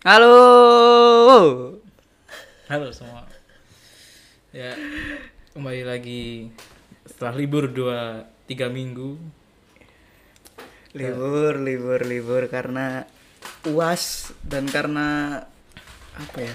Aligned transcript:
Halo. 0.00 1.76
Halo 2.72 2.88
semua. 2.88 3.28
Ya, 4.48 4.72
kembali 5.52 5.84
lagi 5.84 6.48
setelah 7.04 7.36
libur 7.36 7.68
dua 7.68 8.24
tiga 8.48 8.72
minggu. 8.72 9.20
Libur, 10.96 11.60
libur, 11.60 12.00
libur 12.00 12.48
karena 12.48 13.04
UAS 13.68 14.32
dan 14.40 14.72
karena 14.72 15.44
apa 16.16 16.38
ya? 16.48 16.54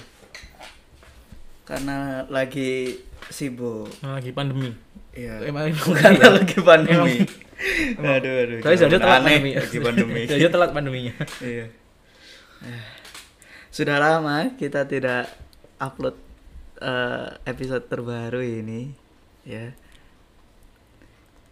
Karena 1.70 2.26
lagi 2.26 2.98
sibuk. 3.30 3.94
Lagi 4.02 4.34
pandemi. 4.34 4.74
Iya. 5.14 5.46
Emang 5.46 5.70
Karena 6.02 6.34
lagi 6.42 6.58
pandemi. 6.66 7.22
aduh, 7.94 8.34
aduh. 8.42 8.58
Tapi 8.58 8.74
saja 8.74 8.98
telat 8.98 9.22
pandemi. 9.22 9.54
lagi 9.54 9.78
pandemi. 9.78 10.22
Saja 10.26 10.50
telat 10.50 10.74
pandeminya. 10.74 11.14
iya. 11.46 11.70
Sudah 13.76 14.00
lama 14.00 14.56
kita 14.56 14.88
tidak 14.88 15.28
upload 15.76 16.16
eh, 16.80 17.28
episode 17.44 17.84
terbaru 17.84 18.40
ini, 18.40 18.88
ya. 19.44 19.76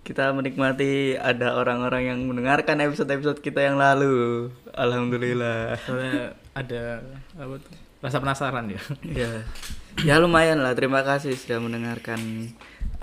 Kita 0.01 0.33
menikmati 0.33 1.21
ada 1.21 1.53
orang-orang 1.53 2.09
yang 2.09 2.25
mendengarkan 2.25 2.81
episode-episode 2.81 3.45
kita 3.45 3.69
yang 3.69 3.77
lalu. 3.77 4.49
Alhamdulillah. 4.73 5.77
Soalnya 5.85 6.33
ada 6.57 7.05
apa 7.37 7.61
tuh? 7.61 7.77
Rasa 8.01 8.25
penasaran 8.25 8.73
ya. 8.73 8.81
ya. 9.05 9.33
Ya 10.01 10.17
lumayan 10.17 10.65
lah. 10.65 10.73
Terima 10.73 11.05
kasih 11.05 11.37
sudah 11.37 11.61
mendengarkan 11.61 12.49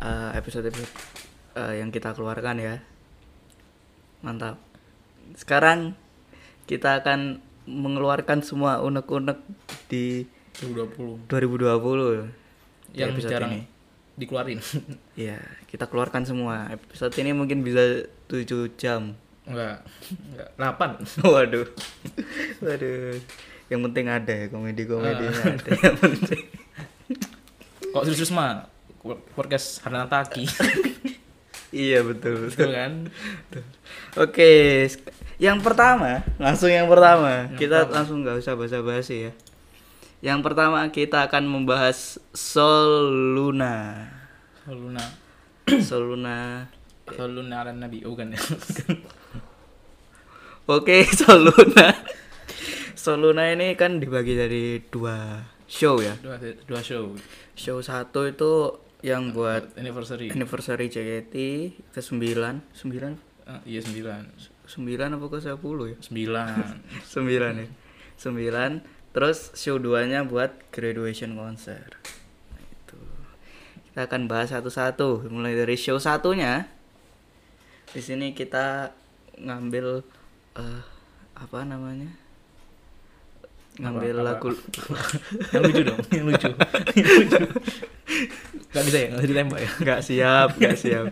eh, 0.01 0.29
episode-episode 0.33 0.97
eh, 1.61 1.77
yang 1.77 1.93
kita 1.93 2.17
keluarkan 2.17 2.57
ya. 2.57 2.81
Mantap. 4.25 4.57
Sekarang 5.37 5.93
kita 6.65 7.05
akan 7.05 7.50
mengeluarkan 7.63 8.41
semua 8.41 8.81
unek-unek 8.81 9.37
di 9.85 10.25
2020 10.59 11.25
2020 11.25 12.27
di 12.91 12.99
yang 12.99 13.09
episode 13.11 13.31
jarang 13.31 13.51
ini. 13.53 13.63
dikeluarin. 14.13 14.59
Iya, 15.21 15.39
kita 15.65 15.85
keluarkan 15.85 16.23
semua. 16.23 16.67
Episode 16.69 17.13
ini 17.17 17.31
mungkin 17.31 17.61
bisa 17.61 18.05
7 18.27 18.45
jam. 18.75 19.15
enggak, 19.41 19.81
enggak. 20.27 20.49
8. 20.57 21.23
Waduh. 21.33 21.67
Waduh. 22.59 23.17
Yang 23.67 23.81
penting 23.87 24.05
ada 24.05 24.33
ya 24.35 24.45
komedi-komedinya 24.49 25.41
ada 25.55 25.69
yang 25.71 25.97
penting. 25.97 26.43
Kok 27.93 28.03
serius 28.05 28.31
mah 28.31 28.67
podcast 29.33 29.81
Harna 29.81 30.05
Taki. 30.05 30.45
iya 31.71 32.03
betul. 32.03 32.51
Betul 32.51 32.71
kan? 32.71 32.93
Oke, 34.15 34.51
sk- 34.85 35.11
yang 35.41 35.57
pertama, 35.65 36.21
langsung 36.37 36.69
yang 36.69 36.85
pertama. 36.85 37.49
Yang 37.49 37.57
kita 37.57 37.77
pertama. 37.83 37.93
langsung 37.97 38.17
nggak 38.21 38.37
usah 38.45 38.53
basa-basi 38.53 39.15
ya. 39.25 39.31
Yang 40.21 40.39
pertama 40.45 40.85
kita 40.93 41.25
akan 41.25 41.49
membahas 41.49 42.21
Sol 42.37 43.09
Luna. 43.33 44.05
Soluna. 44.61 45.01
Sol 45.81 46.13
Luna. 46.13 46.69
Soluna 47.17 47.55
ala 47.65 47.73
Nabi. 47.73 48.05
Oh, 48.05 48.13
bukan 48.13 48.37
ya. 48.37 48.39
Oke, 50.77 51.09
Sol 51.09 51.49
Luna. 51.49 51.89
Sol 52.93 53.17
Luna 53.17 53.49
ini 53.49 53.73
kan 53.73 53.97
dibagi 53.97 54.37
dari 54.37 54.77
dua 54.93 55.41
show 55.65 55.97
ya. 55.97 56.13
dua, 56.21 56.37
dua 56.69 56.81
show. 56.85 57.17
Show 57.57 57.81
satu 57.81 58.29
itu 58.29 58.77
yang 59.01 59.33
buat 59.33 59.73
anniversary. 59.73 60.29
anniversary 60.29 60.85
JKT 60.85 61.33
ke 61.89 61.97
9 61.97 62.61
9 62.77 63.17
Ah, 63.49 63.57
iya 63.65 63.81
9. 63.81 64.50
9 64.71 64.87
apa 65.11 65.25
ke 65.27 65.37
10 65.43 65.51
ya? 65.51 65.97
9. 65.99 65.99
9 65.99 67.59
ya. 67.63 67.67
9 68.15 69.11
terus 69.11 69.51
show 69.53 69.75
2-nya 69.75 70.23
buat 70.23 70.55
graduation 70.71 71.35
concert. 71.35 71.91
Nah, 72.55 72.63
itu. 72.63 72.99
Kita 73.91 74.07
akan 74.07 74.31
bahas 74.31 74.55
satu-satu 74.55 75.27
mulai 75.27 75.51
dari 75.51 75.75
show 75.75 75.99
satunya. 75.99 76.71
Di 77.91 77.99
sini 77.99 78.31
kita 78.31 78.95
ngambil 79.35 79.99
eh 80.55 80.81
apa 81.35 81.67
namanya? 81.67 82.07
Ngambil 83.75 84.15
Apa- 84.15 84.27
lagu 84.27 84.47
yang 85.51 85.63
lucu 85.63 85.81
dong, 85.83 85.99
yang 86.11 86.25
lucu. 86.27 86.49
Yang 86.95 87.11
lucu. 87.19 87.39
Gak 88.71 88.83
bisa 88.83 88.97
ya, 88.99 89.07
gak 89.11 89.19
bisa 89.19 89.29
ditembak 89.31 89.59
ya. 89.59 89.69
nggak 89.79 90.01
siap, 90.03 90.49
nggak 90.55 90.77
siap. 90.77 91.05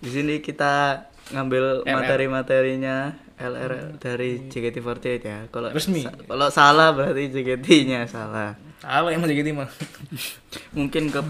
Di 0.00 0.08
sini 0.08 0.34
kita 0.40 1.04
ngambil 1.28 1.84
materi-materinya 1.84 2.96
LR 3.38 4.00
dari 4.02 4.50
JKT48 4.50 5.22
ya. 5.22 5.38
Kalau 5.48 5.70
Resmi. 5.70 6.02
sa- 6.02 6.14
kalau 6.16 6.48
salah 6.50 6.90
berarti 6.90 7.30
JKT-nya 7.30 8.08
salah. 8.10 8.58
Apa 8.82 9.14
yang 9.14 9.22
jadi 9.22 9.54
mah? 9.54 9.70
Mungkin 10.78 11.10
ke 11.10 11.20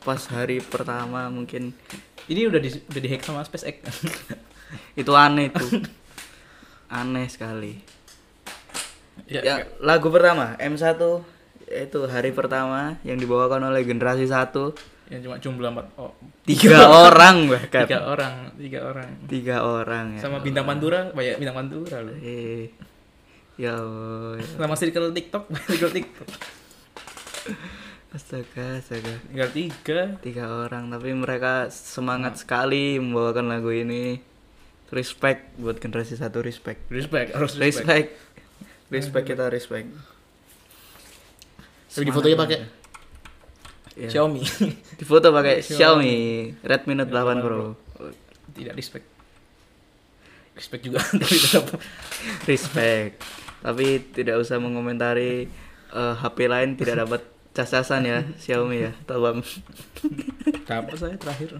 pas 0.00 0.20
hari 0.32 0.64
pertama 0.64 1.28
mungkin 1.28 1.76
Ini 2.24 2.46
udah 2.46 2.60
di 2.62 2.70
udah 2.72 3.00
dihack 3.02 3.22
sama 3.26 3.42
SpaceX. 3.42 3.76
itu 5.00 5.12
aneh 5.12 5.50
tuh. 5.50 5.82
aneh 7.00 7.26
sekali. 7.26 7.74
ya, 9.26 9.40
Ya, 9.42 9.54
lagu 9.82 10.10
pertama 10.14 10.54
M1 10.56 10.94
itu 11.70 11.98
hari 12.06 12.30
pertama 12.30 12.98
yang 13.02 13.18
dibawakan 13.18 13.70
oleh 13.70 13.82
generasi 13.82 14.26
satu 14.26 14.74
yang 15.10 15.20
cuma 15.26 15.36
jumlah 15.42 15.70
empat 15.74 15.86
oh, 15.98 16.14
tiga 16.46 16.86
orang 17.10 17.50
bahkan 17.50 17.82
tiga 17.82 18.00
orang, 18.06 18.34
tiga 18.54 18.78
orang. 18.86 19.10
tiga 19.26 19.56
orang 19.66 20.06
ya 20.14 20.20
Sama 20.22 20.38
bintang 20.38 20.62
Pantura, 20.62 21.10
banyak 21.10 21.42
bintang 21.42 21.58
Pantura 21.58 21.98
loh. 21.98 22.14
eh 22.22 22.70
ya 23.58 23.74
Allah, 23.74 24.38
ya 24.38 24.46
Sama 24.54 24.74
circle 24.78 25.10
TikTok, 25.10 25.44
circle 25.68 25.92
TikTok. 25.92 26.28
Astaga, 28.10 28.82
astaga. 28.82 29.22
Tinggal 29.30 29.50
tiga. 29.54 30.00
Tiga 30.18 30.66
orang, 30.66 30.90
tapi 30.90 31.14
mereka 31.14 31.70
semangat 31.70 32.42
sekali 32.42 32.98
membawakan 32.98 33.46
lagu 33.46 33.70
ini. 33.70 34.18
Respect 34.90 35.54
buat 35.54 35.78
generasi 35.78 36.18
satu, 36.18 36.42
respect. 36.42 36.90
Respect, 36.90 37.38
harus 37.38 37.54
respect. 37.54 37.86
Respect. 37.86 38.08
Respect 38.90 39.26
kita 39.30 39.46
respect. 39.46 39.86
Tapi 41.86 42.02
di 42.02 42.10
fotonya 42.10 42.34
pakai 42.34 42.58
Ya. 43.94 44.08
Xiaomi. 44.08 44.40
Di 44.98 45.04
foto 45.04 45.30
pakai 45.30 45.60
Xiaomi. 45.60 45.76
Xiaomi 45.76 46.14
Redmi 46.62 46.92
Note 46.94 47.10
8 47.10 47.38
8 47.38 47.42
Pro. 47.42 47.58
Tidak 48.50 48.74
respect. 48.74 49.06
Respect 50.50 50.82
juga, 50.84 51.00
tapi 51.20 51.36
tetap 51.36 51.66
Respect. 52.50 53.14
tapi 53.60 53.86
tidak 54.10 54.36
usah 54.36 54.56
mengomentari 54.56 55.48
eh, 55.90 56.14
HP 56.16 56.48
lain 56.48 56.74
tidak 56.74 57.00
dapat 57.00 57.20
casasan 57.50 58.04
ya 58.04 58.18
Xiaomi 58.36 58.78
ya. 58.80 58.92
Tolong. 59.04 59.40
dapat 60.64 60.94
saya 60.94 61.16
terakhir. 61.16 61.58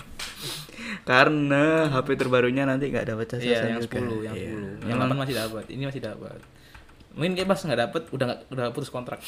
Karena 1.03 1.89
HP 1.89 2.15
terbarunya 2.17 2.65
nanti 2.65 2.89
nggak 2.89 3.07
dapat 3.07 3.27
casasan 3.29 3.51
Iya, 3.69 3.75
yang. 3.75 3.83
10, 3.85 4.27
yang 4.27 4.35
Iya. 4.37 4.51
10. 4.81 4.89
Yang 4.89 4.97
8 5.03 5.17
masih 5.19 5.35
dapat. 5.37 5.65
Ini 5.69 5.83
masih 5.87 6.03
dapat. 6.03 6.39
Mungkin 7.11 7.33
kayak 7.35 7.49
pas 7.49 7.61
nggak 7.61 7.81
dapat 7.81 8.03
udah 8.11 8.25
nggak 8.27 8.41
udah 8.49 8.65
putus 8.71 8.89
kontrak. 8.89 9.21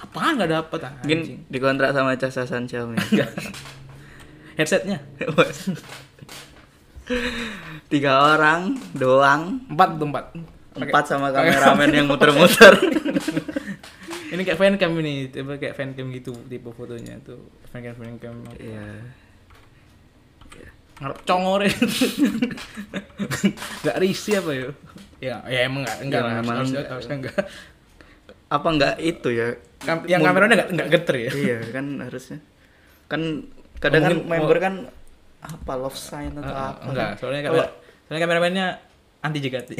Apaan 0.00 0.40
nggak 0.40 0.50
dapat 0.50 0.80
ah, 0.88 0.92
Mungkin 1.04 1.44
dikontrak 1.52 1.92
sama 1.92 2.16
casasan 2.16 2.64
Xiaomi. 2.64 2.96
Headsetnya 4.58 5.00
Tiga 7.90 8.12
orang 8.36 8.78
doang. 8.94 9.60
empat 9.68 9.88
tuh 9.98 10.06
empat. 10.08 10.24
Empat 10.78 11.04
sama 11.04 11.34
kameramen 11.34 11.90
yang 11.90 12.06
muter-muter. 12.10 12.74
Ini 14.30 14.46
kayak 14.46 14.62
fancam 14.62 14.94
ini, 15.02 15.26
tipe 15.26 15.58
kayak 15.58 15.74
fancam 15.74 16.06
gitu 16.14 16.30
tipe 16.46 16.70
fotonya 16.70 17.18
tuh. 17.26 17.50
Fancam 17.74 17.98
fancam. 17.98 18.34
Iya. 18.62 19.02
Ngarep 21.02 21.18
congore. 21.26 21.66
Enggak 23.82 23.96
risih 23.98 24.38
apa 24.38 24.50
ya? 24.54 24.68
Ya, 25.18 25.36
ya 25.50 25.60
emang 25.66 25.82
enggak 25.82 25.98
enggak 26.06 26.20
Ya, 26.22 26.26
lah, 26.30 26.34
emang 26.46 26.56
harusnya, 26.62 27.16
enggak. 27.18 27.42
Enggak. 28.50 28.58
Apa 28.58 28.68
enggak 28.68 28.94
itu 28.98 29.28
ya? 29.30 29.48
Kam- 29.80 30.04
yang 30.04 30.20
kameranya 30.20 30.54
enggak 30.58 30.70
enggak 30.70 30.88
geter 30.90 31.14
ya. 31.16 31.30
iya 31.32 31.58
kan 31.70 31.86
harusnya. 32.00 32.38
Kan 33.06 33.20
kadang 33.78 34.02
kan 34.02 34.14
member 34.18 34.58
mau- 34.58 34.60
kan 34.60 34.74
apa 35.40 35.72
love 35.74 35.96
sign 35.96 36.36
atau 36.36 36.52
Ah, 36.52 36.74
apa. 36.74 36.84
enggak, 36.84 37.08
kan. 37.08 37.18
soalnya 37.18 37.42
kamera, 37.42 37.66
soalnya 38.04 38.20
kameramennya 38.20 38.66
anti 39.20 39.38
JKT. 39.38 39.70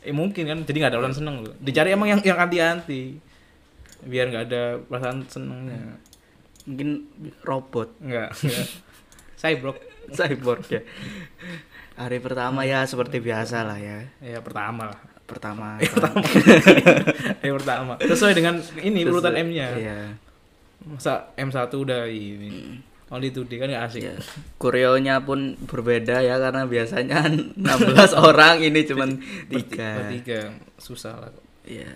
eh 0.00 0.14
mungkin 0.16 0.44
kan, 0.46 0.58
jadi 0.62 0.76
nggak 0.78 0.92
ada 0.92 1.00
orang 1.00 1.12
seneng 1.12 1.44
loh. 1.44 1.52
Dicari 1.58 1.92
emang 1.92 2.08
yang 2.08 2.20
yang 2.22 2.38
anti-anti. 2.38 3.20
Biar 4.02 4.28
nggak 4.28 4.44
ada 4.46 4.62
perasaan 4.80 5.26
senengnya. 5.26 6.00
mungkin 6.64 7.06
robot 7.42 7.94
Enggak, 8.00 8.34
enggak. 8.36 8.66
Cyborg. 9.36 9.76
cyborg 10.16 10.62
ya. 10.66 10.82
Hari 11.94 12.18
pertama 12.18 12.62
ya 12.62 12.82
seperti 12.82 13.20
biasa 13.20 13.62
lah 13.62 13.76
ya. 13.76 14.02
Ya 14.18 14.40
pertama 14.40 14.90
lah. 14.90 15.00
Pertama. 15.26 15.76
yang 17.44 17.54
pertama. 17.58 17.92
Sesuai 17.98 18.32
dengan 18.34 18.62
ini 18.78 19.02
urutan 19.02 19.34
M-nya. 19.34 19.68
Iya. 19.74 19.98
Masa 20.86 21.34
M1 21.34 21.70
udah 21.74 22.06
ini. 22.06 22.78
Only 23.06 23.30
today 23.30 23.62
kan 23.62 23.70
gak 23.70 23.86
asik. 23.90 24.02
Ya. 24.02 24.14
Koreonya 24.58 25.22
pun 25.22 25.54
berbeda 25.66 26.22
ya 26.22 26.38
karena 26.42 26.66
biasanya 26.66 27.26
16 27.58 28.14
orang 28.18 28.62
ini 28.62 28.82
cuman 28.86 29.18
tiga. 29.50 30.02
Bertiga 30.02 30.40
susah 30.78 31.14
lah. 31.18 31.30
Iya. 31.66 31.90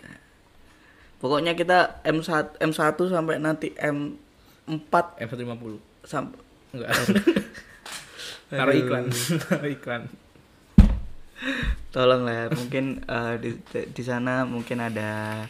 Pokoknya 1.22 1.54
kita 1.54 2.02
M1 2.02 2.58
M1 2.58 2.98
sampai 2.98 3.38
nanti 3.38 3.74
M4 3.78 4.94
M150 5.22 5.74
sampai 6.06 6.40
enggak 6.70 6.90
taruh 8.50 8.74
iklan 8.74 9.04
taruh 9.46 9.70
iklan 9.70 10.02
tolong 11.90 12.22
lah 12.26 12.34
ya. 12.34 12.46
mungkin 12.54 13.04
eh, 13.04 13.34
di 13.40 13.50
di 13.70 14.02
sana 14.02 14.46
mungkin 14.46 14.78
ada 14.78 15.44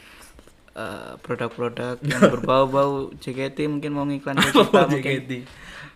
eh, 0.75 1.12
produk-produk 1.20 2.00
yang 2.04 2.22
berbau-bau 2.34 3.12
JKT 3.19 3.69
mungkin 3.69 3.90
mau 3.92 4.06
ngiklan 4.06 4.38
ke 4.38 4.50
kita 4.64 4.82
mungkin. 4.88 5.12
JKT 5.20 5.32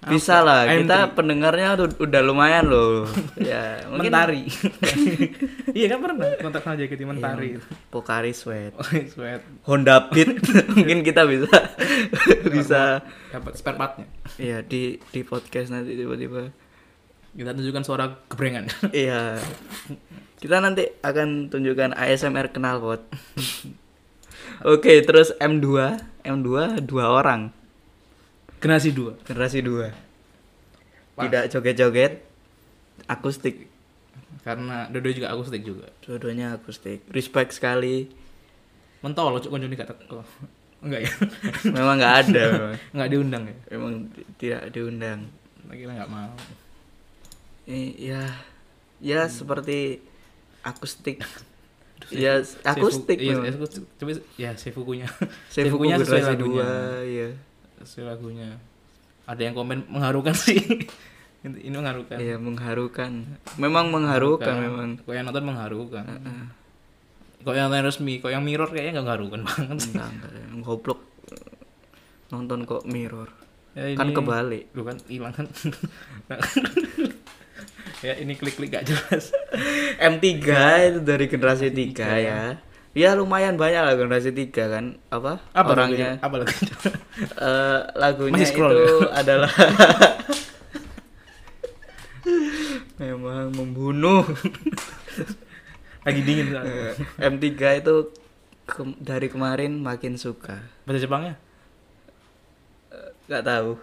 bisa 0.04 0.44
lah 0.44 0.68
AM3. 0.68 0.84
kita 0.84 0.98
pendengarnya 1.16 1.80
tuh 1.80 1.88
udah 2.04 2.20
lumayan 2.20 2.68
loh. 2.68 3.08
Ya 3.40 3.84
mungkin 3.88 4.12
mentari. 4.12 4.44
Iya 5.72 5.96
kan 5.96 5.98
pernah 6.04 6.28
kontak 6.40 6.60
sama 6.60 6.76
JKT 6.76 7.02
mentari. 7.08 7.56
Pokari 7.88 8.36
Sweat. 8.36 8.76
Oh 8.76 8.84
sweat. 8.84 9.40
Honda 9.64 10.12
Beat 10.12 10.44
mungkin 10.76 11.00
kita 11.00 11.24
bisa 11.24 11.56
bisa 12.52 13.00
dapat 13.32 13.52
spare 13.56 13.76
partnya. 13.80 14.06
Iya 14.36 14.60
di 14.60 15.00
di 15.08 15.20
podcast 15.24 15.72
nanti 15.72 15.96
tiba-tiba. 15.96 16.52
Kita 17.34 17.50
tunjukkan 17.50 17.82
suara 17.82 18.06
gebrengan 18.26 18.70
Iya. 18.94 19.38
Kita 20.34 20.60
nanti 20.60 20.84
akan 21.00 21.48
tunjukkan 21.48 21.94
ASMR 21.94 22.50
knalpot. 22.50 23.00
Oke, 24.70 25.00
terus 25.00 25.32
M2, 25.36 25.66
M2 26.22 26.48
dua 26.80 27.04
orang, 27.10 27.48
generasi 28.60 28.92
dua 28.92 29.16
generasi 29.22 29.60
dua. 29.60 29.90
Pas. 31.14 31.26
Tidak 31.26 31.44
joget-joget, 31.48 32.20
akustik. 33.06 33.72
karena 34.42 34.84
dua 34.88 35.08
juga 35.08 35.32
akustik 35.32 35.64
juga 35.64 35.88
Dua-duanya 36.02 36.54
akustik. 36.54 37.00
Respect 37.08 37.56
sekali. 37.56 38.12
mentol 39.00 39.36
cuk 39.36 39.48
konjoni 39.48 39.72
gak 39.74 39.92
teko 39.92 40.24
enggak 40.80 41.04
ya 41.04 41.12
Memang 41.68 41.96
nggak 41.96 42.14
ada, 42.24 42.44
enggak 42.96 43.08
diundang 43.08 43.44
ya 43.48 43.56
memang 43.72 43.92
ti- 44.12 44.28
tidak 44.40 44.72
diundang. 44.72 45.28
kira 45.68 45.92
nggak 45.92 46.08
mau 46.08 46.32
I- 47.64 47.96
ya, 47.98 48.22
ya 49.00 49.26
seperti 49.26 50.00
akustik. 50.60 51.20
Ya 52.12 52.36
akustik 52.68 53.16
iya, 53.16 53.32
akustik. 53.48 53.88
Tapi 53.96 54.20
ya 54.36 54.52
Sefukunya. 54.60 55.08
Sefuku 55.08 55.32
Sefukunya 55.88 55.96
sesuai 55.96 56.36
lagunya. 56.36 56.60
dua, 56.60 56.68
iya. 57.00 57.28
Sesuai 57.80 58.04
lagunya. 58.12 58.60
Ada 59.24 59.40
yang 59.48 59.54
komen 59.56 59.88
mengharukan 59.88 60.36
sih. 60.36 60.60
ini 61.48 61.72
mengharukan. 61.72 62.20
Iya 62.20 62.36
mengharukan. 62.36 63.24
Memang 63.56 63.88
mengharukan 63.88 64.52
memang. 64.52 64.88
Kok 65.00 65.14
yang 65.16 65.24
nonton 65.24 65.44
mengharukan. 65.48 66.04
Kok 67.40 67.54
yang 67.56 67.72
nonton 67.72 67.88
resmi, 67.88 68.20
kok 68.20 68.28
yang 68.28 68.44
mirror 68.44 68.68
kayaknya 68.68 69.00
nggak 69.00 69.08
mengharukan 69.08 69.40
banget. 69.48 69.76
Enggak, 69.88 70.08
enggak. 70.12 70.30
Yang 70.36 70.60
goblok 70.60 71.00
nonton 72.28 72.58
kok 72.68 72.82
mirror. 72.84 73.32
Ya, 73.72 73.96
Kan 73.96 74.12
ini- 74.12 74.16
kebalik. 74.16 74.64
Lu 74.76 74.84
kan 74.84 74.96
hilang 75.08 75.32
kan. 75.32 75.48
Ya 78.04 78.14
ini 78.14 78.36
klik-klik 78.36 78.68
gak 78.70 78.84
jelas. 78.84 79.32
M3 80.12 80.28
itu 80.84 81.00
dari 81.00 81.24
generasi 81.24 81.72
3 81.72 82.04
ya. 82.20 82.60
Ya 82.94 83.10
lumayan 83.16 83.56
banyak 83.56 83.80
lah 83.80 83.94
generasi 83.96 84.30
3 84.30 84.52
kan. 84.52 84.84
Apa? 85.08 85.40
Apa 85.50 85.68
orangnya? 85.72 86.20
lagunya? 86.20 86.22
Apa 86.22 86.34
lagunya? 86.38 86.72
Eh, 87.14 87.80
lagunya 87.94 88.34
Masih 88.36 88.48
scroll 88.50 88.74
itu 88.74 88.84
ya? 88.84 89.08
adalah 89.22 89.52
memang 92.96 93.50
membunuh. 93.52 94.22
Lagi 96.04 96.20
dingin 96.20 96.52
soalnya. 96.52 96.92
Eh, 97.18 97.30
M3 97.32 97.50
itu 97.80 97.94
ke- 98.64 98.98
dari 99.00 99.26
kemarin 99.26 99.80
makin 99.80 100.14
suka. 100.14 100.60
Bahasa 100.84 101.00
Jepangnya? 101.00 101.34
Gak 103.24 103.40
tahu. 103.42 103.80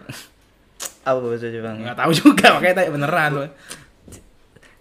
Apa 1.02 1.18
bahasa 1.18 1.50
Jepang? 1.50 1.82
Nggak 1.82 1.98
tahu 1.98 2.12
juga, 2.14 2.46
makanya 2.54 2.74
tanya 2.78 2.90
beneran. 2.94 3.32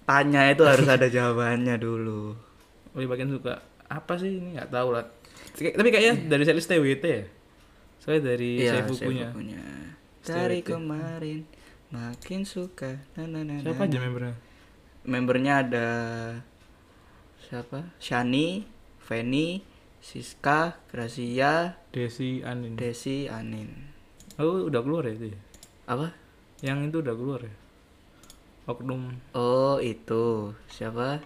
Tanya 0.03 0.41
itu 0.49 0.63
harus 0.65 0.87
ada 0.87 1.07
jawabannya 1.07 1.75
dulu. 1.77 2.35
Lebih 2.97 3.07
bagian 3.07 3.31
suka 3.31 3.61
apa 3.87 4.13
sih 4.15 4.39
ini 4.39 4.55
nggak 4.55 4.71
tahu 4.71 4.95
lah. 4.95 5.05
Tapi 5.51 5.89
kayaknya 5.91 6.15
dari 6.27 6.43
series 6.43 6.67
TWT 6.67 7.03
ya. 7.03 7.23
Soalnya 8.01 8.33
dari 8.33 8.51
Iya, 8.59 8.71
Seifukunya. 8.81 9.27
Seifukunya. 9.29 9.63
Stay 10.21 10.33
Dari 10.33 10.57
with 10.61 10.65
it. 10.65 10.69
kemarin 10.69 11.39
makin 11.89 12.41
suka. 12.45 12.91
Na, 13.13 13.25
na, 13.25 13.41
na, 13.41 13.61
Siapa 13.61 13.85
aja 13.85 13.97
membernya? 13.99 14.35
Membernya 15.01 15.53
ada 15.65 15.87
siapa? 17.41 17.89
Shani, 17.97 18.65
Feni, 19.01 19.61
Siska, 19.99 20.77
Gracia, 20.89 21.77
Desi 21.89 22.41
Anin. 22.41 22.77
Desi, 22.77 23.25
Anin. 23.27 23.69
Oh, 24.37 24.65
udah 24.65 24.81
keluar 24.81 25.05
ya 25.05 25.13
itu 25.13 25.25
ya? 25.33 25.39
Apa? 25.89 26.13
Yang 26.61 26.77
itu 26.89 26.97
udah 27.01 27.15
keluar 27.17 27.41
ya? 27.43 27.53
Oknum. 28.71 29.11
Oh, 29.35 29.77
itu. 29.83 30.55
Siapa? 30.71 31.19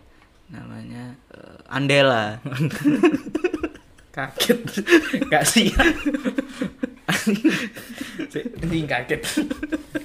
Namanya 0.49 1.13
eh, 1.33 1.57
Andela. 1.69 2.41
Kaget. 4.15 4.61
Gak 5.27 5.43
siap. 5.43 5.75
Ini 8.63 8.87
kaget. 8.87 9.21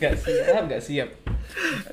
Gak 0.02 0.14
siap, 0.18 0.62
gak 0.66 0.82
siap. 0.82 1.08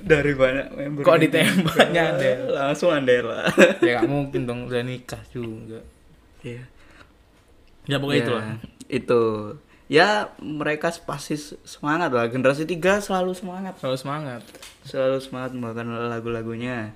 Dari 0.01 0.33
banyak 0.33 0.67
member. 0.73 1.05
Kok 1.05 1.17
ditembaknya 1.21 2.17
Andela? 2.17 2.73
Langsung 2.73 2.89
Andela. 2.89 3.45
Ya 3.85 4.01
gak 4.01 4.09
mungkin 4.09 4.49
dong, 4.49 4.65
udah 4.65 4.81
nikah 4.81 5.21
juga. 5.29 5.85
Iya. 6.41 6.65
Ya 7.85 8.01
pokoknya 8.01 8.17
Ya, 8.17 8.25
itu 8.25 8.33
lah. 8.33 8.45
Itu. 8.89 9.23
Ya, 9.87 10.35
mereka 10.43 10.91
pasti 11.07 11.39
semangat 11.63 12.11
lah. 12.11 12.27
Generasi 12.27 12.67
3 12.67 12.99
selalu 12.99 13.31
semangat. 13.31 13.79
Selalu 13.79 13.97
semangat. 13.97 14.41
Selalu 14.83 15.17
semangat 15.23 15.49
membawakan 15.55 15.87
lagu-lagunya. 16.11 16.91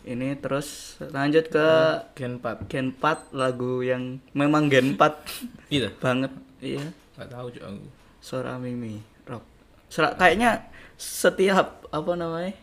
Ini 0.00 0.38
terus 0.38 0.96
lanjut 1.02 1.50
ke 1.50 1.66
Gen 2.14 2.38
4. 2.38 2.70
Gen 2.70 2.94
4 2.94 3.34
lagu 3.34 3.82
yang 3.82 4.22
memang 4.32 4.70
Gen 4.70 4.94
4 4.94 5.66
Gitu. 5.68 5.90
banget. 6.04 6.30
Iya. 6.62 6.86
Gak 7.18 7.28
tahu 7.34 7.50
juga 7.50 7.66
aku. 7.74 7.86
Suara 8.22 8.54
Mimi 8.56 9.02
rock. 9.26 9.42
Suara, 9.90 10.14
kayaknya 10.14 10.70
setiap 10.94 11.84
apa 11.90 12.12
namanya? 12.14 12.54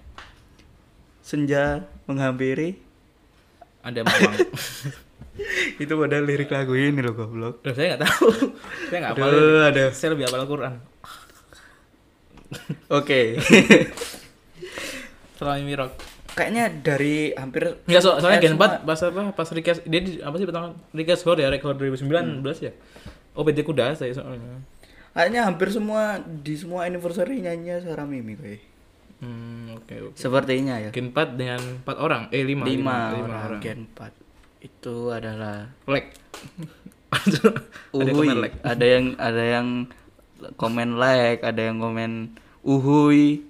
Senja 1.20 1.84
menghampiri 2.08 2.80
Ada 3.84 4.00
mawang. 4.08 4.36
itu 5.84 5.94
pada 5.94 6.18
lirik 6.20 6.50
lagu 6.50 6.74
ini 6.74 7.00
loh 7.02 7.14
goblok. 7.14 7.62
Loh, 7.62 7.74
saya 7.74 7.96
nggak 7.96 8.02
tahu. 8.04 8.28
saya 8.90 8.98
nggak 9.02 9.14
hafal. 9.14 9.30
Aduh, 9.30 9.68
aduh. 9.70 9.90
Saya 9.94 10.10
lebih 10.14 10.24
hafal 10.28 10.42
Al-Quran. 10.44 10.74
Oke. 13.00 13.22
Setelah 15.36 15.56
Mimi 15.62 15.76
Rock. 15.78 15.94
Kayaknya 16.38 16.66
dari 16.86 17.34
hampir 17.34 17.82
Enggak 17.90 18.02
so, 18.06 18.22
soalnya 18.22 18.38
eh, 18.38 18.44
Gen 18.46 18.54
semua- 18.54 18.78
4 18.78 18.86
pas 18.86 19.00
apa? 19.02 19.22
Pas 19.34 19.50
request 19.50 19.82
dia 19.90 20.02
di, 20.06 20.22
apa 20.22 20.36
sih 20.38 20.46
pertama 20.46 20.68
request 20.94 21.26
score 21.26 21.42
ya 21.42 21.50
record 21.50 21.82
2019 21.82 22.46
ya. 22.62 22.74
Oh 23.34 23.42
PT 23.42 23.66
Kuda 23.66 23.98
saya 23.98 24.14
soalnya. 24.14 24.62
Kayaknya 25.18 25.50
hampir 25.50 25.74
semua 25.74 26.22
di 26.22 26.54
semua 26.54 26.86
anniversary 26.86 27.42
nyanyinya 27.42 27.82
suara 27.82 28.06
Mimi 28.06 28.38
kayak. 28.38 28.62
Hmm, 29.18 29.74
oke 29.82 30.14
oke. 30.14 30.18
Sepertinya 30.18 30.78
ya. 30.78 30.94
Gen 30.94 31.10
4 31.10 31.34
dengan 31.34 31.58
4 31.82 31.98
orang. 31.98 32.30
Eh 32.30 32.46
5. 32.46 32.70
5 32.70 33.26
orang, 33.26 33.62
Gen 33.66 33.90
4. 33.98 34.27
Itu 34.58 35.14
adalah 35.14 35.70
Leg. 35.86 36.06
uhui. 37.98 38.28
Ada 38.28 38.36
lag. 38.36 38.54
Ada 38.62 38.86
yang 38.86 39.06
ada 39.18 39.44
yang 39.44 39.68
komen 40.60 41.00
like, 41.00 41.42
ada 41.42 41.62
yang 41.72 41.78
komen 41.80 42.36
uhui 42.62 43.42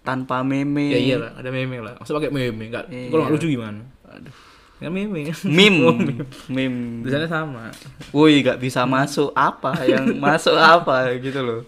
tanpa 0.00 0.46
meme. 0.46 0.90
Ya 0.90 0.98
iya 0.98 1.16
lah, 1.18 1.30
ada 1.34 1.50
meme 1.50 1.82
lah. 1.82 1.94
Masa 1.98 2.14
pakai 2.14 2.30
meme 2.30 2.70
enggak? 2.70 2.86
Iya. 2.88 3.10
Kalau 3.10 3.22
nggak 3.26 3.34
lucu 3.36 3.48
gimana? 3.50 3.82
Aduh. 4.06 4.34
Ya 4.76 4.88
meme. 4.92 5.32
Meme. 5.44 5.78
Oh, 5.88 5.94
meme. 5.96 6.24
Meme. 6.48 6.80
Tulisannya 7.04 7.28
sama. 7.28 7.64
Woi, 8.12 8.44
gak 8.44 8.60
bisa 8.60 8.84
masuk 8.84 9.32
apa 9.32 9.72
yang 9.92 10.04
masuk 10.20 10.54
apa 10.56 11.10
gitu 11.18 11.40
loh. 11.42 11.60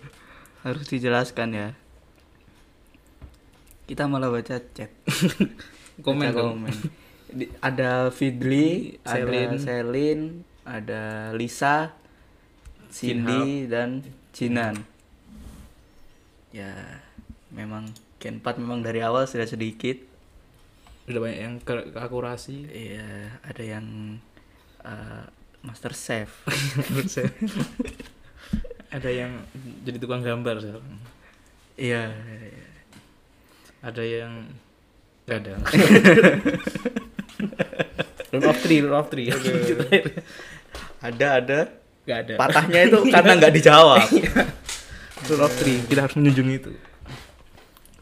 Harus 0.63 0.85
dijelaskan 0.87 1.49
ya. 1.57 1.69
Kita 3.89 4.05
malah 4.05 4.29
baca 4.29 4.61
chat. 4.61 4.93
Komen 6.05 6.29
Baca 6.29 6.37
dong. 6.37 6.61
komen. 6.61 6.75
Di- 7.29 7.53
ada 7.61 8.09
Fidli, 8.09 8.97
Selin. 9.05 9.49
ada 9.53 9.59
Selin, 9.61 10.21
ada 10.65 11.03
Lisa, 11.37 11.93
Cindy 12.89 13.69
dan 13.69 14.01
Jinan. 14.33 14.81
Ya, 16.53 17.05
memang 17.53 17.93
Gen 18.19 18.41
4 18.41 18.59
memang 18.59 18.81
dari 18.81 19.05
awal 19.05 19.29
sudah 19.29 19.45
sedikit. 19.45 20.01
Udah 21.09 21.21
banyak 21.21 21.41
yang 21.41 21.55
ke 21.61 21.93
keakurasi. 21.93 22.69
Iya, 22.69 23.39
ada 23.45 23.63
yang 23.63 24.19
uh, 24.85 25.25
Master 25.67 25.93
Chef. 25.93 26.33
ada 28.89 29.11
yang 29.13 29.45
jadi 29.85 30.01
tukang 30.01 30.25
gambar 30.25 30.65
sekarang. 30.65 30.97
Iya. 31.77 32.09
Ada 33.85 34.03
yang 34.03 34.33
Gak 35.29 35.45
ada. 35.45 35.55
Belum 38.28 38.42
of 38.50 38.59
three, 38.61 38.78
rule 38.85 38.97
of 38.99 39.09
three. 39.09 39.30
Ada 41.00 41.26
ada 41.40 41.59
Gak 42.04 42.18
ada. 42.25 42.35
patahnya 42.37 42.80
itu 42.88 42.99
karena 43.14 43.33
nggak 43.37 43.52
dijawab. 43.54 44.00
Rule 45.28 45.45
of 45.45 45.52
three, 45.54 45.80
kita 45.87 46.09
harus 46.09 46.14
menjunjung 46.18 46.50
itu. 46.50 46.71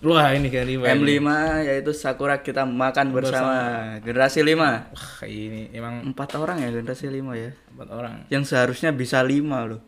Wah 0.05 0.29
ini 0.31 0.53
kan 0.53 0.69
lima. 0.69 0.93
ini. 0.93 1.19
M5 1.19 1.29
yaitu 1.67 1.91
Sakura 1.97 2.39
kita 2.39 2.63
makan 2.69 3.11
bersama. 3.11 3.57
Generasi 4.05 4.45
5. 4.45 4.55
Wah 4.55 5.17
ini 5.25 5.73
emang 5.73 6.13
Empat 6.13 6.37
orang 6.37 6.63
ya 6.63 6.69
generasi 6.69 7.09
5 7.09 7.17
ya. 7.35 7.51
empat 7.75 7.89
orang. 7.91 8.15
Yang 8.29 8.55
seharusnya 8.55 8.93
bisa 8.93 9.19
5 9.25 9.43
loh. 9.67 9.81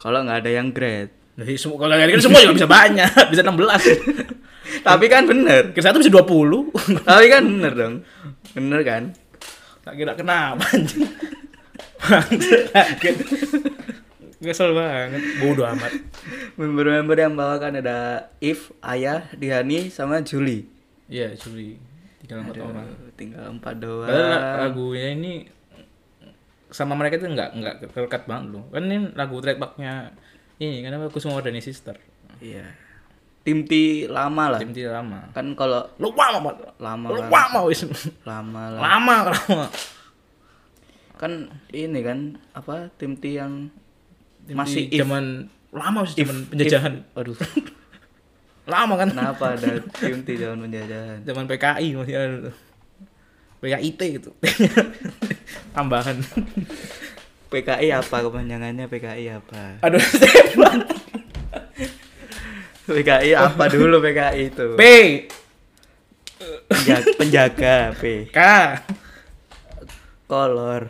Kalau 0.00 0.24
nggak 0.24 0.38
ada 0.46 0.50
yang 0.54 0.72
grade. 0.72 1.12
Jadi 1.36 1.56
semua 1.56 1.76
kalau 1.82 1.94
kan 1.96 2.20
semua 2.20 2.40
juga 2.40 2.56
bisa 2.56 2.68
banyak, 2.70 3.10
bisa 3.32 3.42
16. 3.42 3.48
Tapi 4.80 5.06
kan 5.06 5.24
bener. 5.24 5.70
Ke 5.70 5.80
satu 5.80 5.98
bisa 5.98 6.08
20. 6.08 6.72
Tapi 7.02 7.26
kan 7.26 7.42
bener 7.42 7.72
dong. 7.72 7.94
Bener 8.52 8.80
kan? 8.82 9.02
Tak 9.80 9.94
kira 9.94 10.12
kenapa 10.12 10.60
anjing. 10.70 11.08
Kaget. 12.00 13.16
Kesel 14.40 14.72
banget. 14.72 15.20
Bodoh 15.38 15.68
amat. 15.68 15.92
Member-member 16.56 17.12
yang 17.14 17.36
bawakan 17.36 17.76
ada 17.78 18.28
If, 18.40 18.72
Ayah, 18.80 19.28
Dihani, 19.32 19.92
sama 19.92 20.24
Juli. 20.24 20.64
Iya, 21.06 21.36
Juli. 21.36 21.76
Tinggal 22.20 22.44
empat 22.44 22.56
orang. 22.56 22.88
Tinggal 23.16 23.44
empat 23.52 23.74
doang. 23.76 24.08
Padahal 24.08 24.30
la- 24.32 24.56
lagunya 24.64 25.08
ini 25.12 25.32
sama 26.70 26.94
mereka 26.94 27.18
itu 27.18 27.26
nggak 27.26 27.50
nggak 27.52 27.74
terdekat 27.90 28.24
banget 28.24 28.54
loh. 28.54 28.64
Kan 28.70 28.86
ini 28.86 29.10
lagu 29.12 29.42
trackbacknya 29.42 30.14
ini 30.56 30.80
kan 30.80 30.96
aku 30.96 31.18
semua 31.18 31.42
Dani 31.42 31.58
Sister. 31.58 31.98
Iya. 32.38 32.64
Tim 33.40 33.64
T 33.64 33.72
lama 34.06 34.52
lah. 34.52 34.60
Tim 34.60 34.70
tidak 34.70 34.92
lama. 34.94 35.24
Kan 35.32 35.52
kalau 35.54 35.80
Lupa 35.96 36.28
lama. 36.30 36.50
lama 36.76 37.06
Lupa 37.08 37.40
kan. 37.40 37.50
mau 37.50 37.64
wis. 37.66 37.88
Lama 38.22 38.62
lah. 38.70 38.80
Lama 38.80 39.14
lama. 39.28 39.64
Kan 41.16 41.32
ini 41.70 42.00
kan 42.00 42.18
apa 42.52 42.92
tim 42.94 43.16
T 43.16 43.34
yang 43.34 43.68
Tim 44.44 44.56
masih 44.56 44.88
if. 44.88 45.00
zaman 45.00 45.48
lama 45.70 46.04
sih 46.04 46.20
zaman 46.20 46.44
penjajahan. 46.46 46.92
if- 46.98 47.16
Aduh. 47.16 47.36
Lama 48.68 48.94
kan. 48.94 49.08
Kenapa 49.08 49.44
ada 49.52 49.72
tim 49.90 50.20
T 50.20 50.28
zaman 50.34 50.60
penjajahan? 50.60 51.18
Zaman 51.22 51.44
PKI 51.46 51.88
masih 51.92 52.14
ada. 52.14 52.50
PKIT 53.60 54.00
gitu. 54.16 54.30
Tambahan. 55.76 56.16
PKI 57.48 57.88
apa 57.90 58.16
kepanjangannya 58.20 58.86
PKI 58.86 59.26
apa? 59.34 59.80
Aduh, 59.82 60.00
Stefan. 60.14 60.86
PKI 62.92 63.30
apa 63.34 63.64
dulu 63.74 64.02
PKI 64.02 64.42
itu? 64.50 64.66
P 64.74 64.82
Penjaga, 66.70 67.10
penjaga 67.18 67.74
P. 67.98 68.02
K 68.30 68.38
Kolor. 70.26 70.86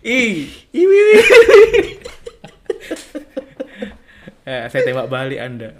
I. 0.00 0.48
Iwi. 0.72 1.00
Eh, 4.46 4.70
saya 4.70 4.86
tembak 4.86 5.10
balik 5.10 5.42
Anda. 5.42 5.74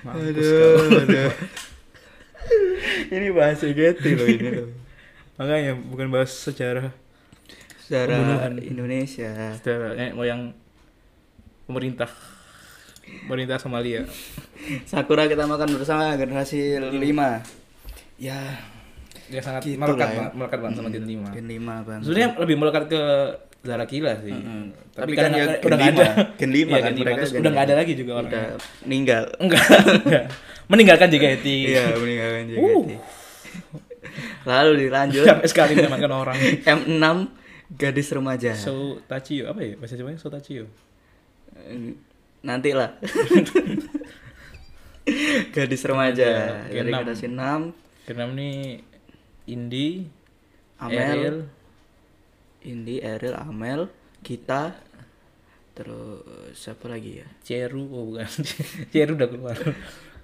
Mampus 0.00 0.32
Aduh, 0.32 0.96
aduh. 1.04 1.32
ini 3.12 3.28
bahasa 3.28 3.68
Getty 3.68 4.16
loh 4.16 4.24
ini 4.24 4.48
loh. 4.48 4.68
Makanya 5.36 5.76
bukan 5.76 6.08
bahas 6.08 6.32
sejarah 6.32 6.88
Secara 7.84 8.16
Pembunuhan. 8.16 8.52
Indonesia. 8.64 9.52
sejarah 9.60 9.92
nenek 9.92 10.16
moyang 10.16 10.56
pemerintah 11.68 12.08
pemerintah 13.22 13.56
Somalia. 13.56 14.02
Sakura 14.90 15.24
kita 15.24 15.44
makan 15.44 15.68
bersama 15.74 16.14
generasi 16.14 16.76
5. 16.76 16.98
Ya, 18.18 18.38
Dia 19.26 19.38
sangat 19.38 19.60
Gitu 19.62 19.76
melekat 19.76 20.08
ya. 20.08 20.16
banget, 20.18 20.32
melekat 20.34 20.58
banget 20.58 20.74
sama 20.76 20.88
Gen 20.88 21.04
5. 21.04 21.36
Gen 21.36 21.46
5 21.46 21.86
Bang. 21.86 22.00
Sebenarnya 22.00 22.28
lebih 22.36 22.56
melekat 22.56 22.84
ke 22.86 23.02
Zara 23.60 23.84
Kila 23.84 24.14
sih. 24.18 24.32
Mm-mm. 24.32 24.62
Tapi, 24.90 25.12
Tapi 25.12 25.12
kan 25.14 25.30
ya 25.30 25.44
udah 25.44 25.58
Gen 25.58 25.68
nggak 25.70 25.92
ada. 25.94 26.06
5. 26.26 26.40
Gen 26.40 26.50
5 26.50 26.58
Iya, 26.58 26.78
kan, 26.78 26.82
Gen 26.82 26.94
5. 26.94 26.98
mereka 26.98 27.18
Terus 27.18 27.32
udah 27.34 27.50
nggak 27.50 27.64
ada 27.64 27.74
5. 27.74 27.80
lagi 27.80 27.92
juga 27.94 28.12
orangnya. 28.14 28.32
Udah 28.32 28.46
meninggal. 28.82 29.22
Enggak, 29.38 29.64
enggak. 30.00 30.24
Meninggalkan 30.66 31.08
JKT. 31.08 31.46
Iya, 31.46 31.84
meninggalkan 31.94 32.42
JKT. 32.46 32.58
Uh. 32.58 32.86
Lalu 34.44 34.70
dilanjut 34.80 35.24
Sampai 35.24 35.46
sekali 35.46 35.72
menyelamatkan 35.74 36.12
orang. 36.24 36.36
M6 36.64 37.06
gadis 37.70 38.08
remaja. 38.08 38.52
So 38.54 38.72
Tachio 39.04 39.44
apa 39.46 39.60
ya? 39.60 39.76
Bahasa 39.76 39.94
Jawanya 39.94 40.16
So 40.16 40.32
Tachio. 40.32 40.64
Nanti 42.40 42.70
lah. 42.72 42.90
gadis 45.54 45.82
remaja 45.84 46.28
Gen 46.68 46.84
dari 46.84 46.92
enam. 46.92 47.00
generasi 47.00 47.26
6 47.26 48.04
Keenam 48.04 48.30
nih 48.36 48.80
Indi, 49.48 50.04
Amel, 50.76 51.00
Ariel, 51.00 51.38
Indi, 52.64 53.00
Eril, 53.00 53.32
Amel, 53.32 53.88
kita, 54.20 54.76
terus 55.72 56.20
siapa 56.52 56.88
lagi 56.88 57.20
ya? 57.20 57.28
Ceru, 57.40 57.88
oh 57.88 58.12
bukan. 58.12 58.28
Ceru 58.92 59.16
udah 59.16 59.28
keluar. 59.28 59.56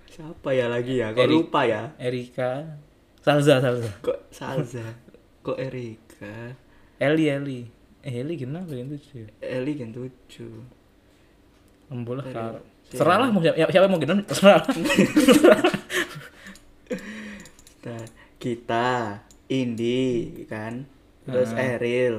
Siapa 0.09 0.53
ya 0.53 0.69
lagi 0.69 1.01
ya? 1.01 1.17
Kok 1.17 1.25
Eri- 1.25 1.33
lupa 1.33 1.61
ya? 1.65 1.97
Erika, 1.97 2.77
Salza, 3.25 3.65
Salza. 3.65 3.89
Kok 4.05 4.29
Salza? 4.29 4.85
Kok 5.41 5.57
Erika? 5.57 6.53
Eli, 7.01 7.25
Eli. 7.29 7.61
Eh, 8.05 8.21
Eli 8.21 8.37
kenapa 8.37 8.77
yang 8.77 8.93
tujuh? 8.93 9.25
Eli 9.41 9.73
Gen 9.77 9.97
7 9.97 10.13
Dari- 12.23 12.35
Kara. 12.35 12.61
Serah 12.85 13.17
lah 13.19 13.29
mau 13.29 13.41
siapa, 13.41 13.57
siapa 13.59 13.85
yang 13.85 13.91
mau 13.91 13.99
gendong, 13.99 14.23
terserah. 14.23 14.63
Nah, 17.85 18.05
kita, 18.41 19.21
Indi, 19.47 20.33
kan? 20.49 20.89
Terus 21.25 21.53
Ah. 21.53 21.77
Eril, 21.77 22.17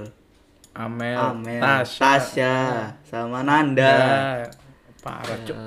Amel, 0.74 1.18
Amel, 1.18 1.58
Tasya, 1.58 2.06
Tasya, 2.22 2.54
sama 3.02 3.42
Nanda. 3.42 3.86
Ya, 3.86 4.50
parah 5.00 5.38
Ya 5.38 5.46
cuk. 5.48 5.58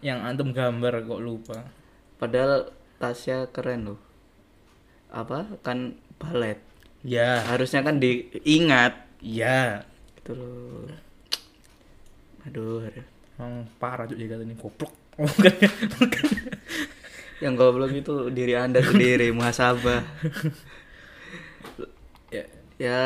Yang 0.00 0.18
antum 0.20 0.48
gambar 0.50 0.92
kok 1.00 1.20
lupa. 1.20 1.58
Padahal 2.16 2.68
Tasya 2.96 3.48
keren 3.48 3.88
loh. 3.88 4.00
Apa? 5.08 5.48
Kan 5.60 5.96
balet. 6.16 6.60
Ya, 7.00 7.40
Harusnya 7.46 7.80
kan 7.80 7.96
diingat 7.96 9.08
ya. 9.18 9.84
gitu 10.16 10.36
loh. 10.36 10.84
Aduh, 12.46 12.84
aduh. 12.84 13.06
Emang 13.36 13.54
parah 13.76 14.04
cuk 14.04 14.16
jaga 14.16 14.40
ini 14.40 14.54
goblok. 14.54 14.92
Bukan. 15.20 15.54
yang 17.40 17.56
goblok 17.56 17.92
itu 17.92 18.28
diri 18.30 18.52
anda 18.52 18.80
sendiri 18.80 19.32
muhasabah. 19.32 20.04
ya, 22.28 22.44
Ya 22.76 22.96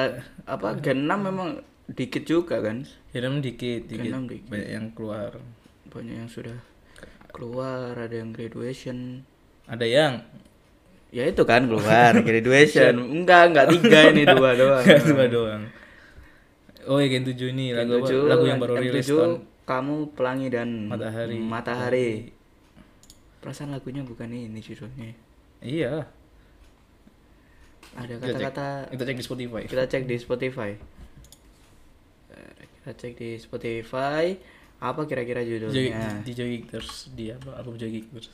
apa 0.45 0.79
Gen 0.79 1.07
6 1.07 1.19
memang 1.19 1.63
dikit 1.87 2.23
juga 2.25 2.59
kan. 2.59 2.83
ya 3.11 3.19
namanya 3.23 3.47
dikit, 3.47 3.87
dikit. 3.87 4.11
Keenam 4.11 4.27
dikit. 4.27 4.51
Banyak 4.51 4.71
yang 4.71 4.87
keluar. 4.95 5.31
Banyak 5.87 6.15
yang 6.19 6.31
sudah 6.31 6.59
keluar, 7.31 7.95
ada 7.95 8.15
yang 8.15 8.31
graduation. 8.31 9.23
Ada 9.67 9.87
yang 9.87 10.13
Ya 11.15 11.31
itu 11.31 11.47
kan 11.47 11.71
keluar 11.71 12.11
graduation. 12.27 13.23
Enggak, 13.23 13.55
enggak 13.55 13.67
tiga 13.71 13.99
ini 14.11 14.27
dua 14.27 14.51
doang. 14.59 14.83
dua 14.83 15.25
doang. 15.31 15.63
Oh 16.87 16.99
ya 17.01 17.09
Gen 17.09 17.25
7 17.25 17.35
ini 17.51 17.73
Gen 17.73 17.79
lagu 17.89 17.93
apa? 18.01 18.09
7, 18.13 18.31
lagu 18.31 18.45
yang 18.45 18.61
baru 18.61 18.75
Gen 18.77 18.85
rilis 18.85 19.07
7, 19.07 19.13
tahun 19.13 19.33
kamu 19.65 19.97
pelangi 20.13 20.49
dan 20.53 20.69
Matahari. 20.93 21.37
Matahari. 21.41 22.11
Perasaan 23.41 23.73
lagunya 23.73 24.05
bukan 24.05 24.29
ini 24.29 24.61
judulnya. 24.61 25.17
Iya. 25.65 26.05
Ada 27.95 28.15
kata-kata 28.19 28.67
Kita 28.93 29.03
cek 29.07 29.17
di 29.17 29.25
Spotify. 29.25 29.63
kita 29.65 29.85
cek 29.87 30.05
di 30.05 30.17
Spotify. 30.19 30.71
Kita 32.81 32.91
cek 32.93 33.13
di 33.17 33.31
Spotify 33.41 34.25
apa 34.77 35.01
kira-kira 35.09 35.41
Joy, 35.41 35.57
judulnya? 35.57 36.21
di 36.21 36.33
Joy 36.37 36.49
Geekers 36.61 37.09
di 37.17 37.33
apa 37.33 37.57
album 37.57 37.81
Joy 37.81 37.89
Geekers. 37.89 38.29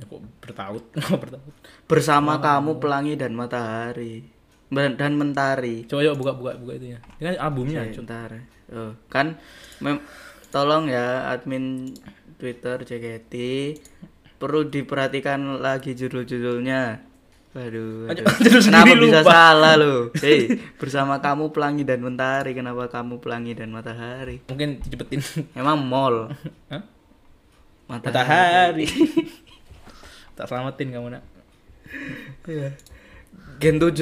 Ya 0.00 0.04
kok 0.08 0.24
bertaut, 0.40 0.84
bertaut. 1.22 1.54
Bersama 1.84 2.40
kamu 2.40 2.80
pelangi 2.80 3.12
dan 3.20 3.36
matahari 3.36 4.24
dan 4.72 5.12
mentari. 5.14 5.84
Coba 5.84 6.00
coba 6.02 6.16
buka 6.16 6.32
buka 6.32 6.52
buka 6.56 6.72
itu 6.80 6.86
ya. 6.96 6.98
Ini 7.20 7.24
kan 7.28 7.34
albumnya, 7.38 7.80
Oke, 7.84 7.92
Cuk. 7.92 8.02
Bentar. 8.02 8.30
Oh, 8.72 8.92
kan 9.06 9.36
mem- 9.78 10.00
tolong 10.48 10.88
ya 10.88 11.28
admin 11.28 11.92
Twitter 12.40 12.80
JKT 12.80 13.34
perlu 14.40 14.66
diperhatikan 14.66 15.60
lagi 15.60 15.92
judul-judulnya. 15.92 17.12
Waduh, 17.52 18.08
Aduh, 18.08 18.24
kenapa 18.64 18.96
bisa 18.96 19.20
lupa. 19.20 19.28
salah 19.28 19.74
lo? 19.76 20.08
Hei, 20.24 20.56
bersama 20.80 21.20
kamu 21.20 21.52
pelangi 21.52 21.84
dan 21.84 22.00
mentari, 22.00 22.56
kenapa 22.56 22.88
kamu 22.88 23.20
pelangi 23.20 23.52
dan 23.52 23.68
matahari? 23.68 24.40
Mungkin 24.48 24.80
dicepetin. 24.80 25.20
Emang 25.60 25.84
mall. 25.84 26.32
Hah? 26.72 26.80
Matahari. 27.92 28.88
Matahari. 28.88 28.88
tak 30.32 30.48
selamatin 30.48 30.96
kamu 30.96 31.06
nak. 31.12 31.22
Gen 33.62 33.76
7 33.78 33.94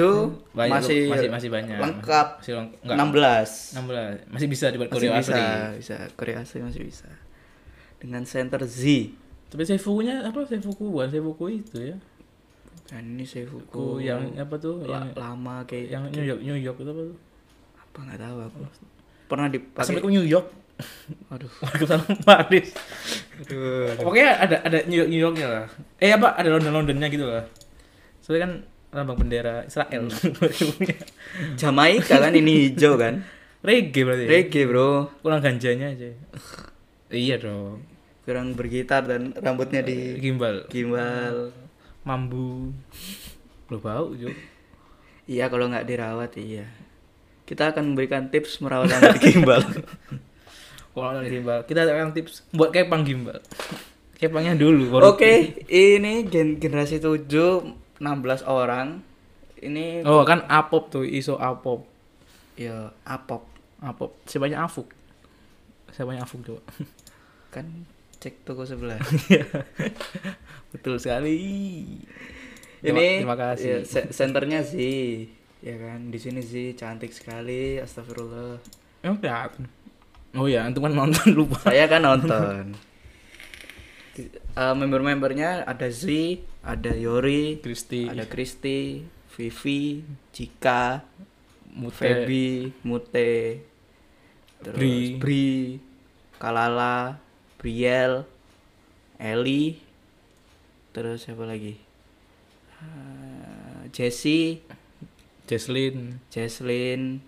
Banyak, 0.50 0.73
masih 0.73 1.00
masih 1.07 1.29
masih 1.29 1.49
banyak. 1.49 1.76
lengkap. 1.76 2.29
Masih 2.40 2.52
leng- 2.57 2.73
enggak. 2.81 2.97
16. 2.97 3.76
16. 3.76 4.33
Masih 4.33 4.47
bisa 4.49 4.67
dibuat 4.67 4.88
Masih 4.88 4.97
Koreo 4.99 5.12
bisa, 5.14 5.33
asli. 5.33 5.79
bisa. 5.79 5.97
Korea 6.14 6.37
asli 6.40 6.59
masih 6.61 6.83
bisa. 6.83 7.09
Dengan 7.97 8.25
center 8.25 8.64
Z. 8.64 8.81
Tapi 9.47 9.62
Seifuku-nya 9.62 10.25
apa 10.25 10.40
Seifuku 10.43 10.88
bukan 10.88 11.07
Seifuku 11.07 11.45
itu 11.52 11.79
ya. 11.85 11.97
dan 12.87 13.07
ini 13.07 13.23
Ku 13.23 13.29
Seifuku 13.29 13.85
yang 14.00 14.35
apa 14.35 14.57
tuh? 14.57 14.83
la- 14.83 15.05
Yang 15.05 15.14
lama 15.14 15.55
kayak 15.62 15.87
yang 15.88 16.02
New 16.09 16.25
York 16.25 16.40
New 16.40 16.57
York 16.57 16.76
itu 16.76 16.88
apa 16.88 17.02
tuh? 17.05 17.19
apa 17.76 17.99
nggak 18.00 18.19
tahu 18.21 18.37
aku 18.40 18.59
pernah 19.26 19.47
dipakai 19.47 19.79
Assalamualaikum 19.79 20.12
New 20.12 20.26
York. 20.26 20.47
aduh 21.29 21.50
Waalaikumsalam 21.61 22.07
Paris. 22.21 22.69
aduh 23.38 23.95
Pokoknya 23.97 24.31
ada 24.40 24.57
ada 24.61 24.79
New 24.87 24.97
York 24.97 25.09
New 25.09 25.21
Yorknya 25.21 25.47
lah. 25.47 25.64
Eh 25.99 26.11
apa 26.11 26.33
ada 26.33 26.49
London 26.49 26.73
Londonnya 26.73 27.07
gitu 27.07 27.23
lah. 27.23 27.45
Soalnya 28.19 28.40
kan 28.43 28.52
lambang 28.90 29.18
bendera 29.18 29.62
Israel. 29.64 30.11
Jamaika 31.61 32.16
kan 32.18 32.32
ini 32.35 32.68
hijau 32.68 32.94
kan 32.94 33.23
Reggae 33.61 34.02
berarti. 34.02 34.25
ya? 34.25 34.28
reggae 34.30 34.64
bro 34.64 34.90
Kurang 35.20 35.40
ganjanya 35.40 35.92
aja. 35.92 36.11
iya 37.09 37.37
dong. 37.37 37.85
kurang 38.25 38.54
bergitar 38.54 39.02
dan 39.04 39.35
rambutnya 39.35 39.82
di 39.82 40.16
Gimbal. 40.16 40.64
gimbal 40.66 41.50
Mambu. 42.02 42.73
Lo 43.68 43.78
bau 43.78 44.11
juga. 44.12 44.35
iya 45.25 45.47
kalau 45.47 45.68
nggak 45.68 45.87
dirawat 45.87 46.35
iya 46.37 46.66
kita 47.44 47.70
akan 47.70 47.94
memberikan 47.94 48.30
tips 48.30 48.59
merawat 48.59 48.90
rambut 48.90 49.18
gimbal 49.20 49.62
Kalau 50.90 51.23
gimbal, 51.23 51.62
kita 51.64 51.87
akan 51.87 52.11
tips 52.12 52.44
buat 52.50 52.75
kepang 52.75 53.06
gimbal. 53.06 53.38
Kepangnya 54.18 54.59
dulu. 54.59 54.90
Oke, 55.00 55.62
ini 55.64 56.26
gen 56.26 56.59
generasi 56.59 56.99
7 56.99 57.30
16 58.00 58.42
orang. 58.42 59.04
Ini 59.57 60.00
Oh 60.02 60.25
kan 60.25 60.42
apop 60.49 60.88
tuh, 60.88 61.04
iso 61.04 61.37
apop. 61.37 61.85
ya 62.57 62.90
apop 63.04 63.45
Apop. 63.80 64.12
Siapanya 64.25 64.64
Afuk? 64.64 64.92
Siapanya 65.88 66.25
Afuk 66.25 66.45
coba? 66.45 66.61
kan 67.54 67.64
cek 68.16 68.45
toko 68.45 68.64
sebelah. 68.64 69.00
Betul 70.73 71.00
sekali. 71.00 71.37
ini 72.80 73.21
terima 73.21 73.37
kasih. 73.37 73.64
ya, 73.64 73.76
se- 73.85 74.12
senternya 74.12 74.61
sih 74.61 75.28
ya 75.61 75.76
kan 75.76 76.09
di 76.09 76.16
sini 76.16 76.40
sih 76.40 76.73
cantik 76.73 77.12
sekali 77.12 77.76
astagfirullah 77.76 78.61
Emang 79.00 79.16
kelihatan. 79.16 79.64
Oh 80.37 80.45
ya, 80.45 80.64
antum 80.64 80.85
kan 80.85 80.92
nonton 80.95 81.33
lupa. 81.40 81.57
saya 81.64 81.88
kan 81.88 82.00
nonton 82.00 82.76
Eh, 84.52 84.75
member-membernya 84.76 85.64
ada 85.64 85.88
Z 85.88 86.04
ada 86.61 86.93
Yori 86.93 87.61
Kristi, 87.64 88.09
ada 88.09 88.29
Kristi 88.29 89.05
Vivi 89.37 90.05
Cika 90.35 91.00
Mute, 91.73 91.97
Feby 91.97 92.49
Mute 92.85 93.33
terus 94.61 94.76
Bri. 94.76 95.17
Bri, 95.17 95.49
Kalala 96.37 97.17
Briel 97.57 98.26
Eli 99.17 99.81
terus 100.93 101.25
siapa 101.25 101.47
lagi 101.49 101.90
Eh, 102.81 103.93
Jessie 103.93 104.64
Jesslyn, 105.45 106.17
Jesslyn 106.33 107.21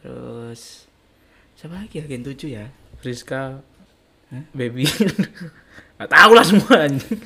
terus 0.00 0.88
siapa 1.60 1.76
lagi 1.76 2.00
ya 2.00 2.08
Gen 2.08 2.24
7 2.24 2.48
ya 2.48 2.72
Friska, 3.04 3.60
Hah? 4.32 4.44
Baby. 4.56 4.88
Gak 6.00 6.08
tahu 6.08 6.30
lah 6.32 6.40
semua 6.40 6.88
anjing. 6.88 7.20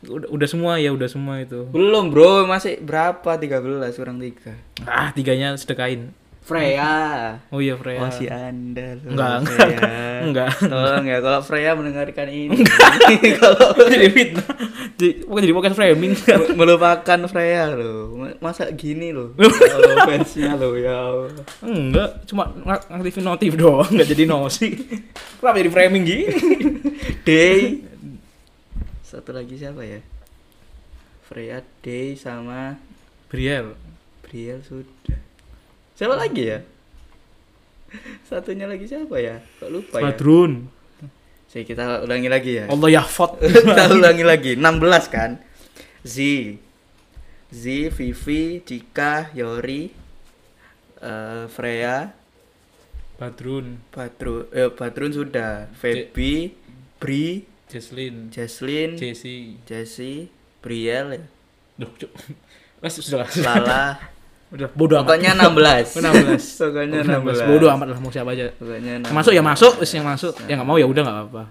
Udah, 0.00 0.28
udah 0.28 0.46
semua 0.46 0.72
ya, 0.76 0.90
udah 0.90 1.06
semua 1.06 1.38
itu. 1.38 1.66
belum 1.66 2.08
bro 2.08 2.44
masih 2.44 2.78
berapa 2.78 3.18
13 3.34 3.58
kurang 3.92 4.16
3 4.16 4.54
Ah, 4.84 5.10
tiganya 5.10 5.52
sedekain. 5.52 6.14
Freya 6.40 7.36
Oh 7.50 7.60
iya 7.60 7.76
Freya. 7.76 8.00
masih 8.00 8.24
anda 8.26 8.96
loh, 8.96 9.12
Enggak, 9.12 9.32
enggak, 9.36 9.52
Freya. 9.52 9.80
enggak. 10.24 10.50
tolong 10.62 11.04
ya 11.04 11.18
kalau 11.20 11.40
Freya 11.42 11.70
mendengarkan 11.76 12.24
ini 12.26 12.56
kalau 13.36 13.68
jadi 13.92 14.08
fitnah. 14.08 14.48
Jadi, 14.96 15.28
bukan 15.28 15.40
jadi 15.40 15.52
podcast 15.52 15.76
framing. 15.76 16.12
Me- 16.16 16.56
melupakan 16.56 17.18
Freya 17.26 17.68
loh 17.68 18.16
Ma- 18.16 18.38
masa 18.40 18.64
gini 18.72 19.12
loh 19.12 19.34
kalau 19.36 20.08
fansnya 20.08 20.56
loh 20.56 20.72
ya. 20.72 20.96
Enggak, 21.60 22.24
cuma 22.24 22.48
ng- 22.48 22.64
ngaktifin 22.88 23.24
notif 23.26 23.52
doang, 23.52 23.84
enggak 23.86 24.08
jadi 24.08 24.24
nosi. 24.24 24.72
Kenapa 25.36 25.58
jadi 25.58 25.68
framing 25.70 26.02
gini? 26.02 26.24
Day 27.22 27.84
satu 29.08 29.32
lagi 29.32 29.56
siapa 29.56 29.80
ya? 29.80 30.04
Freya 31.24 31.64
Day 31.80 32.12
sama 32.12 32.76
Briel. 33.32 33.72
Briel 34.20 34.60
sudah. 34.60 35.16
Siapa 35.96 36.12
lagi 36.12 36.44
ya? 36.44 36.60
Satunya 38.28 38.68
lagi 38.68 38.84
siapa 38.84 39.16
ya? 39.16 39.40
Kok 39.64 39.70
lupa 39.72 40.04
ya? 40.04 40.12
Badrun. 40.12 40.68
Sih 41.48 41.64
kita 41.64 42.04
ulangi 42.04 42.28
lagi 42.28 42.52
ya. 42.60 42.64
Allah 42.68 43.00
Yahfad. 43.00 43.40
kita 43.72 43.84
ulangi 43.96 44.24
lagi. 44.28 44.52
16 44.60 45.08
kan? 45.08 45.40
Z. 46.04 46.16
Z 47.48 47.64
Vivi 47.96 48.60
Cika 48.60 49.32
Yori 49.32 49.88
eh, 51.00 51.44
Freya. 51.48 52.12
Badrun, 53.16 53.80
Badrun 53.88 54.52
eh, 54.52 54.68
Badrun 54.68 55.12
sudah. 55.16 55.72
Feby 55.72 56.52
Bri 57.00 57.56
Jesslyn, 57.68 58.32
Jesslyn 58.32 58.96
Jessie. 58.96 59.60
Jessie 59.64 60.32
Briel 60.64 61.14
ya 61.14 61.22
Duh, 61.78 61.90
sudah 62.88 63.22
lah. 63.22 63.28
Lala 63.38 63.82
Udah 64.48 64.64
bodo 64.72 64.96
amat. 64.96 65.12
pokoknya 65.12 65.36
16 65.36 66.00
16. 66.00 66.40
pokoknya 66.64 66.98
16 67.04 67.48
Bodo 67.52 67.66
amat 67.68 67.86
lah 67.92 67.98
mau 68.00 68.08
siapa 68.08 68.32
aja. 68.32 68.48
pokoknya 68.56 69.04
Yang 69.04 69.12
masuk 69.12 69.32
ya 69.36 69.42
16. 69.44 69.50
masuk, 69.52 69.72
wis 69.78 69.90
yang 69.92 70.06
masuk. 70.08 70.32
Ya 70.48 70.56
enggak 70.56 70.68
mau 70.68 70.80
ya 70.80 70.86
udah 70.88 71.02
enggak 71.04 71.16
apa-apa. 71.22 71.44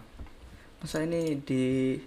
masa 0.77 0.97
ini 1.01 1.41
di 1.41 1.97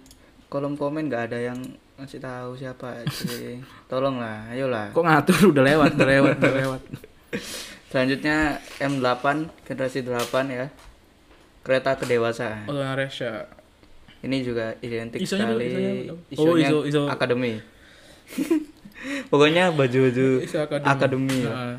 kolom 0.47 0.75
komen 0.75 1.07
nggak 1.07 1.23
ada 1.31 1.39
yang 1.41 1.59
ngasih 1.95 2.19
tahu 2.19 2.55
siapa 2.55 3.03
sih 3.07 3.59
tolonglah 3.91 4.51
ayolah 4.51 4.91
Kok 4.91 5.03
ngatur 5.03 5.51
udah 5.51 5.63
lewat, 5.63 5.91
udah 5.95 6.07
lewat, 6.07 6.33
udah 6.39 6.53
lewat. 6.55 6.81
Selanjutnya 7.87 8.37
M8 8.79 9.23
generasi 9.63 10.03
8 10.03 10.11
ya. 10.47 10.67
Kereta 11.61 11.95
kedewasaan. 11.95 12.65
Oh, 12.65 12.75
Resya. 12.75 13.45
Ini 14.21 14.37
juga 14.41 14.77
identik 14.79 15.17
Isonya 15.19 15.49
sekali. 15.49 15.65
isonya. 16.29 16.45
Oh, 16.45 16.55
iso- 16.55 16.85
iso. 16.85 17.01
akademi. 17.05 17.57
Pokoknya 19.31 19.73
baju-baju 19.73 20.45
akademi. 20.83 21.37
ya. 21.41 21.49
Heeh. 21.49 21.77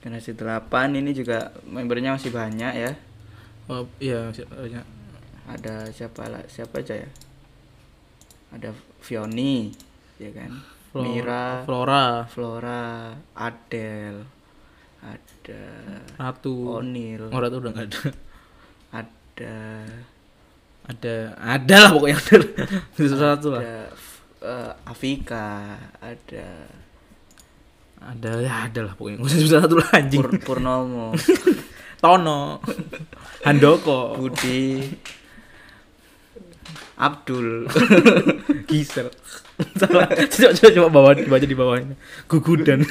Generasi 0.00 0.32
8 0.32 0.96
ini 0.96 1.12
juga 1.12 1.38
membernya 1.62 2.16
masih 2.16 2.32
banyak 2.32 2.72
ya. 2.74 2.92
Oh, 3.68 3.84
iya, 3.98 4.32
siapa 4.32 4.56
banyak. 4.56 4.84
Ada 5.46 5.92
siapa 5.92 6.24
lah? 6.26 6.40
Siapa 6.46 6.80
aja 6.80 6.96
ya? 6.96 7.08
Ada 8.50 8.72
Fioni, 8.98 9.68
ya 10.16 10.32
kan? 10.32 10.50
Flo- 10.90 11.04
Mira, 11.04 11.62
Flora, 11.62 12.24
Flora, 12.26 13.12
Adele, 13.30 14.24
ada 14.98 15.62
Ratu. 16.18 16.80
Onil, 16.80 17.28
Oh, 17.28 17.38
Ratu 17.38 17.60
udah 17.60 17.70
enggak 17.70 17.86
ada. 17.86 18.02
ada 18.96 19.54
Ada, 20.88 21.36
ada 21.36 21.76
lah 21.86 21.90
pokoknya 21.92 22.16
ada. 22.24 22.38
Satu 22.96 23.48
lah. 23.54 23.60
ada 23.60 23.76
eh, 24.40 24.72
Afika, 24.88 25.76
ada 26.00 26.46
Ada 28.00 28.30
ya 28.40 28.54
ada 28.64 28.80
lah 28.88 28.94
pokoknya. 28.96 29.20
Nggak 29.20 29.44
usah 29.44 29.60
satu 29.60 29.74
lah 29.76 29.88
anjing. 29.92 30.20
Pur 30.24 30.32
Purnomo, 30.40 31.12
Tono. 32.02 32.64
Handoko. 33.46 34.16
Budi, 34.16 34.88
Abdul. 36.96 37.68
Gisel. 38.64 39.12
Salah. 39.76 40.08
Coba 40.08 40.50
coba 40.56 40.68
coba 40.72 40.88
bawa 40.88 41.10
baca 41.28 41.44
di 41.44 41.56
bawahnya. 41.56 41.96
Gugudan. 42.24 42.88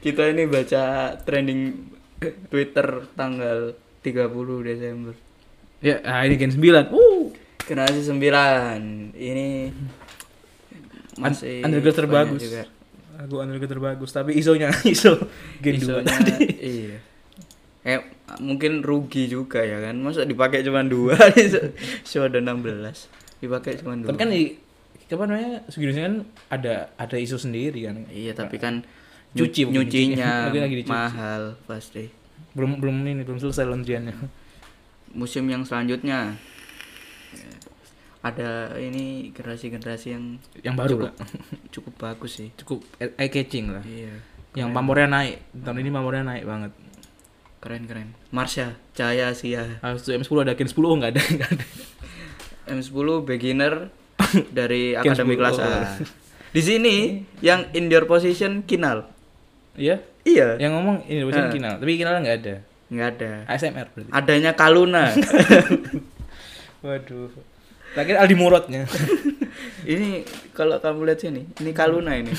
Kita 0.00 0.22
ini 0.32 0.48
baca 0.48 1.12
trending 1.20 1.92
Twitter 2.48 3.08
tanggal 3.12 3.76
30 4.04 4.28
Desember. 4.62 5.14
ya, 5.80 5.98
ah, 6.04 6.22
ini 6.22 6.36
gen 6.36 6.52
9. 6.52 6.92
Uh. 6.92 7.32
Generasi 7.58 8.04
9. 8.04 8.20
Ini 9.10 9.72
masih 11.16 11.62
undergrad 11.62 11.94
banyak 11.94 11.98
terbagus. 11.98 12.40
juga. 12.42 12.62
Aku 13.16 13.34
undergrad 13.38 13.70
terbagus, 13.70 14.10
tapi 14.10 14.34
isonya 14.34 14.68
iso 14.84 15.16
gen 15.58 15.74
2 15.74 15.80
Isonya, 15.80 16.04
tadi. 16.04 16.36
iya. 16.60 16.98
Eh 17.82 18.00
mungkin 18.40 18.80
rugi 18.80 19.28
juga 19.28 19.60
ya 19.60 19.80
kan. 19.80 19.96
Masa 19.96 20.24
dipakai 20.24 20.60
cuma 20.60 20.80
dua 20.82 21.14
so 22.08 22.20
ada 22.20 22.40
16. 22.40 23.40
Dipakai 23.40 23.76
cuma 23.78 23.94
dua. 23.94 24.08
Tapi 24.08 24.18
kan 24.18 24.28
di 24.28 24.56
apa 25.06 25.24
namanya? 25.24 25.62
Segirisnya 25.68 26.04
kan 26.04 26.16
ada 26.50 26.74
ada 26.96 27.16
isu 27.16 27.36
sendiri 27.36 27.84
kan. 27.84 28.08
Iya, 28.08 28.32
tapi 28.34 28.56
kan 28.56 28.82
Cuci 29.34 29.66
nyucinya 29.66 30.30
Mungkin 30.48 30.62
lagi 30.64 30.76
dicuci. 30.80 30.90
mahal 30.92 31.42
pasti. 31.66 32.06
Belum 32.54 32.78
belum 32.78 32.96
ini 33.02 33.22
belum 33.26 33.42
selesai 33.42 33.66
laundryannya. 33.66 34.14
Musim 35.14 35.46
yang 35.46 35.62
selanjutnya 35.62 36.34
ya, 37.34 37.54
ada 38.24 38.72
ini 38.80 39.28
generasi-generasi 39.36 40.06
yang 40.16 40.24
Yang 40.64 40.74
baru 40.80 40.88
cukup, 40.96 41.04
lah. 41.04 41.14
cukup 41.74 41.94
bagus 42.00 42.32
sih. 42.40 42.48
Cukup 42.56 42.80
eye 42.96 43.28
catching 43.28 43.68
lah. 43.68 43.84
Iya. 43.84 44.16
Yang 44.56 44.68
keren. 44.72 44.78
pamornya 44.80 45.08
naik. 45.12 45.36
Tahun 45.52 45.78
ini 45.84 45.90
pamornya 45.92 46.24
naik 46.24 46.44
banget. 46.48 46.72
keren 47.60 47.88
keren. 47.88 48.08
Marsha, 48.28 48.76
Cahaya 48.92 49.32
Sia. 49.32 49.80
Harus 49.80 50.04
tuh 50.04 50.12
M10 50.12 50.36
ada 50.44 50.52
gen 50.52 50.68
10 50.68 50.84
oh, 50.84 50.94
enggak 51.00 51.16
ada 51.16 51.22
enggak 51.32 51.50
ada. 51.52 51.66
M10 52.76 53.08
beginner 53.24 53.74
dari 54.58 54.96
akademi 54.96 55.36
kelas 55.36 55.60
A. 55.60 55.96
Di 56.52 56.62
sini 56.64 57.24
yang 57.40 57.68
in 57.76 57.88
your 57.88 58.04
position 58.08 58.64
Kinal. 58.64 59.08
Iya. 59.76 60.00
Iya, 60.24 60.56
Yang 60.56 60.72
ngomong 60.72 60.96
ini 61.04 61.20
bukan 61.22 61.52
Kinal, 61.52 61.74
tapi 61.76 61.92
Kinal 61.94 62.24
nggak 62.24 62.36
ada. 62.40 62.54
nggak 62.88 63.08
ada. 63.16 63.30
ASMR 63.44 63.86
berarti. 63.92 64.10
Adanya 64.10 64.52
Kaluna. 64.52 65.04
Waduh. 66.84 67.28
Lagi 67.94 68.10
Aldi 68.12 68.34
Murotnya. 68.34 68.82
ini 69.92 70.24
kalau 70.50 70.80
kamu 70.80 71.06
lihat 71.06 71.20
sini, 71.20 71.44
ini 71.60 71.70
Kaluna 71.70 72.16
ini. 72.16 72.32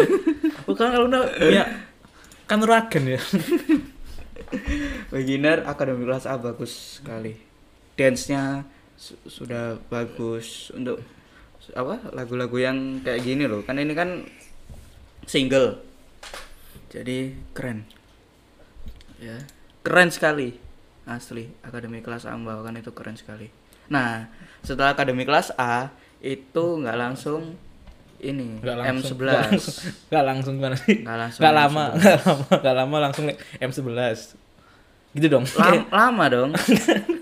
Bukan 0.66 0.88
kalau 0.88 1.06
udah 1.06 1.22
punya 1.32 1.64
kan 2.44 2.60
ragen 2.64 3.04
ya. 3.06 3.20
Beginner 5.12 5.64
akademi 5.64 6.04
kelas 6.04 6.24
A 6.24 6.36
bagus 6.36 7.00
sekali. 7.00 7.36
Dance-nya 7.94 8.64
su- 8.94 9.20
sudah 9.24 9.76
bagus 9.88 10.72
untuk 10.72 11.00
apa? 11.72 12.00
Lagu-lagu 12.12 12.56
yang 12.56 13.00
kayak 13.00 13.20
gini 13.22 13.44
loh. 13.44 13.60
Kan 13.62 13.76
ini 13.76 13.92
kan 13.92 14.24
single. 15.24 15.84
Jadi 16.88 17.18
keren. 17.52 17.84
Ya, 19.18 19.36
keren 19.82 20.08
sekali. 20.08 20.56
Asli, 21.04 21.48
akademi 21.64 22.04
kelas 22.04 22.28
A 22.28 22.36
membawakan 22.36 22.76
itu 22.76 22.92
keren 22.92 23.16
sekali. 23.16 23.48
Nah, 23.88 24.28
setelah 24.60 24.92
akademi 24.92 25.24
kelas 25.24 25.56
A 25.56 25.88
itu 26.20 26.64
nggak 26.76 26.92
langsung 26.94 27.56
ini 28.18 28.60
Nggak 28.60 28.76
langsung. 28.76 29.16
M11. 29.16 29.62
Nggak 30.10 30.24
langsung 30.26 30.52
gimana 30.58 30.76
sih? 30.76 30.96
Nggak 31.00 31.16
langsung 31.18 31.40
Nggak 31.40 31.54
lama, 31.54 31.84
M11. 31.86 31.96
nggak 31.96 32.18
lama, 32.18 32.44
nggak 32.60 32.74
lama 32.76 32.96
langsung 33.00 33.24
M11. 33.56 34.18
Gitu 35.14 35.26
dong. 35.30 35.44
Lam- 35.48 35.88
lama 36.04 36.24
dong. 36.28 36.50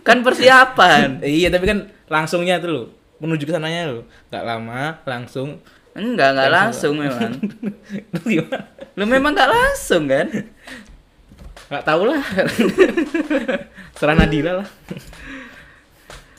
kan 0.02 0.18
persiapan. 0.20 1.22
iya, 1.22 1.48
tapi 1.48 1.64
kan 1.64 1.78
langsungnya 2.08 2.58
tuh 2.58 2.70
loh. 2.72 2.86
Menuju 3.16 3.44
ke 3.44 3.54
sananya 3.54 3.86
loh. 3.88 4.02
Nggak 4.28 4.44
lama, 4.44 4.80
langsung. 5.06 5.62
Enggak, 5.96 6.36
enggak 6.36 6.50
Langsung. 6.52 6.94
memang. 7.00 7.32
Terus 8.12 8.24
gimana? 8.28 8.68
Lu 8.94 9.04
memang 9.08 9.32
enggak 9.32 9.48
langsung 9.48 10.04
kan? 10.04 10.28
Nggak 11.66 11.84
tahu 11.84 12.02
lah. 12.04 12.22
Serah 13.98 14.14
Nadila 14.14 14.62
lah. 14.62 14.68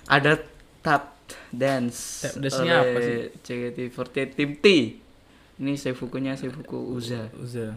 Ada 0.08 0.40
tap 0.80 1.18
dance. 1.50 2.24
Tap 2.24 2.34
dance-nya 2.40 2.86
apa 2.86 2.98
sih? 3.02 3.18
JKT48 3.44 4.16
Tim 4.38 4.52
T. 4.56 4.66
Ini 5.58 5.74
Seifukunya 5.74 6.38
Seifuku 6.38 6.94
Uza. 6.94 7.34
Uza. 7.36 7.74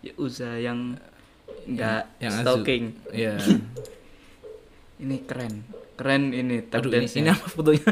Ya, 0.00 0.12
Uza 0.16 0.54
yang 0.56 0.94
enggak 1.66 2.08
Yang 2.22 2.32
Azu. 2.32 2.42
stalking. 2.46 2.84
Iya. 3.10 3.34
Ini 4.96 5.16
keren. 5.26 5.66
Keren 5.94 6.30
ini 6.30 6.62
tap 6.64 6.82
Aduh, 6.82 6.90
ini, 6.90 7.04
dance 7.04 7.14
ini 7.18 7.28
apa 7.28 7.46
fotonya? 7.46 7.90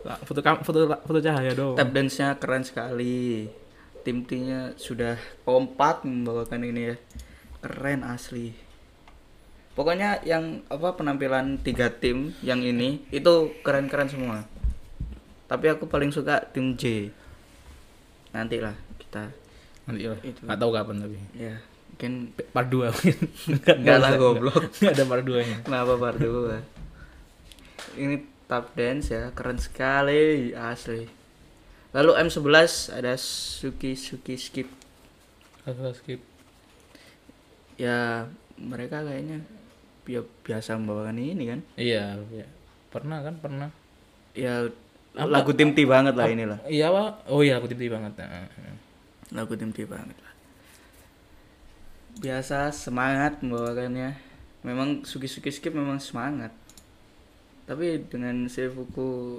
Foto 0.00 0.40
foto 0.40 0.78
foto 0.88 1.18
cahaya 1.20 1.52
dong. 1.52 1.76
Tap 1.76 1.92
dance-nya 1.92 2.36
keren 2.40 2.64
sekali. 2.64 3.48
Tim 4.00 4.24
T-nya 4.24 4.72
sudah 4.80 5.20
kompak 5.44 6.08
membawakan 6.08 6.64
ini 6.64 6.94
ya. 6.94 6.96
Keren 7.60 8.00
asli. 8.02 8.56
Pokoknya 9.76 10.24
yang 10.24 10.64
apa 10.72 10.96
penampilan 10.96 11.60
tiga 11.60 11.92
tim 11.92 12.32
yang 12.40 12.64
ini 12.64 13.04
itu 13.12 13.52
keren-keren 13.60 14.08
semua. 14.08 14.48
Tapi 15.46 15.66
aku 15.68 15.84
paling 15.84 16.10
suka 16.10 16.40
tim 16.48 16.74
J. 16.80 17.12
Nanti 18.32 18.56
lah 18.62 18.76
kita 18.96 19.28
Nanti 19.84 20.04
lah. 20.08 20.18
Itu. 20.24 20.48
Nggak 20.48 20.58
tahu 20.58 20.70
kapan 20.72 20.96
tapi. 21.04 21.18
ya 21.36 21.56
mungkin 22.00 22.32
Part 22.32 22.68
2 22.72 22.88
Nggak 23.84 23.98
lah, 24.00 24.10
goblok. 24.16 24.72
Enggak 24.80 24.94
ada 24.96 25.04
part 25.04 25.24
2 25.28 25.44
nya. 25.44 25.58
kenapa 25.68 25.92
part 26.00 26.16
dua. 26.16 26.64
Ini 28.00 28.16
tap 28.50 28.74
dance 28.74 29.08
ya 29.08 29.30
keren 29.30 29.56
sekali 29.56 30.50
asli. 30.50 31.06
Lalu 31.90 32.10
M11 32.20 32.50
ada 32.92 33.14
Suki 33.14 33.94
Suki 33.94 34.34
Skip 34.34 34.66
Kalau 35.62 35.90
skip. 35.90 36.18
ya 37.74 38.26
mereka 38.54 39.00
kayaknya 39.00 39.42
bi- 40.02 40.30
biasa 40.42 40.74
membawakan 40.74 41.16
ini 41.16 41.44
kan 41.46 41.60
Iya, 41.74 42.18
iya. 42.30 42.46
Pernah 42.90 43.22
kan, 43.22 43.38
pernah. 43.38 43.70
ya 44.34 44.66
Apa- 45.14 45.30
lagu 45.30 45.50
tim 45.50 45.74
T 45.74 45.82
banget 45.82 46.14
lah 46.14 46.26
inilah 46.26 46.58
Iya, 46.66 46.90
Pak. 46.90 47.30
Oh 47.30 47.42
iya, 47.42 47.58
aku 47.58 47.66
tiba 47.66 47.98
banget. 47.98 48.18
Nah, 48.18 48.46
lagu 49.32 49.54
tim 49.54 49.70
T 49.70 49.82
banget 49.86 50.14
lah 50.14 50.30
biasa 52.20 52.74
semangat 52.74 53.38
membawakannya 53.40 54.18
memang 54.60 55.06
Suki 55.06 55.24
Suki 55.24 55.48
Skip 55.48 55.72
memang 55.72 55.96
semangat 56.02 56.52
tapi 57.70 58.02
dengan 58.04 58.50
Seifuku 58.50 59.38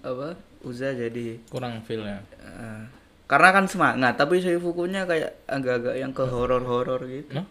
apa 0.00 0.36
Uza 0.60 0.92
jadi 0.92 1.40
kurang 1.48 1.80
feel 1.80 2.04
ya. 2.04 2.20
eh, 2.36 2.84
karena 3.24 3.48
kan 3.50 3.64
semangat 3.64 4.14
tapi 4.14 4.36
Seifukunya 4.38 5.04
kayak 5.04 5.32
agak-agak 5.46 5.96
yang 5.96 6.12
ke 6.12 6.20
horor-horor 6.22 7.00
gitu 7.04 7.32
Nah? 7.34 7.46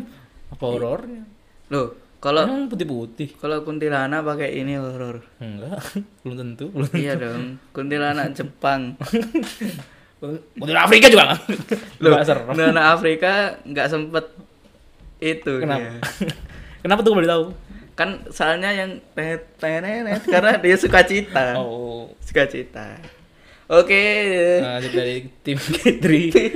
Apa 0.52 0.64
horornya? 0.68 1.24
loh 1.66 1.96
kalau 2.20 2.44
Emang 2.44 2.68
putih-putih. 2.68 3.36
kalau 3.36 3.60
kuntilanak 3.60 4.20
pakai 4.22 4.52
ini 4.54 4.76
horor 4.76 5.24
Enggak, 5.38 5.80
belum 6.22 6.36
tentu. 6.38 6.68
Belum 6.68 6.92
iya 6.92 7.16
dong 7.16 7.56
kuntilanak 7.72 8.32
Jepang 8.32 8.92
Untuk 10.56 10.72
Afrika 10.72 11.08
juga 11.08 11.36
kan? 11.36 11.38
Loh, 12.00 12.16
kuntilanak 12.16 12.96
Afrika 12.96 13.60
nggak 13.60 13.88
sempet 13.88 14.24
itu 15.20 15.52
Kenapa? 15.60 15.84
dia. 15.84 16.00
Kenapa 16.80 17.00
tuh 17.00 17.12
boleh 17.12 17.28
tahu? 17.28 17.44
Kan 17.94 18.26
soalnya 18.30 18.74
yang 18.74 18.98
tenet 19.14 19.54
karena 20.26 20.58
dia 20.58 20.76
suka 20.78 21.06
cita. 21.06 21.54
Oh, 21.58 22.10
suka 22.18 22.46
cita. 22.50 22.98
Oke. 23.70 24.04
Lanjut 24.60 24.92
dari 24.92 25.16
tim 25.40 25.56
K3. 25.56 26.04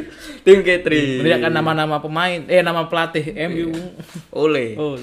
tim 0.44 0.58
K3 0.60 0.88
Meneriakan 1.24 1.52
nama-nama 1.54 1.96
pemain, 2.04 2.44
eh 2.44 2.60
nama 2.60 2.84
pelatih 2.84 3.32
MU. 3.48 3.72
Ole. 4.34 4.76
Oh, 4.76 5.00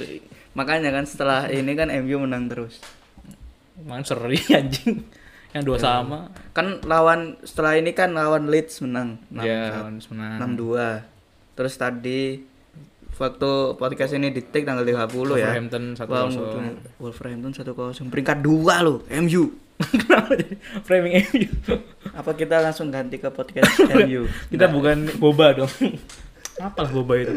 makanya 0.54 0.93
kan 0.93 1.10
setelah 1.10 1.50
ini 1.50 1.74
kan 1.74 1.89
MU 2.06 2.21
menang 2.21 2.45
terus. 2.45 2.78
Main 3.82 4.06
seri 4.06 4.38
anjing. 4.60 5.02
Yang 5.56 5.63
dua 5.71 5.78
sama. 5.80 6.19
kan 6.52 6.84
lawan 6.84 7.39
setelah 7.48 7.80
ini 7.80 7.95
kan 7.95 8.12
lawan 8.12 8.52
Leeds 8.52 8.84
menang. 8.84 9.24
Ya, 9.32 9.88
6 9.88 10.12
menang. 10.12 10.38
enam 10.43 10.52
dua. 10.60 11.08
Terus 11.56 11.80
tadi 11.80 12.43
waktu 13.15 13.51
podcast 13.80 14.12
ini 14.13 14.28
di 14.30 14.43
take 14.43 14.67
tanggal 14.67 14.84
30 14.84 14.91
ya 15.39 15.56
Wolverhampton 15.56 15.84
1-0. 15.95 16.04
Wolverhampton 16.04 16.65
Wolverhampton 16.99 17.51
1-0 17.56 18.12
peringkat 18.12 18.38
dua 18.43 18.84
loh 18.84 18.99
MU 19.08 19.56
Kenapa 19.75 20.39
jadi 20.39 20.56
framing 20.88 21.13
MU? 21.36 21.47
apa 22.15 22.32
kita 22.32 22.63
langsung 22.63 22.88
ganti 22.91 23.19
ke 23.19 23.28
podcast 23.28 23.75
MU 23.91 24.23
Kita 24.51 24.71
bukan 24.71 25.19
boba 25.19 25.51
dong. 25.51 25.71
Apalah 26.56 26.88
boba 26.95 27.19
itu? 27.19 27.36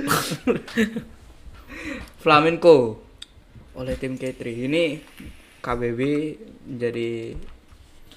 Flamenco 2.22 3.02
oleh 3.74 3.94
tim 3.98 4.14
K3 4.14 4.42
ini 4.70 5.02
KBB 5.58 6.00
menjadi 6.66 7.34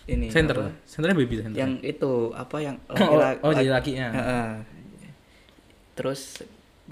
ini 0.05 0.25
Center. 0.29 0.69
apa? 0.69 0.69
Centernya 0.85 1.17
baby 1.17 1.35
center. 1.41 1.57
yang 1.57 1.71
itu 1.81 2.33
apa 2.33 2.57
yang 2.61 2.77
oh, 2.93 3.17
laki-laki 3.17 3.41
oh, 3.41 3.51
jadi 3.57 3.69
lakinya. 3.73 4.07
Heeh. 4.13 4.49
terus 5.97 6.41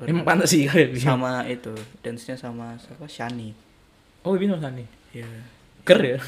Emang 0.08 0.24
pantas 0.24 0.54
sih 0.56 0.64
kali 0.70 0.96
ya. 0.96 1.12
sama 1.12 1.44
itu 1.50 1.76
dance-nya 2.00 2.40
sama 2.40 2.78
siapa? 2.80 3.04
Shani. 3.10 3.52
Oh, 4.24 4.36
Baby 4.36 4.48
sama 4.48 4.72
Sani. 4.72 4.86
ya 5.12 5.28
Ger 5.84 6.00
ya? 6.00 6.20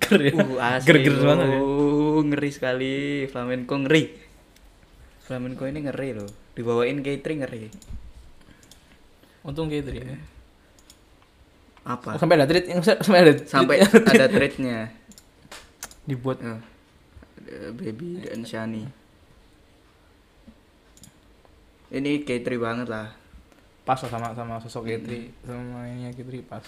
Ger 0.00 0.20
ya? 0.20 0.32
uh 0.36 0.56
asli. 0.62 0.86
Ger-ger 0.88 1.14
banget 1.20 1.46
ya. 1.50 1.58
uh, 1.58 2.18
ngeri 2.22 2.50
sekali. 2.54 2.94
Flamenco 3.26 3.74
ngeri. 3.74 4.04
Flamenco 5.26 5.64
ini 5.66 5.80
ngeri 5.84 6.08
loh. 6.14 6.30
Dibawain 6.54 7.02
K3 7.02 7.26
ngeri. 7.44 7.68
Untung 9.42 9.68
itu 9.72 9.90
ya. 9.90 10.16
apa? 11.88 12.14
Oh, 12.14 12.20
sampai 12.20 12.36
ada 12.36 12.44
treat 12.44 12.68
yang 12.68 12.84
sampai 12.84 13.20
ada 13.24 13.32
sampai 13.52 13.76
ada 13.82 14.26
trade-nya 14.28 14.92
dibuat. 16.04 16.38
Ada 16.44 17.72
baby 17.72 18.22
dan 18.28 18.44
Shani 18.44 18.97
ini 21.88 22.22
K3 22.22 22.46
banget 22.58 22.88
lah 22.88 23.08
pas 23.82 23.96
sama 23.96 24.36
sama 24.36 24.60
sosok 24.60 24.84
Kitri 24.84 25.32
sama 25.40 25.88
ini 25.88 26.12
Kitri 26.12 26.44
pas. 26.44 26.64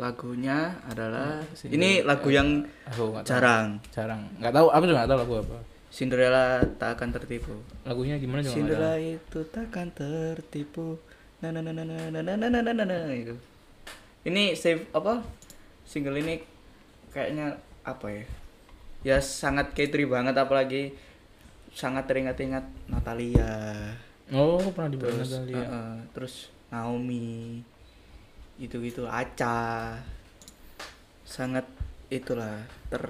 lagunya 0.00 0.72
adalah 0.88 1.44
Cinderella. 1.52 1.76
ini 1.76 1.90
lagu 2.02 2.28
yang 2.32 2.64
Aku 2.90 3.12
nggak 3.12 3.22
tahu. 3.22 3.30
jarang 3.30 3.68
Jarang. 3.92 4.24
Nggak 4.40 4.54
tahu. 4.56 4.66
Aku 4.72 4.82
juga 4.88 4.96
nggak 5.04 5.10
tahu 5.12 5.20
lagu 5.20 5.34
apa. 5.44 5.58
Cinderella 5.92 6.44
tak 6.80 6.96
akan 6.96 7.08
tertipu 7.12 7.52
Lagunya 7.84 8.16
gimana 8.16 8.40
juga 8.40 8.56
Cinderella 8.56 8.96
itu 8.96 9.38
takkan 9.52 9.92
tertipu 9.92 10.96
na 11.44 11.52
na 11.52 11.60
na 11.60 11.76
na 11.76 11.84
na 11.84 12.08
na 12.08 12.20
na 12.24 12.34
na 12.40 12.48
na 12.48 12.60
na 12.64 12.72
na 12.72 12.84
na 12.88 13.12
itu 13.12 13.36
ini 14.24 14.56
save 14.56 14.88
apa 14.96 15.20
single 15.84 16.16
ini 16.16 16.40
kayaknya 17.12 17.60
apa 17.84 18.06
ya 18.08 18.24
ya 19.04 19.16
sangat 19.20 19.74
K3 19.76 20.08
banget 20.08 20.34
apalagi 20.38 20.94
sangat 21.76 22.08
teringat-ingat 22.08 22.64
Natalia 22.88 23.50
Oh, 24.30 24.62
pernah 24.70 24.88
dibuat 24.88 25.12
terus 25.12 25.30
Natalia. 25.30 25.58
uh-uh, 25.58 25.92
terus 26.14 26.34
Naomi 26.70 27.60
itu 28.56 28.76
gitu 28.78 29.04
Aca 29.04 29.98
sangat 31.26 31.66
itulah 32.06 32.62
ter 32.86 33.02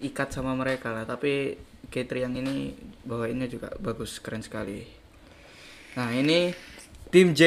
ikat 0.00 0.28
sama 0.32 0.52
mereka 0.52 0.90
lah. 0.90 1.04
Tapi 1.04 1.54
K3 1.88 2.26
yang 2.26 2.34
ini 2.34 2.74
bawainnya 3.04 3.46
juga 3.46 3.70
bagus 3.78 4.18
keren 4.18 4.42
sekali. 4.42 4.82
Nah 5.94 6.10
ini 6.10 6.50
tim 7.08 7.30
J. 7.30 7.42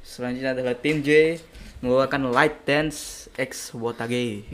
Selanjutnya 0.00 0.54
adalah 0.54 0.74
tim 0.74 1.02
J 1.02 1.36
membawakan 1.82 2.32
Light 2.32 2.64
Dance 2.64 3.28
X 3.36 3.76
Wotage 3.76 4.46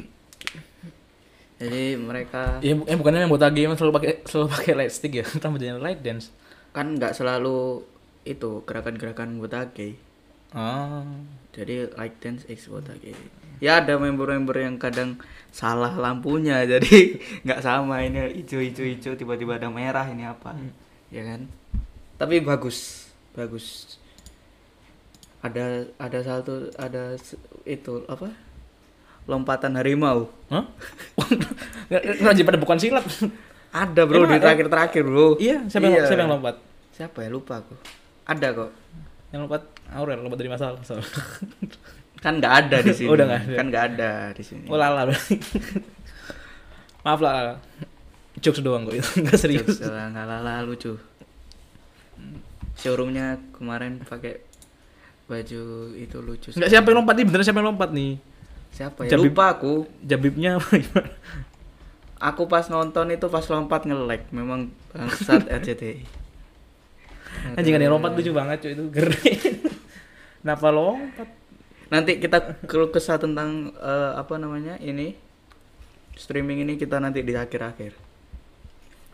jadi 1.63 1.95
mereka 1.95 2.59
Ya, 2.59 2.75
bu- 2.75 2.91
eh 2.91 2.99
bukannya 2.99 3.23
yang 3.23 3.31
buat 3.31 3.47
game 3.55 3.79
selalu 3.79 3.93
pakai 3.95 4.13
selalu 4.27 4.47
pakai 4.51 4.73
light 4.75 4.91
stick 4.91 5.15
ya, 5.15 5.25
tambah 5.43 5.63
jadi 5.63 5.79
light 5.79 6.03
dance. 6.03 6.35
Kan 6.73 6.97
nggak 6.97 7.13
selalu 7.13 7.85
itu 8.25 8.65
gerakan-gerakan 8.65 9.41
Wotage 9.41 9.97
Ah. 10.53 11.05
jadi 11.57 11.89
Light 11.97 12.21
Dance 12.21 12.45
X 12.45 12.69
Wotage 12.69 13.17
ya 13.63 13.81
ada 13.81 13.97
member-member 13.97 14.57
yang 14.61 14.77
kadang 14.77 15.17
salah 15.49 15.93
lampunya 15.97 16.65
jadi 16.69 17.17
nggak 17.47 17.61
sama 17.65 18.05
ini 18.05 18.43
hijau 18.43 18.61
hijau 18.61 18.85
hijau 18.85 19.13
tiba-tiba 19.17 19.57
ada 19.57 19.73
merah 19.73 20.05
ini 20.09 20.29
apa 20.29 20.53
ya 21.09 21.25
kan 21.25 21.49
tapi 22.21 22.45
bagus 22.45 23.09
bagus 23.33 23.97
ada 25.43 25.89
ada 25.99 26.19
satu 26.21 26.69
ada 26.79 27.17
itu 27.65 28.05
apa 28.07 28.31
lompatan 29.27 29.79
harimau 29.79 30.31
Hah? 30.51 30.67
Nggak 31.91 32.43
pada 32.43 32.59
bukan 32.59 32.79
silat. 32.79 33.07
Ada 33.73 34.03
bro 34.03 34.23
Emang 34.23 34.31
di 34.31 34.39
terakhir-terakhir 34.39 35.03
bro 35.03 35.27
iya, 35.37 35.65
siapa 35.67 35.83
yang 35.83 35.95
Iya. 35.95 36.05
siapa 36.07 36.21
yang 36.21 36.33
lompat? 36.33 36.57
siapa 36.93 37.19
ya 37.19 37.29
lupa 37.29 37.55
aku 37.59 37.75
ada 38.25 38.49
kok 38.53 38.71
Yang 39.29 39.41
lompat 39.43 39.63
Aurel 39.91 40.21
lompat 40.21 40.39
dari 40.39 40.49
masalah. 40.49 40.77
So. 40.87 41.01
kan 42.19 42.37
nggak 42.37 42.55
ada 42.63 42.77
di 42.81 42.93
sini 42.99 43.09
Udah 43.09 43.25
nggak 43.25 43.41
ada. 43.43 43.55
kan 43.55 43.67
nggak 43.67 43.85
ada 43.91 44.11
di 44.31 44.43
sini 44.43 44.65
Oh 44.67 44.77
lala. 44.77 45.09
Maaf 47.03 47.19
lah. 47.19 47.59
Jokes 48.39 48.61
doang 48.61 48.85
kok 48.85 48.95
itu, 48.95 49.11
enggak 49.19 49.37
serius. 49.37 49.77
nggak 49.79 50.25
lala 50.25 50.63
lucu 50.63 50.95
showroomnya 52.75 53.27
kemarin 53.53 54.01
pakai 54.03 54.41
baju 55.25 55.63
itu 55.95 56.17
lucu 56.19 56.49
Enggak 56.53 56.71
siapa 56.71 56.87
yang 56.89 56.99
lompat 56.99 57.15
nih, 57.15 57.25
beneran 57.25 57.45
siapa 57.45 57.59
yang 57.59 57.69
lompat 57.71 57.91
nih? 57.91 58.13
siapa 58.71 59.05
ya 59.05 59.11
Jabib. 59.13 59.31
lupa 59.31 59.45
aku 59.51 59.73
Jabibnya 60.01 60.57
apa 60.57 60.71
gimana? 60.75 61.11
Aku 62.23 62.47
pas 62.47 62.71
nonton 62.71 63.11
itu 63.11 63.27
pas 63.27 63.43
lompat 63.51 63.83
nge-lag 63.83 64.23
memang 64.31 64.71
bangsat 64.95 65.51
RCTI 65.51 66.07
Anjing 67.59 67.75
ada 67.75 67.85
yang 67.89 67.97
lompat 67.99 68.13
lucu 68.13 68.29
banget 68.31 68.61
cuy 68.61 68.73
itu. 68.77 68.85
Gede. 68.93 69.33
Kenapa 70.45 70.69
lompat? 70.69 71.29
nanti 71.89 72.17
kita 72.21 72.61
keluh 72.65 72.89
kesah 72.93 73.17
tentang 73.17 73.73
eh, 73.73 74.13
apa 74.15 74.37
namanya 74.37 74.77
ini. 74.79 75.17
Streaming 76.13 76.61
ini 76.69 76.77
kita 76.77 77.01
nanti 77.01 77.25
di 77.25 77.33
akhir-akhir. 77.33 77.97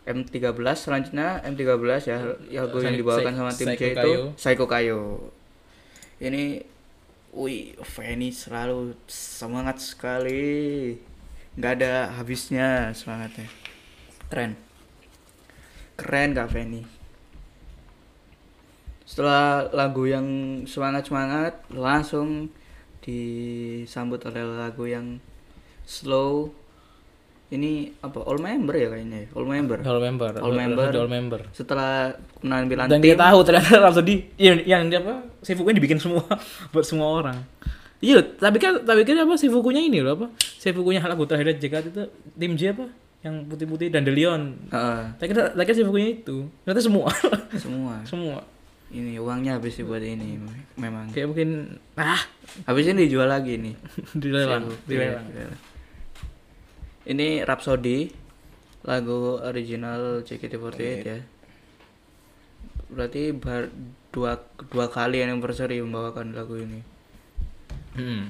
M13 0.03 0.51
selanjutnya 0.75 1.39
M13 1.47 1.79
ya 2.11 2.19
yang 2.51 2.67
yang 2.67 2.91
Psy- 2.91 2.99
dibawakan 2.99 3.33
sama 3.39 3.51
tim 3.55 3.67
Psycho 3.71 3.85
itu. 3.87 3.95
Kayo. 3.95 4.21
Psycho 4.35 4.65
Kayo 4.67 5.01
ini 6.19 6.59
wih 7.31 7.79
Fanny 7.79 8.35
selalu 8.35 8.95
semangat 9.07 9.79
sekali 9.79 10.99
nggak 11.57 11.73
ada 11.81 12.13
habisnya 12.13 12.93
semangatnya 12.93 13.49
keren 14.29 14.53
keren 15.97 16.37
kak 16.37 16.51
Fanny 16.53 16.83
setelah 19.09 19.65
lagu 19.73 20.05
yang 20.05 20.27
semangat 20.69 21.09
semangat 21.09 21.53
langsung 21.73 22.53
disambut 23.01 24.21
oleh 24.29 24.43
lagu 24.45 24.85
yang 24.85 25.17
slow 25.89 26.53
ini 27.49 27.89
apa 28.05 28.21
all 28.29 28.37
member 28.37 28.77
ya 28.77 28.93
kayaknya 28.93 29.25
ya? 29.25 29.29
all 29.33 29.47
member 29.49 29.77
All 29.81 29.97
member. 29.97 30.29
All 30.37 30.53
member. 30.53 30.85
All 30.93 31.09
member. 31.09 31.41
setelah 31.49 32.13
penampilan 32.37 32.85
Dan 32.85 33.01
tim 33.01 33.09
dia 33.09 33.17
tahu 33.17 33.41
ternyata 33.41 33.81
Rhapsody 33.81 34.15
yang 34.37 34.61
yang 34.69 34.81
dia 34.85 35.01
apa? 35.01 35.25
Seifukunya 35.41 35.81
dibikin 35.81 35.97
semua 35.97 36.21
buat 36.71 36.85
semua 36.85 37.09
orang. 37.09 37.37
Iya, 37.99 38.23
tapi 38.23 38.63
kan 38.63 38.79
tapi 38.87 39.03
kan 39.03 39.19
apa 39.19 39.35
Seifukunya 39.35 39.83
ini 39.83 39.99
loh 39.99 40.15
apa? 40.15 40.27
Seifukunya 40.39 41.03
lagu 41.03 41.27
terakhir 41.27 41.59
JKT 41.59 41.85
itu 41.91 42.03
tim 42.39 42.55
J 42.55 42.71
apa? 42.71 42.87
Yang 43.19 43.35
putih-putih 43.51 43.91
dan 43.91 44.07
Delion. 44.07 44.55
Heeh, 44.71 45.01
Tak 45.19 45.25
kira 45.27 45.51
tak 45.51 45.63
kira 45.67 45.75
Seifukunya 45.75 46.15
itu. 46.15 46.47
Ternyata 46.63 46.79
semua. 46.79 47.11
semua 47.63 47.95
semua. 48.07 48.39
ini 48.89 49.21
uangnya 49.21 49.61
habis 49.61 49.77
buat 49.85 50.01
ini 50.01 50.41
memang 50.73 51.13
Kayak 51.13 51.29
mungkin 51.29 51.77
ah 51.93 52.17
habis 52.65 52.89
ini 52.89 53.05
dijual 53.05 53.29
lagi 53.29 53.53
nih 53.61 53.77
dilelang, 54.25 54.65
dilelang. 54.89 55.25
Iya, 55.29 55.45
dilelang. 55.45 55.61
ini 57.05 57.27
Rhapsody 57.45 58.09
lagu 58.81 59.37
original 59.45 60.25
JKT48 60.25 61.05
ya 61.05 61.21
berarti 62.89 63.29
bar, 63.37 63.69
dua 64.09 64.41
dua 64.73 64.89
kali 64.89 65.21
anniversary 65.21 65.77
membawakan 65.85 66.33
lagu 66.33 66.57
ini 66.57 66.81
Hmm. 67.99 68.23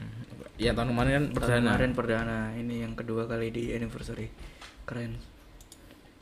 Ya 0.58 0.73
tahun 0.73 0.91
kemarin 0.91 1.12
kan 1.12 1.23
Tahun 1.29 1.36
perdana. 1.38 1.62
kemarin 1.69 1.91
perdana 1.93 2.38
ini 2.53 2.82
yang 2.82 2.93
kedua 2.93 3.23
kali 3.23 3.47
di 3.47 3.71
anniversary 3.71 4.27
keren 4.84 5.15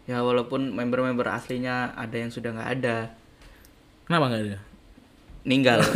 ya 0.04 0.20
walaupun 0.20 0.70
member-member 0.70 1.26
aslinya 1.26 1.92
ada 1.94 2.14
yang 2.14 2.28
sudah 2.28 2.52
nggak 2.52 2.72
ada 2.74 2.98
Kenapa 4.04 4.24
enggak 4.26 4.44
ada? 4.46 4.58
ninggal 5.44 5.80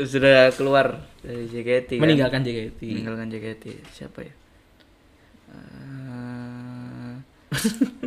sudah 0.00 0.48
keluar 0.50 0.96
dari 1.20 1.44
JKT 1.44 1.90
kan? 1.92 2.02
Meninggalkan 2.02 2.40
JKT. 2.40 2.80
meninggalkan 2.80 3.26
JKT 3.28 3.64
siapa 3.90 4.20
ya 4.22 4.34
Eh, 5.50 7.12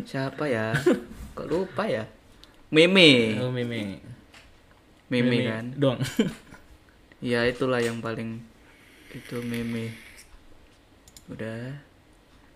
siapa 0.04 0.48
ya 0.48 0.72
kok 1.34 1.44
lupa 1.46 1.84
ya 1.84 2.08
Meme 2.72 3.36
Oh, 3.38 3.52
Meme. 3.52 4.00
Meme 5.06 5.38
kan 5.44 5.66
Doang. 5.76 6.00
ya 7.24 7.48
itulah 7.48 7.80
yang 7.80 8.04
paling 8.04 8.44
itu 9.16 9.40
Meme. 9.40 9.96
Udah. 11.32 11.80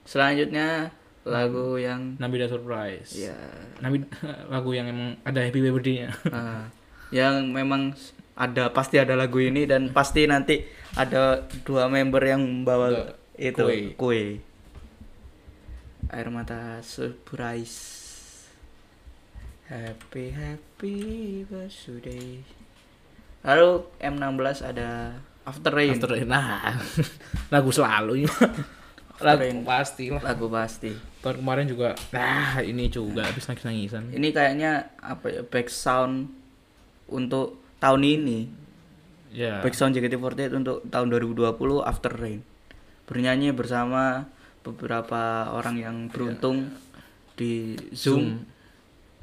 Selanjutnya 0.03 0.91
lagu 1.23 1.79
yang 1.79 2.19
Nabila 2.19 2.51
Surprise. 2.51 3.15
ya. 3.15 3.35
Nabi 3.79 4.03
lagu 4.53 4.75
yang 4.75 4.91
emang 4.91 5.15
ada 5.23 5.39
happy 5.39 5.63
birthday-nya. 5.63 6.11
ah, 6.35 6.67
yang 7.15 7.47
memang 7.55 7.95
ada 8.35 8.69
pasti 8.75 8.99
ada 8.99 9.15
lagu 9.15 9.39
ini 9.39 9.63
dan 9.63 9.89
pasti 9.95 10.27
nanti 10.27 10.67
ada 10.99 11.47
dua 11.63 11.87
member 11.87 12.21
yang 12.21 12.43
membawa 12.43 12.91
Ada 12.91 13.03
itu 13.39 13.63
kue. 13.63 13.79
kue. 13.95 14.23
Air 16.11 16.27
mata 16.27 16.83
surprise. 16.83 17.95
Happy 19.67 20.31
happy 20.31 20.95
birthday 21.43 22.39
lalu 23.47 23.69
M16 23.97 24.59
ada 24.67 25.15
After 25.41 25.71
Rain 25.71 25.95
After 25.95 26.11
Rain. 26.11 26.27
Nah, 26.27 26.75
lagu 27.53 27.71
selalu 27.71 28.21
ini. 28.21 28.29
lagu 29.17 29.41
Rain. 29.41 29.63
pasti 29.63 30.11
lah. 30.11 30.21
lagu 30.21 30.45
pasti 30.45 30.91
Tahun 31.17 31.39
kemarin 31.39 31.65
juga 31.65 31.95
ah 32.13 32.59
ini 32.59 32.85
juga 32.85 33.25
habis 33.25 33.47
nangis 33.47 33.63
nangisan. 33.63 34.03
ini 34.11 34.29
kayaknya 34.29 34.93
apa 34.99 35.25
ya 35.31 35.41
back 35.41 35.67
sound 35.67 36.27
untuk 37.07 37.57
tahun 37.77 38.03
ini 38.03 38.39
Ya. 39.27 39.59
back 39.59 39.73
sound 39.73 39.91
JKT48 39.91 40.55
untuk 40.55 40.85
tahun 40.85 41.07
2020 41.09 41.49
After 41.81 42.11
Rain 42.11 42.45
bernyanyi 43.03 43.51
bersama 43.51 44.27
beberapa 44.61 45.21
orang 45.49 45.75
yang 45.75 45.95
beruntung 46.07 46.71
di 47.33 47.75
Zoom. 47.91 48.43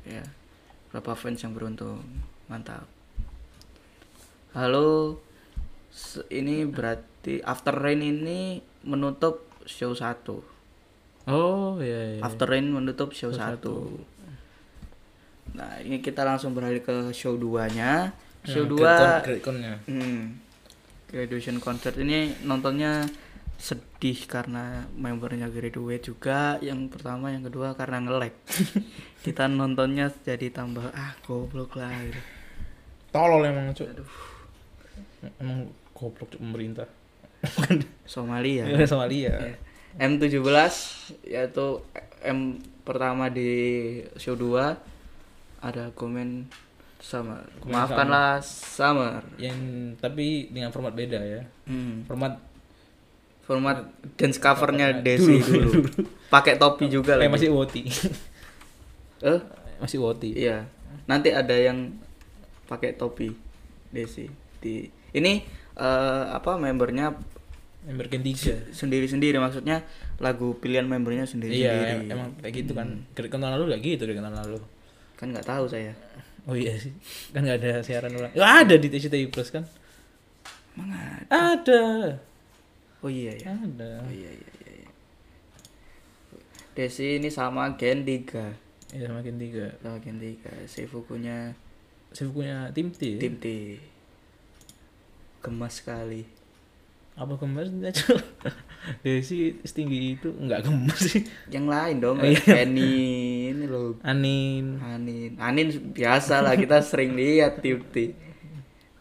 ya 0.03 0.21
beberapa 0.87 1.13
fans 1.15 1.39
yang 1.39 1.53
beruntung 1.53 2.05
mantap 2.47 2.85
halo 4.55 5.19
ini 6.31 6.63
berarti 6.67 7.43
After 7.43 7.75
Rain 7.75 8.01
ini 8.03 8.63
menutup 8.87 9.43
show 9.67 9.91
1 9.91 10.55
Oh 11.25 11.81
iya. 11.81 12.15
iya. 12.15 12.21
After 12.21 12.45
Rain 12.45 12.69
menutup 12.69 13.17
show, 13.17 13.33
Show 13.33 13.41
1 13.41 13.59
satu. 13.59 13.77
nah 15.55 15.79
ini 15.81 15.99
kita 15.99 16.23
langsung 16.23 16.53
beralih 16.53 16.83
ke 16.83 17.11
show 17.11 17.35
2 17.35 17.75
nya 17.75 18.13
show 18.45 18.63
Yang 18.69 18.79
2 18.79 19.25
Great 19.25 19.43
Con- 19.43 19.59
Great. 19.59 19.79
Hmm. 19.89 20.21
Graduation 21.09 21.57
concert 21.63 21.95
ini 21.97 22.35
nontonnya 22.43 23.07
sedih 23.55 24.19
karena 24.27 24.83
membernya 24.99 25.47
graduate 25.47 26.11
juga. 26.11 26.59
Yang 26.59 26.91
pertama, 26.91 27.31
yang 27.31 27.47
kedua 27.47 27.79
karena 27.79 28.03
nge-lag. 28.03 28.35
Kita 29.25 29.47
nontonnya 29.47 30.11
jadi 30.27 30.51
tambah 30.51 30.91
ah 30.91 31.15
goblok 31.23 31.79
lah 31.79 31.95
gitu. 32.03 32.19
Tolol 33.15 33.47
emang, 33.47 33.71
Cuk. 33.71 33.87
Emang 35.39 35.71
goblok 35.95 36.35
pemerintah. 36.35 36.89
Somalia. 38.09 38.65
Ya, 38.67 38.85
Somalia. 38.89 39.33
Ya. 39.37 39.55
M17 39.95 40.43
yaitu 41.23 41.67
M 42.25 42.59
pertama 42.83 43.31
di 43.31 43.51
show 44.19 44.35
2 44.35 44.75
ada 45.63 45.85
komen 45.95 46.49
sama. 46.99 47.45
Maafkanlah 47.65 48.41
Summer. 48.43 49.23
Yang 49.39 49.57
tapi 50.01 50.49
dengan 50.51 50.73
format 50.73 50.97
beda 50.97 51.21
ya. 51.21 51.43
Hmm. 51.69 52.03
Format 52.09 52.41
format 53.45 53.85
dance 54.17 54.41
covernya 54.41 55.05
Desi 55.05 55.37
dulu. 55.47 55.85
Pakai 56.33 56.57
topi 56.57 56.89
juga 56.89 57.15
Kayak 57.15 57.29
lagi. 57.29 57.33
masih 57.37 57.51
woti. 57.53 57.83
Eh, 59.25 59.41
masih 59.79 59.99
woti. 60.01 60.33
iya. 60.33 60.65
Nanti 61.05 61.29
ada 61.31 61.53
yang 61.53 61.93
pakai 62.65 62.97
topi 62.97 63.37
Desi 63.93 64.44
di 64.65 64.89
ini 65.13 65.45
eh, 65.77 66.25
apa 66.33 66.57
membernya 66.57 67.13
Member 67.85 68.09
Gen 68.09 68.25
3. 68.25 68.73
sendiri-sendiri 68.73 69.37
maksudnya 69.37 69.85
lagu 70.17 70.57
pilihan 70.57 70.89
membernya 70.89 71.29
Iya, 71.29 71.33
sendiri-sendiri. 71.37 71.93
em- 72.01 72.09
emang 72.09 72.29
kayak 72.41 72.55
gitu 72.65 72.73
kan. 72.73 72.89
Dari 73.13 73.29
tahun 73.29 73.45
lalu 73.45 73.77
gitu 73.85 74.09
dari 74.09 74.17
tahun 74.17 74.33
lalu. 74.41 74.57
Kan 75.21 75.37
nggak 75.37 75.45
tahu 75.45 75.69
saya. 75.69 75.93
Oh 76.49 76.57
iya 76.57 76.73
sih. 76.77 76.97
Kan 77.33 77.45
gak 77.45 77.61
ada 77.61 77.85
siaran 77.85 78.13
ulang. 78.13 78.33
Ya, 78.33 78.65
ada 78.65 78.77
di 78.77 78.89
TCTI 78.89 79.29
Plus 79.29 79.49
kan? 79.49 79.69
Emang 80.77 80.97
ada? 80.97 81.25
Ada. 81.29 81.85
Oh 83.01 83.09
iya 83.09 83.37
ya. 83.37 83.53
Ada. 83.53 84.01
Oh 84.01 84.13
iya 84.13 84.33
iya 84.33 84.49
iya. 84.65 84.73
iya. 84.81 84.91
Desi 86.73 87.17
ini 87.17 87.29
sama 87.29 87.77
Gen 87.77 88.03
3. 88.03 88.97
Ya 88.97 89.09
sama 89.09 89.21
Gen 89.21 89.37
3. 89.37 89.77
Sama 89.81 89.97
Gen 90.01 90.17
3. 90.19 90.65
Seifukunya 90.65 91.53
Saya 92.13 92.29
punya 92.29 92.73
tim 92.73 92.89
T. 92.89 93.21
tim 93.21 93.37
T. 93.37 93.47
Gemas 95.45 95.85
sekali. 95.85 96.25
Apa 97.15 97.39
gemes 97.39 97.71
aja? 97.79 98.17
Desi 99.07 99.55
setinggi 99.63 100.19
itu 100.19 100.35
enggak 100.35 100.67
gemes 100.67 100.99
sih. 100.99 101.23
Yang 101.47 101.67
lain 101.71 101.97
dong, 102.03 102.17
Oh, 102.19 102.27
iya. 102.27 102.43
Penny 102.43 102.95
ini 103.53 103.65
loh. 103.69 103.95
Anin. 104.03 104.83
Anin, 104.83 105.39
Anin 105.39 105.69
biasa 105.95 106.43
lah 106.43 106.57
kita 106.57 106.83
sering 106.83 107.15
lihat 107.15 107.63
tim 107.63 107.85
T. 107.93 108.17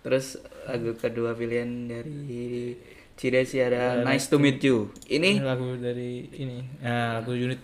Terus 0.05 0.37
lagu 0.67 0.93
kedua 0.93 1.33
pilihan 1.33 1.89
dari 1.89 2.75
Cidesi 3.15 3.57
ada 3.57 4.03
Nice 4.05 4.29
to 4.29 4.37
Meet 4.37 4.59
You. 4.61 4.93
Ini 5.07 5.41
lagu 5.41 5.73
dari 5.73 6.27
ini. 6.37 6.59
Nah, 6.83 7.17
lagu 7.17 7.33
unit 7.33 7.61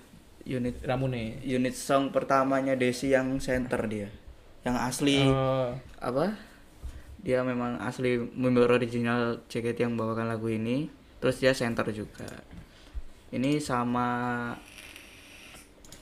unit 0.50 0.82
Ramune. 0.82 1.38
unit 1.44 1.76
song 1.78 2.10
pertamanya 2.10 2.74
Desi 2.74 3.13
yang 3.13 3.38
center 3.38 3.86
dia. 3.86 4.10
Yang 4.65 4.76
asli 4.82 5.18
Oh, 5.24 5.78
apa 6.02 6.34
dia 7.19 7.41
memang 7.41 7.77
asli 7.79 8.15
member 8.17 8.69
original 8.69 9.21
JKT 9.45 9.77
yang 9.82 9.93
membawakan 9.93 10.27
lagu 10.27 10.47
ini 10.47 10.88
terus 11.17 11.38
dia 11.38 11.51
center 11.51 11.84
juga 11.89 12.27
ini 13.29 13.60
sama 13.60 14.08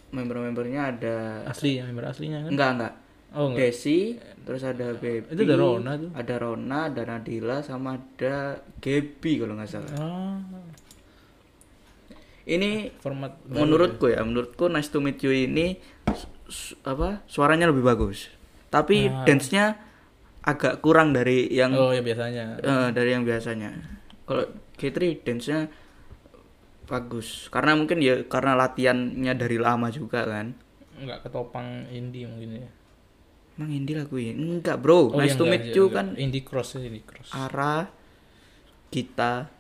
member-membernya 0.08 0.82
ada 0.90 1.18
asli 1.44 1.76
ya, 1.76 1.84
member 1.84 2.06
aslinya 2.06 2.42
kan? 2.42 2.52
enggak 2.52 2.72
enggak 2.74 2.94
Oh, 3.30 3.52
enggak. 3.52 3.70
Desi 3.70 4.16
terus 4.42 4.64
ada 4.64 4.96
Baby 4.96 5.28
Itu 5.28 5.44
ada 5.44 5.56
Rona 5.58 6.00
tuh. 6.00 6.10
ada 6.16 6.36
Rona 6.38 6.80
ada 6.88 7.02
Nadila 7.04 7.60
sama 7.60 8.00
ada 8.00 8.56
Gaby 8.80 9.32
kalau 9.38 9.54
nggak 9.54 9.68
salah 9.68 9.92
Ah, 9.94 10.40
ini 12.48 12.88
format 12.96 13.36
baru 13.44 13.68
menurutku 13.68 14.08
ya 14.08 14.24
menurutku 14.24 14.72
Nice 14.72 14.88
to 14.88 15.04
Meet 15.04 15.20
You 15.20 15.36
ini 15.36 15.76
su- 16.08 16.32
su- 16.48 16.78
apa 16.82 17.20
suaranya 17.26 17.68
lebih 17.68 17.84
bagus 17.84 18.32
tapi 18.70 19.08
Ah. 19.08 19.28
dance-nya 19.28 19.76
agak 20.48 20.80
kurang 20.80 21.12
dari 21.12 21.52
ya. 21.52 21.68
yang 21.68 21.76
Oh, 21.76 21.92
ya 21.92 22.00
biasanya. 22.00 22.56
Eh, 22.64 22.90
dari 22.96 23.10
yang 23.12 23.28
biasanya. 23.28 23.76
Kalau 24.24 24.48
K3 24.80 25.20
dance-nya 25.28 25.68
bagus 26.88 27.52
karena 27.52 27.76
mungkin 27.76 28.00
ya 28.00 28.24
karena 28.32 28.56
latihannya 28.56 29.34
dari 29.36 29.60
lama 29.60 29.92
juga 29.92 30.24
kan. 30.24 30.56
Enggak 30.96 31.28
ketopang 31.28 31.84
indie 31.92 32.24
mungkin 32.24 32.64
ya. 32.64 32.70
Emang 33.60 33.72
indie 33.76 33.98
lagu 33.98 34.16
ini? 34.16 34.40
Enggak, 34.40 34.80
Bro. 34.80 35.12
Oh, 35.12 35.20
nice 35.20 35.36
iya, 35.36 35.40
to 35.40 35.44
enggak, 35.44 35.52
meet 35.52 35.64
iya, 35.68 35.76
you 35.76 35.86
kan 35.92 36.08
indie 36.16 36.44
cross 36.48 36.80
ya, 36.80 36.88
indie 36.88 37.04
cross. 37.04 37.30
Ara 37.36 37.92
kita 38.88 39.52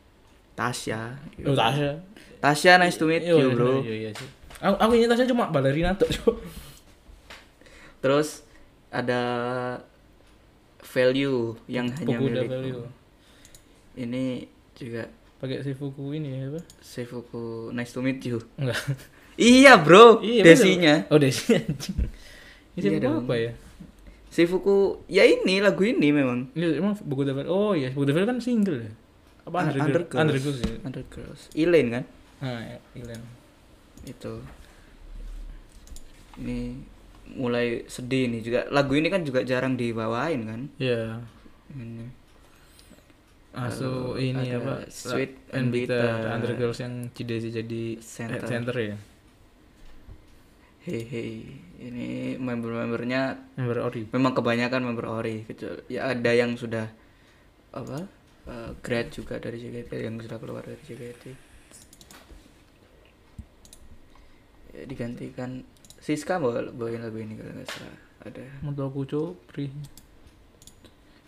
Tasya. 0.55 1.19
Oh, 1.43 1.53
Tasya. 1.53 1.91
Tasya 2.39 2.71
nice 2.79 2.95
to 2.95 3.05
meet 3.05 3.27
Iya, 3.27 3.35
you, 3.35 3.51
Bro. 3.51 3.83
Iya, 3.83 3.93
iya 4.07 4.11
sih. 4.15 4.29
Aku, 4.63 4.75
aku 4.79 4.91
ingat 4.95 5.09
Tasya 5.13 5.27
cuma 5.27 5.51
balerina 5.51 5.91
tuh. 5.99 6.07
Terus 8.01 8.47
ada 8.87 9.21
value 10.87 11.55
yang 11.67 11.87
hanya 11.91 12.15
Pemuda 12.15 12.41
milikku. 12.41 12.53
value. 12.53 12.83
Ini 13.97 14.23
juga 14.73 15.03
Pakai 15.37 15.61
Sifuku 15.61 16.17
ini 16.17 16.33
ya, 16.33 16.49
apa? 16.49 16.61
Seifuku 16.81 17.69
nice 17.69 17.93
to 17.93 18.01
meet 18.01 18.17
you. 18.23 18.41
Enggak. 18.57 18.77
Iya, 19.37 19.77
Bro. 19.77 20.25
Iya, 20.25 20.41
bener. 20.41 20.57
Desinya. 20.57 20.93
Oh, 21.13 21.21
Desi 21.21 21.53
anjing. 21.53 21.93
Ini 22.73 22.87
Iya 22.89 22.97
dong. 23.05 23.21
apa 23.21 23.37
ya? 23.37 23.53
Seifuku 24.33 25.05
ya 25.05 25.21
ini 25.21 25.61
lagu 25.61 25.85
ini 25.85 26.09
memang. 26.09 26.49
Ini 26.57 26.81
emang 26.81 26.97
buku 26.97 27.21
Devil. 27.21 27.45
Oh 27.45 27.77
iya, 27.77 27.93
buku 27.93 28.09
Devil 28.09 28.25
kan 28.25 28.41
single 28.41 28.81
ya. 28.81 28.89
Apa 29.45 29.57
Un- 29.61 29.77
Undergirls? 29.77 30.17
Undergirls. 30.17 30.17
Undergirls 30.17 30.59
ya. 30.65 30.75
Undergirls. 30.81 31.41
Elaine 31.53 31.89
kan? 31.93 32.03
Nah, 32.41 32.61
ya, 32.65 32.77
Ilen. 32.97 33.21
itu 34.09 34.33
ini 36.37 36.81
mulai 37.33 37.83
sedih 37.85 38.29
nih 38.29 38.41
juga 38.41 38.59
lagu 38.69 38.93
ini 38.93 39.07
kan 39.07 39.21
juga 39.21 39.41
jarang 39.41 39.73
dibawain 39.73 40.41
kan 40.43 40.61
Iya. 40.77 41.19
ini 41.73 42.07
Asu 43.51 44.13
ini 44.15 44.53
ada 44.53 44.61
apa? 44.61 44.75
Sweet 44.85 45.49
and 45.49 45.73
Bitter. 45.73 45.97
Bitter. 45.97 46.29
Undergirls 46.29 46.77
yang 46.77 47.09
Cidesi 47.09 47.49
jadi 47.49 47.97
Center. 47.97 48.37
center, 48.37 48.69
center 48.69 48.75
ya. 48.77 48.97
hei 50.85 51.43
ini 51.77 52.07
member-membernya 52.37 53.35
Member 53.57 53.81
Ori. 53.83 54.01
memang 54.07 54.31
kebanyakan 54.31 54.81
member 54.81 55.03
ori 55.05 55.43
kecuali 55.43 55.83
ya 55.89 56.07
ada 56.07 56.31
yang 56.31 56.55
sudah 56.55 56.87
apa 57.73 58.07
eh, 58.45 58.71
grad 58.79 59.11
juga 59.11 59.35
dari 59.35 59.57
JKT 59.57 59.91
yang 59.99 60.15
sudah 60.15 60.37
keluar 60.39 60.63
dari 60.63 60.79
JKT 60.79 61.23
ya, 64.71 64.81
digantikan 64.85 65.65
Siska 66.07 66.39
bawa 66.39 66.63
bawain 66.71 67.03
lagu 67.03 67.19
ini 67.19 67.35
kalau 67.35 67.51
nggak 67.51 67.67
salah 67.67 67.99
ada 68.23 68.43
Menurut 68.63 68.79
aku 68.79 69.01
Cuk, 69.03 69.33
Pri. 69.51 69.67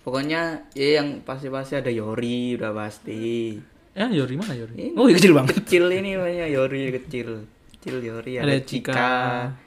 Pokoknya 0.07 0.71
ya 0.71 1.03
yang 1.03 1.19
pasti-pasti 1.27 1.75
ada 1.75 1.91
Yori 1.91 2.55
udah 2.55 2.71
pasti. 2.71 3.59
Ya, 3.91 4.07
Yori 4.07 4.39
mana 4.39 4.55
Yori? 4.55 4.73
Ini 4.79 4.95
Oh, 4.95 5.11
iya 5.11 5.19
kecil 5.19 5.35
banget. 5.35 5.59
Kecil 5.59 5.83
ini 5.91 6.15
namanya 6.15 6.47
Yori 6.47 6.95
kecil. 6.95 7.43
Kecil 7.75 7.99
Yori 7.99 8.39
ada, 8.39 8.47
Ada 8.47 8.55
Cika, 8.63 8.93
Cika, 8.95 9.15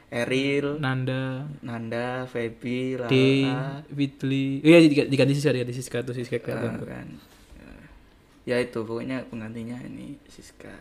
Eril, 0.08 0.80
Nanda, 0.80 1.44
Nanda, 1.60 2.24
Feby, 2.24 2.96
Lala. 2.96 3.12
D, 3.12 3.16
Fitli. 3.92 4.64
Iya, 4.64 4.80
diganti 4.88 5.32
Siska, 5.36 5.52
diganti 5.52 5.74
Siska 5.76 5.98
tuh 6.00 6.16
Siska 6.16 6.40
eh, 6.40 6.42
kan. 6.42 6.80
kan. 6.80 7.08
Ya 8.48 8.56
itu 8.58 8.80
pokoknya 8.80 9.28
penggantinya 9.28 9.76
ini 9.84 10.16
Siska. 10.32 10.72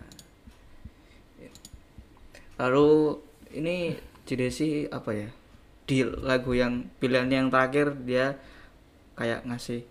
Lalu 2.56 3.20
ini 3.56 3.96
Cidesi 4.32 4.68
apa 4.88 5.12
ya? 5.12 5.28
Di 5.84 6.02
lagu 6.04 6.52
yang 6.54 6.88
pilihannya 6.96 7.38
yang 7.38 7.50
terakhir 7.50 8.00
dia 8.00 8.40
kayak 9.14 9.44
ngasih 9.44 9.84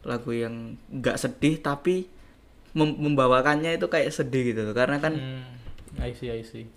lagu 0.00 0.30
yang 0.30 0.54
nggak 0.88 1.18
sedih 1.18 1.58
tapi 1.58 2.06
mem- 2.70 2.94
membawakannya 2.96 3.74
itu 3.74 3.84
kayak 3.84 4.14
sedih 4.14 4.54
gitu 4.54 4.70
karena 4.70 4.96
kan 4.96 5.12
Hmm, 5.12 5.42
I 5.98 6.14
see, 6.14 6.30
I 6.30 6.40
see. 6.40 6.70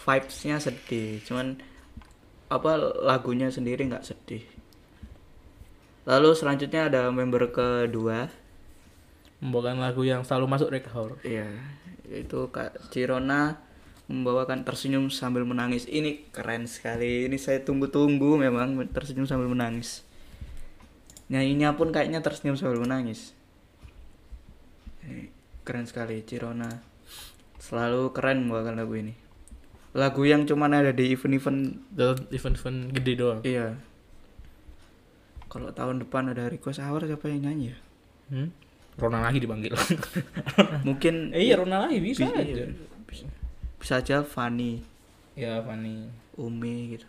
vibes-nya 0.00 0.56
sedih 0.56 1.18
cuman 1.22 1.58
apa 2.46 2.74
lagunya 3.02 3.48
sendiri 3.48 3.82
nggak 3.84 4.02
sedih 4.04 4.46
lalu 6.04 6.30
selanjutnya 6.32 6.86
ada 6.86 7.06
member 7.08 7.50
kedua 7.50 8.30
Membawakan 9.38 9.82
lagu 9.82 10.02
yang 10.02 10.22
selalu 10.22 10.46
masuk 10.48 10.70
rekor. 10.70 11.18
ya 11.22 11.50
yaitu 12.06 12.46
Kak 12.48 12.78
Cirona 12.90 13.58
membawakan 14.06 14.62
tersenyum 14.62 15.08
sambil 15.08 15.42
menangis 15.42 15.86
ini 15.86 16.26
keren 16.30 16.66
sekali 16.66 17.26
ini 17.26 17.36
saya 17.36 17.62
tunggu-tunggu 17.62 18.34
memang 18.36 18.74
tersenyum 18.90 19.24
sambil 19.24 19.46
menangis 19.46 20.02
nyanyinya 21.26 21.72
pun 21.72 21.90
kayaknya 21.90 22.20
tersenyum 22.20 22.54
sambil 22.54 22.82
menangis 22.82 23.32
Ini 25.02 25.30
keren 25.62 25.86
sekali 25.86 26.22
Cirona 26.22 26.82
selalu 27.58 28.10
keren 28.10 28.42
membawakan 28.42 28.74
lagu 28.76 28.94
ini 28.94 29.14
lagu 29.92 30.22
yang 30.22 30.44
cuman 30.44 30.72
ada 30.74 30.90
di 30.90 31.12
event-event 31.12 31.60
Dalam 31.90 32.16
event-event 32.28 32.78
gede 32.90 33.12
doang. 33.14 33.40
iya 33.44 33.76
kalau 35.46 35.68
tahun 35.68 36.00
depan 36.00 36.32
ada 36.32 36.48
request 36.48 36.80
hour 36.80 37.04
siapa 37.04 37.28
yang 37.28 37.46
nyanyi 37.46 37.66
ya 37.70 37.78
Hmm? 38.32 38.48
Rona 38.96 39.20
lagi 39.20 39.44
dipanggil. 39.44 39.76
mungkin 40.82 41.36
eh, 41.36 41.44
iya, 41.48 41.60
Rona 41.60 41.84
lagi 41.84 42.00
bisa, 42.00 42.24
Bisa, 42.24 42.40
aja. 42.40 42.64
iya. 42.64 42.66
bisa, 43.04 43.28
bisa 43.82 43.98
aja 43.98 44.22
Fanny 44.22 44.86
Ya, 45.34 45.58
Fani. 45.58 46.06
Umi 46.38 46.94
gitu 46.94 47.08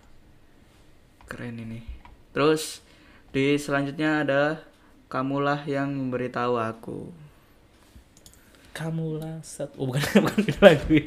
keren 1.24 1.56
ini 1.56 1.86
terus 2.34 2.82
di 3.30 3.56
selanjutnya 3.56 4.26
ada 4.26 4.42
kamulah 5.08 5.62
yang 5.64 5.94
memberitahu 5.94 6.58
aku 6.58 7.14
Kamu 8.74 9.22
lah 9.22 9.38
satu. 9.46 9.78
Oh, 9.78 9.86
bukan 9.86 10.02
bukan 10.26 10.40
itu 10.50 10.58
lagu. 10.58 10.90
ya. 10.98 11.06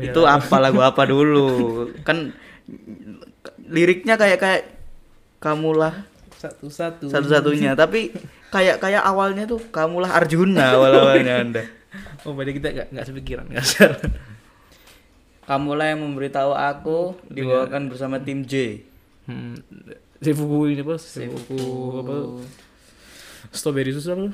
Beda 0.00 0.04
itu 0.08 0.20
lagu. 0.24 0.36
apa 0.40 0.56
lagu 0.56 0.80
apa 0.80 1.02
dulu 1.04 1.48
kan 2.08 2.32
liriknya 3.68 4.16
kayak 4.16 4.40
kayak 4.40 4.62
kamulah 5.36 6.08
satu-satu. 6.40 7.12
satu-satunya 7.12 7.76
tapi 7.76 8.16
kayak 8.48 8.80
kayak 8.80 9.04
awalnya 9.04 9.44
tuh 9.44 9.60
kamulah 9.68 10.08
Arjuna 10.08 10.72
awal 10.72 10.92
awalnya 11.04 11.34
anda 11.44 11.62
oh 12.24 12.32
berarti 12.32 12.56
kita 12.56 12.68
nggak 12.72 12.88
nggak 12.96 13.04
sepikiran 13.04 13.44
nggak 13.52 13.64
Kamulah 15.42 15.90
yang 15.90 16.00
memberitahu 16.00 16.52
aku 16.52 17.18
dibawakan 17.26 17.90
bersama 17.90 18.16
tim 18.16 18.42
J. 18.42 18.86
hmm. 19.26 19.58
Seifuku 20.18 20.70
ini 20.70 20.80
apa 20.80 20.94
Seifuku 20.96 21.58
apa 21.98 22.16
strawberry 23.50 23.90
itu 23.90 23.98
apa 24.04 24.30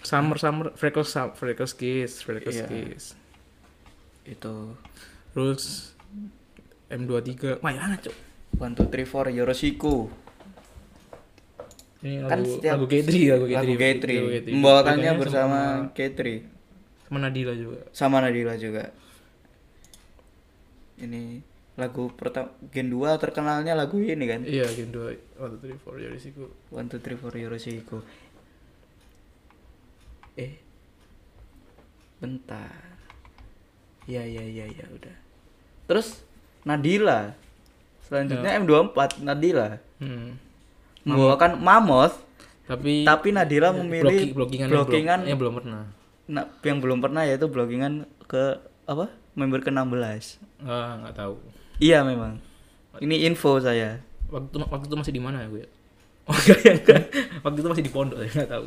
summer 0.00 0.38
summer 0.38 0.66
freckles 0.72 1.10
freckles 1.34 1.74
kiss 1.74 2.22
freckles 2.22 2.56
Iya. 2.56 2.66
kiss 2.70 3.04
Itu 4.22 4.78
terus 5.30 5.92
M23 6.86 7.58
Mayana 7.58 7.98
cok 7.98 8.14
one 8.56 8.72
two 8.72 8.86
three 8.86 9.02
four 9.02 9.26
Yoroshiku. 9.28 10.06
ini 12.00 12.22
Kan 12.22 12.40
lagu 12.40 12.54
setiap- 12.56 12.74
lagu 12.78 12.86
K3 12.86 13.10
lagu 13.28 13.44
K3 13.44 13.56
Lagu 13.56 13.74
K3. 13.76 14.06
Lagu 14.08 14.30
K3. 14.32 14.48
Membawakannya 14.54 15.10
bersama 15.18 15.58
sama, 15.82 15.92
K3. 15.92 16.20
sama 17.04 17.18
Nadila 17.20 17.52
juga 17.52 17.78
Sama 17.90 18.16
Nadila 18.22 18.54
juga. 18.56 18.84
Ini 21.00 21.40
lagu 21.80 22.12
pertama 22.12 22.52
Gen 22.68 22.92
2 22.92 23.16
terkenalnya 23.16 23.72
lagu 23.72 23.96
ini 23.96 24.24
kan. 24.28 24.44
iya 24.44 24.68
game 24.68 24.92
2 24.92 25.40
one 25.40 25.56
two 25.56 25.60
three 25.64 25.78
four 25.80 25.96
sih 26.20 26.32
One 26.68 26.86
two 26.92 27.00
three 27.00 27.16
four 27.16 27.32
Yoroshiku. 27.32 28.04
Eh. 30.36 30.60
Bentar. 32.20 33.00
Ya 34.04 34.20
ya 34.28 34.44
ya 34.44 34.68
ya 34.68 34.84
udah. 34.92 35.16
Terus 35.88 36.20
Nadila. 36.68 37.32
Selanjutnya 38.04 38.58
M24 38.58 39.22
Nadila 39.22 39.78
hmm. 40.02 40.30
membawakan 41.06 41.62
Mammoth 41.62 42.18
tapi 42.66 43.06
tapi 43.06 43.30
Nadila 43.30 43.70
memilih 43.70 44.34
blocking 44.34 44.66
blockingan, 44.66 44.68
blockingan 44.70 45.20
yang 45.22 45.22
belum, 45.22 45.30
yang 45.30 45.38
belum 45.38 45.54
pernah 45.62 45.82
na- 46.30 46.48
yang 46.62 46.78
belum 46.78 46.98
pernah 47.02 47.22
yaitu 47.26 47.46
blockingan 47.50 48.06
ke 48.30 48.62
apa? 48.86 49.10
Member 49.34 49.62
ke-16. 49.62 50.42
Nggak 50.60 50.88
nggak 51.00 51.14
tahu 51.16 51.34
Iya 51.78 52.04
memang. 52.04 52.36
Ini 52.96 53.24
info 53.24 53.56
saya. 53.56 53.96
waktu 54.28 54.60
waktu 54.60 54.86
itu 54.86 54.96
masih 54.96 55.10
di 55.10 55.18
mana 55.18 55.42
ya 55.42 55.48
gue 55.48 55.60
ya 55.60 55.70
oh 56.22 56.36
enggak 56.38 56.60
enggak 56.76 57.02
waktu 57.40 57.58
itu 57.58 57.68
masih 57.68 57.82
di 57.82 57.90
pondok 57.90 58.18
ya 58.20 58.30
nggak 58.30 58.50
tahu 58.50 58.66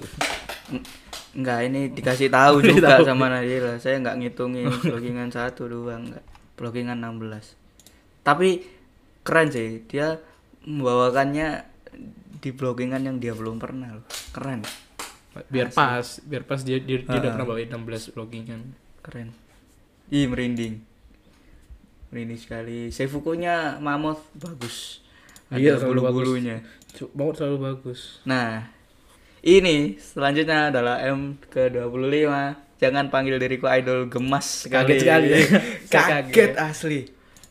Enggak, 1.34 1.60
ini 1.66 1.90
dikasih 1.90 2.30
tahu 2.30 2.62
juga 2.62 2.94
tahu. 2.94 3.10
sama 3.10 3.26
Nadila. 3.26 3.74
Saya 3.78 3.98
nggak 4.00 4.22
ngitungin 4.22 4.70
blockingan 4.86 5.30
satu 5.30 5.66
dua 5.66 5.98
enggak. 5.98 6.22
Blockingan 6.54 7.02
16. 7.02 7.58
Tapi 8.22 8.62
keren 9.22 9.50
sih, 9.50 9.82
dia 9.84 10.22
membawakannya 10.64 11.66
di 12.38 12.50
blockingan 12.52 13.02
yang 13.02 13.18
dia 13.18 13.34
belum 13.34 13.58
pernah 13.58 13.98
loh. 13.98 14.06
Keren. 14.30 14.62
biar 15.50 15.74
pas 15.74 16.06
biar 16.22 16.46
pas 16.46 16.62
dia 16.62 16.78
dia, 16.78 17.02
dia 17.02 17.10
udah 17.10 17.26
Ah. 17.26 17.34
pernah 17.34 17.48
bawain 17.50 17.66
16 17.68 18.14
blockingan 18.14 18.62
Keren. 19.02 19.34
Ih, 20.08 20.30
merinding. 20.30 20.86
Merinding 22.14 22.38
sekali. 22.38 22.80
Seifukunya 22.88 23.82
Mammoth 23.82 24.22
bagus. 24.32 25.02
Iya, 25.50 25.76
Ada 25.76 25.84
selalu 25.84 26.00
bulu-bulunya. 26.00 26.58
Banget 27.10 27.36
selalu 27.36 27.58
bagus 27.60 28.22
Nah, 28.24 28.70
ini 29.42 29.98
selanjutnya 29.98 30.70
adalah 30.70 31.02
M 31.02 31.42
ke-25. 31.44 32.30
Jangan 32.78 33.10
panggil 33.10 33.36
diriku 33.36 33.66
idol 33.66 34.06
gemas 34.06 34.70
sekali. 34.70 34.94
Kaget 34.94 35.02
sekali 35.02 35.28
Kaget 35.94 36.24
kaget. 36.30 36.52
asli. 36.56 37.00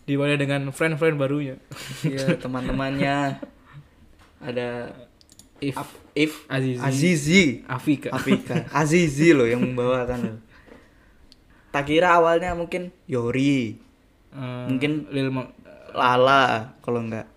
di 0.02 0.14
mana 0.14 0.34
dengan 0.34 0.66
friend-friend 0.68 1.14
barunya 1.14 1.56
Iya, 2.02 2.34
teman-temannya 2.42 3.38
ada 4.38 4.90
If 5.58 5.74
Af- 5.74 5.98
If 6.12 6.32
Azizi. 6.46 6.82
Azizi. 6.82 7.44
Afika 7.64 8.10
Afika. 8.10 8.66
Azizi 8.74 9.30
loh 9.30 9.46
yang 9.46 9.62
membawakan 9.62 10.18
loh. 10.20 10.38
Tak 11.70 11.86
kira 11.86 12.14
awalnya 12.14 12.52
mungkin 12.52 12.90
Yori, 13.06 13.78
Eh, 14.32 14.64
Mungkin- 14.66 15.08
Lil 15.08 15.28
Ma- 15.28 15.52
Lala 15.92 16.72
kalau 16.80 17.00
enggak. 17.00 17.28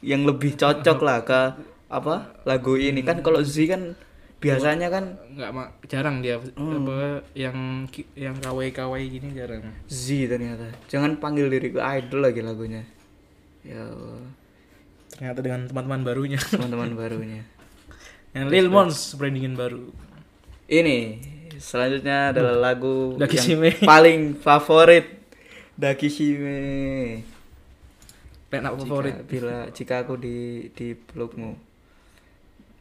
Yang 0.00 0.22
lebih 0.26 0.50
cocok 0.54 0.98
lah 0.98 1.22
ke 1.22 1.40
apa 1.86 2.14
lagu 2.42 2.74
ini 2.74 3.02
kan 3.02 3.18
kalau 3.20 3.38
Z 3.38 3.66
kan 3.66 3.94
biasanya 4.38 4.88
kan 4.88 5.04
nggak 5.30 5.50
ma- 5.52 5.70
jarang 5.84 6.18
dia 6.18 6.40
Hmm. 6.54 6.80
apa 6.80 7.20
yang 7.34 7.84
yang 8.14 8.32
kawai 8.36 8.70
kawai 8.70 9.02
gini 9.04 9.30
jarang 9.30 9.60
Z 9.84 10.06
ternyata. 10.26 10.72
Jangan 10.86 11.18
panggil 11.18 11.46
diriku 11.46 11.78
idol 11.78 12.18
lagi 12.20 12.40
lagunya. 12.40 12.82
Ya 13.60 13.84
ternyata 15.10 15.38
dengan 15.38 15.60
teman-teman 15.66 16.00
barunya 16.02 16.40
teman-teman 16.50 16.96
barunya. 16.96 17.42
yang 18.30 18.48
Lil 18.48 18.66
Mons 18.66 19.14
brandingan 19.14 19.52
baru 19.52 19.90
Ini 20.64 21.18
selanjutnya 21.52 22.30
adalah 22.30 22.56
lagu 22.64 23.18
Dakishime. 23.18 23.74
yang 23.76 23.84
paling 23.84 24.20
favorit 24.34 25.19
Dakishime. 25.80 27.24
line 28.50 28.66
up 28.66 28.74
favorit 28.82 29.14
Jika, 29.14 29.30
bila 29.30 29.56
jika 29.72 29.94
aku 30.04 30.18
di 30.20 30.68
di 30.76 30.92
blogmu 30.92 31.54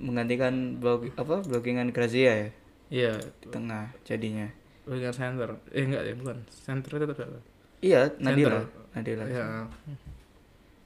menggantikan 0.01 0.81
blog 0.81 1.07
apa 1.13 1.45
bloggingan 1.45 1.93
Grazia 1.95 2.33
ya 2.35 2.49
iya 2.89 3.11
di 3.39 3.47
tengah 3.47 3.93
jadinya. 4.03 4.49
Bukan 4.83 5.13
center 5.13 5.61
eh 5.71 5.85
enggak 5.85 6.03
ya 6.09 6.13
bukan 6.17 6.37
center 6.49 6.91
itu 6.97 7.05
tetap 7.07 7.29
apa 7.29 7.39
Iya, 7.79 8.11
Nadila. 8.19 8.65
Center. 8.65 8.91
Nadila. 8.97 9.23
ya 9.29 9.45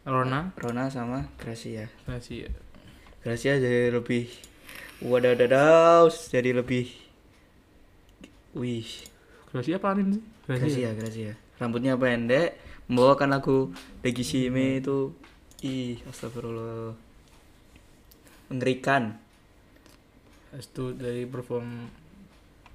Rona 0.05 0.51
Rona 0.59 0.91
sama 0.91 1.25
Gracia. 1.39 1.87
ya. 1.87 2.51
Gracia 3.23 3.53
jadi 3.57 3.89
lebih 3.89 4.27
wadadadaw 4.99 6.11
jadi 6.29 6.51
lebih 6.53 6.91
wih 8.53 8.85
Gracia 9.49 9.79
apa 9.79 9.95
sih 9.95 10.21
Gracia 10.45 10.91
Gracia 10.93 11.33
rambutnya 11.63 11.95
pendek 11.95 12.59
membawakan 12.91 13.31
lagu 13.31 13.71
Dekishime 14.03 14.83
itu. 14.83 15.15
Ih 15.63 16.03
astagfirullah. 16.11 16.91
Mengerikan. 18.51 19.15
Itu 20.51 20.91
dari 20.93 21.23
perform 21.23 21.87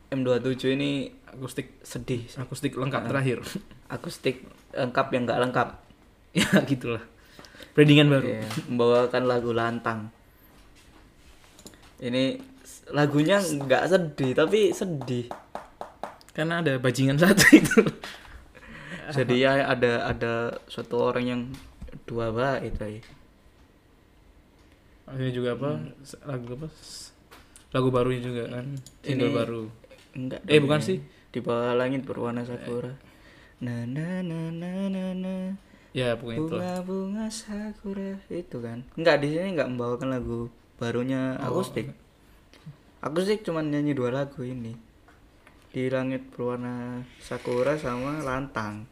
M27 0.09 0.72
ini 0.72 1.12
akustik 1.28 1.84
sedih 1.84 2.24
sih. 2.24 2.41
akustik 2.41 2.72
lengkap 2.72 3.12
terakhir. 3.12 3.45
akustik 3.93 4.49
lengkap 4.72 5.07
yang 5.12 5.22
nggak 5.28 5.43
lengkap. 5.45 5.68
Ya 6.39 6.61
gitulah. 6.64 7.01
Brandingan 7.72 8.12
baru. 8.12 8.26
Iya, 8.36 8.45
membawakan 8.68 9.22
lagu 9.26 9.51
lantang. 9.51 10.12
Ini 11.99 12.39
lagunya 12.93 13.41
nggak 13.41 13.84
sedih 13.89 14.32
tapi 14.36 14.70
sedih. 14.70 15.26
Karena 16.36 16.62
ada 16.62 16.76
bajingan 16.78 17.16
satu 17.18 17.45
itu 17.51 17.80
jadi 19.11 19.34
ya 19.34 19.52
ada 19.66 19.92
ada 20.06 20.32
suatu 20.66 21.00
orang 21.00 21.24
yang 21.24 21.42
dua 22.04 22.28
bait 22.30 22.74
ya. 22.74 23.00
Ini 25.09 25.30
juga 25.32 25.56
apa? 25.56 25.70
Hmm. 25.74 25.92
lagu 26.24 26.48
apa? 26.54 26.68
Lagu 27.68 27.88
barunya 27.88 28.20
juga 28.20 28.42
kan? 28.50 28.66
Single 29.00 29.28
Ini- 29.28 29.36
baru. 29.36 29.62
enggak 30.12 30.40
Eh, 30.44 30.59
bukan 30.59 30.80
sih. 30.80 30.98
di 31.28 31.40
bawah 31.40 31.72
langit 31.74 32.04
berwarna 32.04 32.42
sakura. 32.42 32.92
Na 33.61 33.84
na 33.84 34.20
na 34.20 34.48
na 34.48 34.72
na 34.88 35.04
na. 35.14 35.34
Ya 35.92 36.12
pokoknya 36.14 36.38
itu. 36.38 36.48
Bunga 36.50 36.74
bunga 36.84 37.26
sakura. 37.28 38.20
Itu 38.28 38.61
kan. 38.61 38.84
Enggak 38.94 39.20
di 39.20 39.32
sini 39.32 39.56
enggak 39.56 39.68
membawakan 39.68 40.09
lagu 40.11 40.48
barunya 40.76 41.36
Oh. 41.40 41.56
akustik. 41.56 41.92
akustik 42.98 43.46
cuman 43.46 43.70
nyanyi 43.70 43.94
dua 43.94 44.11
lagu 44.11 44.42
ini. 44.42 44.76
Di 45.68 45.88
langit 45.88 46.28
berwarna 46.32 47.00
sakura 47.18 47.76
sama 47.76 48.20
lantang 48.20 48.84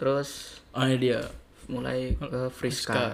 terus 0.00 0.56
oh 0.72 0.88
ini 0.88 0.96
dia. 0.96 1.20
mulai 1.68 2.16
ke 2.16 2.48
Friska. 2.48 2.96
Friska. 2.96 3.04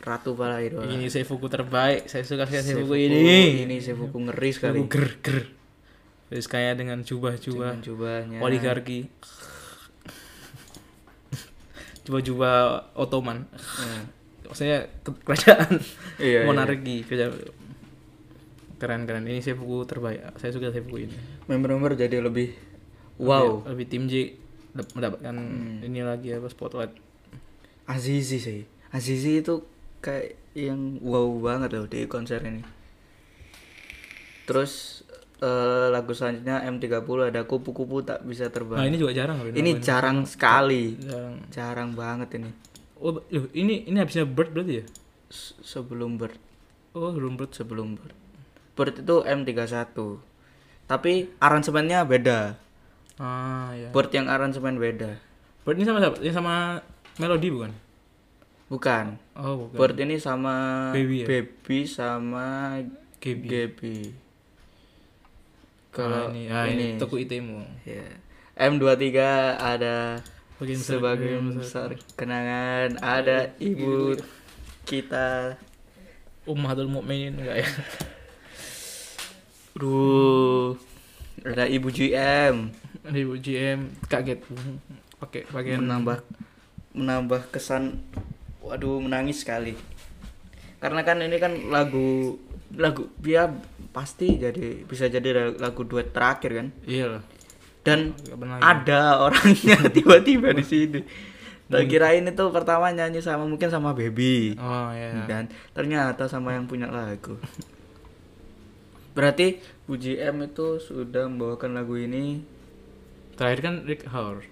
Ratu 0.00 0.32
Balai 0.32 0.68
Doa 0.72 0.84
ini 0.88 1.08
Seifuku 1.08 1.48
terbaik. 1.48 2.04
Saya 2.08 2.24
suka 2.24 2.44
sekali 2.44 2.64
Seifuku 2.64 2.94
Seifuku 2.96 3.08
ini. 3.08 3.64
ini 3.64 3.76
Seifuku 3.80 4.16
ngeri 4.16 4.50
sekali. 4.52 4.80
Seifuku 4.80 4.92
ger 4.92 5.08
ger. 5.20 5.38
Terus 6.30 6.46
kayak 6.46 6.78
dengan 6.80 7.00
jubah-jubah. 7.00 7.80
Jubahnya. 7.84 8.38
Oligarki. 8.40 9.08
Jubah-jubah 12.04 12.54
Ottoman. 12.96 13.44
Ya. 13.52 14.00
maksudnya 14.50 14.78
ke- 15.06 15.14
kerajaan 15.22 15.78
Iya, 16.22 16.42
iya. 16.42 16.48
monarki. 16.48 17.04
Kerajaan 17.04 17.32
keren 18.80 19.04
keren 19.04 19.24
ini 19.28 19.44
Seifuku 19.44 19.84
terbaik. 19.84 20.24
Saya 20.40 20.50
suka 20.50 20.72
Seifuku 20.72 21.08
ini. 21.08 21.14
Member-member 21.44 21.92
jadi 21.94 22.24
lebih 22.24 22.56
wow. 23.20 23.60
lebih, 23.68 23.68
lebih 23.68 23.86
tim 23.86 24.04
J 24.08 24.14
mendapatkan 24.72 25.32
Hmm. 25.32 25.82
ini 25.82 26.00
lagi 26.00 26.30
apa 26.30 26.46
spotlight. 26.46 26.94
Azizi 27.84 28.38
sih. 28.38 28.60
Azizi 28.90 29.38
itu 29.38 29.62
kayak 29.98 30.34
yang 30.52 30.98
wow 31.00 31.26
banget 31.38 31.72
loh 31.72 31.86
di 31.86 32.04
konser 32.04 32.40
ini. 32.40 32.62
Terus 34.44 35.02
eh, 35.38 35.86
lagu 35.88 36.10
selanjutnya 36.10 36.60
M30 36.62 37.00
ada 37.24 37.42
kupu-kupu 37.42 38.02
tak 38.02 38.22
bisa 38.22 38.44
nah 38.44 38.52
terbang 38.52 38.84
ini 38.84 38.96
juga 38.96 39.12
jarang 39.14 39.40
ini 39.46 39.56
namanya. 39.72 39.80
jarang 39.80 40.18
sekali. 40.24 40.98
Jarang. 40.98 41.36
Jarang 41.48 41.90
banget 41.94 42.28
ini. 42.36 42.50
Oh 42.96 43.16
loh, 43.16 43.24
ini 43.52 43.86
ini 43.86 43.96
habisnya 43.96 44.22
bird 44.22 44.52
berarti 44.52 44.74
ya? 44.76 44.84
S- 45.30 45.56
sebelum 45.60 46.18
Bird. 46.18 46.36
Oh 46.92 47.08
belum 47.08 47.34
bird. 47.34 47.50
Sebelum 47.50 47.96
Bird. 47.96 48.12
Bird 48.74 48.94
itu 48.98 49.16
M31 49.22 49.94
tapi 50.84 51.30
aransemennya 51.38 52.02
beda 52.02 52.58
Ah, 53.20 53.68
ya. 53.72 53.92
Bird 53.92 54.08
yang 54.10 54.26
aransemen 54.26 54.74
beda 54.74 55.20
Bird 55.60 55.76
ini 55.76 55.84
sama 55.84 56.00
siapa? 56.00 56.16
Ini 56.18 56.32
sama 56.32 56.80
Melody 57.16 57.48
bukan? 57.48 57.72
bukan 58.66 59.06
Oh, 59.34 59.66
bukan. 59.66 59.76
Bird 59.76 59.96
ini 59.98 60.16
sama 60.16 60.88
Baby 60.90 61.22
ya? 61.22 61.26
Baby 61.28 61.78
sama 61.84 62.80
Gaby. 63.18 63.46
Gaby. 63.46 63.96
Ah, 64.00 64.14
Kalau 65.90 66.24
ini, 66.30 66.48
ah, 66.48 66.64
ini, 66.64 66.96
Toku 66.96 67.18
Itemu. 67.18 67.60
ya. 67.82 68.06
M23 68.56 69.20
ada 69.54 70.22
Bagian 70.56 70.76
besar- 70.76 70.96
sebagian 70.96 71.40
bagian 71.42 71.56
besar 71.56 71.88
kenangan 72.14 72.88
ada 72.96 73.52
ibu 73.58 74.16
kita 74.82 75.60
Ummahatul 76.42 76.86
Mukminin 76.86 77.36
enggak 77.36 77.60
ya? 77.60 77.68
Duh, 79.72 80.74
ada 81.42 81.64
ibu 81.64 81.88
GM 81.88 82.68
Di 83.06 83.22
GM 83.24 83.80
kaget. 84.08 84.40
Pakai 85.20 85.48
bagian 85.52 85.84
menambah 85.84 86.24
menambah 86.96 87.52
kesan 87.54 88.00
waduh 88.60 89.00
menangis 89.00 89.44
sekali. 89.44 89.76
Karena 90.80 91.04
kan 91.04 91.20
ini 91.20 91.36
kan 91.36 91.52
lagu 91.68 92.40
lagu 92.76 93.10
dia 93.20 93.50
pasti 93.90 94.38
jadi 94.38 94.86
bisa 94.86 95.10
jadi 95.10 95.54
lagu 95.58 95.84
duet 95.84 96.12
terakhir 96.12 96.50
kan? 96.56 96.68
Iya 96.84 97.20
dan 97.80 98.12
ada 98.60 99.24
orangnya 99.24 99.76
tiba-tiba 99.96 100.52
di 100.52 100.64
sini. 100.64 101.00
Tak 101.70 101.86
kirain 101.86 102.26
itu 102.26 102.44
pertama 102.50 102.90
nyanyi 102.90 103.22
sama 103.22 103.46
mungkin 103.46 103.70
sama 103.70 103.94
baby. 103.94 104.58
Oh 104.58 104.90
ya. 104.90 105.22
dan 105.30 105.46
ternyata 105.70 106.26
sama 106.26 106.58
yang 106.58 106.66
punya 106.66 106.90
lagu. 106.90 107.38
Berarti 109.14 109.62
UGM 109.86 110.50
itu 110.50 110.82
sudah 110.82 111.30
membawakan 111.30 111.78
lagu 111.78 111.94
ini 111.94 112.42
Terakhir 113.40 113.60
kan 113.62 113.74
Rick 113.82 114.04
Howard. 114.06 114.44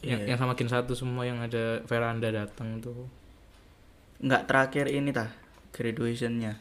Yang 0.00 0.20
Iya. 0.20 0.28
yang 0.30 0.38
sama 0.38 0.54
Kin 0.54 0.68
satu 0.68 0.92
semua 0.92 1.24
yang 1.24 1.40
ada 1.40 1.82
veranda 1.82 2.30
datang 2.30 2.78
tuh. 2.78 3.10
nggak 4.14 4.46
terakhir 4.46 4.86
ini 4.88 5.10
tah 5.10 5.26
graduationnya 5.70 6.56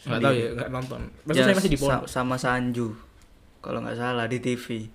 Enggak 0.00 0.18
tahu 0.18 0.32
ya, 0.34 0.48
enggak 0.50 0.70
nonton. 0.72 1.00
Ya, 1.28 1.44
saya 1.44 1.54
masih 1.54 1.70
di 1.70 1.78
sa- 1.78 2.08
sama 2.08 2.34
Sanju 2.34 2.96
kalau 3.60 3.84
nggak 3.84 3.94
salah 3.94 4.24
di 4.24 4.40
TV 4.40 4.88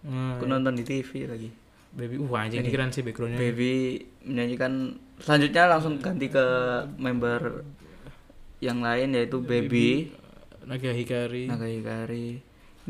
Hmm, 0.00 0.36
aku 0.36 0.44
nonton 0.44 0.72
di 0.74 0.84
TV 0.84 1.24
lagi 1.24 1.48
baby, 1.90 2.16
uh 2.16 2.28
anjing 2.34 2.60
ini 2.60 2.68
keren 2.68 2.88
sih 2.88 3.00
backgroundnya. 3.00 3.36
Baby 3.36 3.98
menyanyikan 4.22 4.94
selanjutnya 5.18 5.64
langsung 5.66 5.96
ganti 5.98 6.28
ke 6.28 6.44
member 6.94 7.64
yang 8.60 8.78
lain 8.78 9.12
yaitu 9.12 9.40
Baby, 9.40 10.12
Naga 10.62 10.92
Hikari. 10.92 11.48
Naga 11.48 11.66
Hikari. 11.66 12.28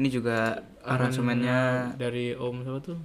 Ini 0.00 0.08
juga 0.08 0.64
aransemennya 0.80 1.92
dari 2.00 2.32
Om 2.32 2.64
siapa 2.64 2.80
tuh? 2.80 2.96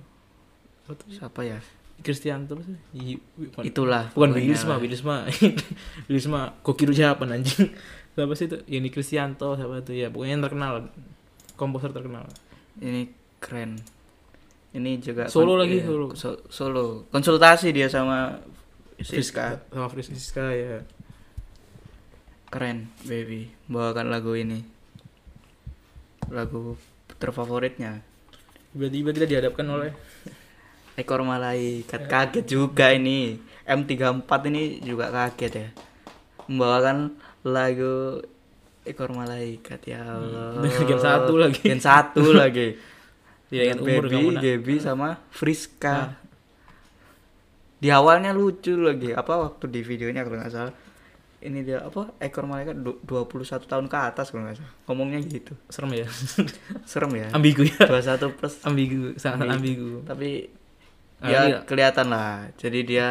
Apa 0.88 0.94
tuh? 0.96 1.08
siapa 1.12 1.44
ya? 1.44 1.60
Kristianto 2.00 2.56
sih? 2.64 2.76
Itulah. 3.68 4.16
bukan 4.16 4.32
Wilisma. 4.32 4.80
Wilisma. 4.80 5.28
Wilisma 6.08 6.56
Kokiru 6.64 6.96
siapa 6.96 7.28
anjing? 7.28 7.76
Siapa 8.16 8.32
sih 8.32 8.48
itu? 8.48 8.58
Ini 8.72 8.88
Kristianto 8.88 9.60
siapa 9.60 9.84
tuh 9.84 9.92
ya? 9.92 10.08
Pokoknya 10.08 10.40
yang 10.40 10.44
terkenal. 10.48 10.74
Komposer 11.60 11.92
terkenal. 11.92 12.32
Ini 12.80 13.12
keren. 13.44 13.76
Ini 14.76 15.00
juga 15.00 15.28
Solo 15.32 15.56
lagi, 15.56 15.80
iya, 15.80 15.88
solo. 15.88 16.08
so- 16.16 16.44
solo. 16.48 17.08
Konsultasi 17.12 17.72
dia 17.72 17.88
sama 17.88 18.40
Siska. 19.00 19.68
Sama 19.72 19.88
Friska 19.92 20.52
ya. 20.52 20.80
Keren, 22.52 22.88
Baby. 23.04 23.52
Bawakan 23.68 24.12
lagu 24.12 24.36
ini. 24.36 24.75
Lagu 26.32 26.78
terfavoritnya. 27.20 28.02
Tiba-tiba 28.76 29.10
tidak 29.16 29.30
dihadapkan 29.32 29.68
oleh 29.72 29.92
Ekor 30.96 31.24
Malaikat 31.28 32.08
kaget 32.08 32.46
juga 32.48 32.92
ini. 32.92 33.40
M34 33.68 34.30
ini 34.52 34.64
juga 34.80 35.12
kaget 35.12 35.54
ya. 35.54 35.70
Membawakan 36.48 37.18
lagu 37.44 38.24
Ekor 38.86 39.12
Malaikat 39.12 39.82
ya 39.90 40.02
Allah. 40.06 40.62
Gen 40.64 41.02
satu 41.02 41.34
lagi. 41.36 41.62
Gen 41.66 41.82
satu 41.82 42.24
lagi. 42.32 42.76
Tidak 43.50 43.78
umur 43.82 44.10
Baby, 44.10 44.16
kamu 44.16 44.30
nak. 44.36 44.42
Gaby 44.42 44.76
sama 44.82 45.10
Friska. 45.30 46.18
Di 47.78 47.90
awalnya 47.94 48.34
lucu 48.34 48.74
lagi. 48.76 49.14
Apa 49.14 49.38
waktu 49.38 49.70
di 49.70 49.82
videonya 49.86 50.26
kalau 50.26 50.38
nggak 50.42 50.54
salah. 50.54 50.74
Ini 51.46 51.62
dia 51.62 51.80
apa? 51.80 52.10
Ekor 52.18 52.44
Malaikat 52.44 52.76
du- 52.76 52.98
21 53.02 53.38
tahun 53.64 53.86
ke 53.86 53.98
atas 54.00 54.30
kalau 54.30 54.44
nggak 54.44 54.58
salah. 54.58 54.74
Ngomongnya 54.86 55.22
gitu. 55.22 55.54
Serem 55.68 55.94
ya. 55.94 56.08
Serem 56.90 57.14
ya. 57.14 57.28
ambigu 57.32 57.62
ya. 57.64 57.86
21 57.86 58.34
plus 58.34 58.54
Ambigu, 58.62 59.14
sangat 59.16 59.46
ambigu. 59.48 60.02
tapi 60.04 60.50
Ah, 61.16 61.32
ya 61.32 61.40
iya. 61.48 61.58
kelihatan 61.64 62.12
lah 62.12 62.52
jadi 62.54 62.80
dia 62.82 63.08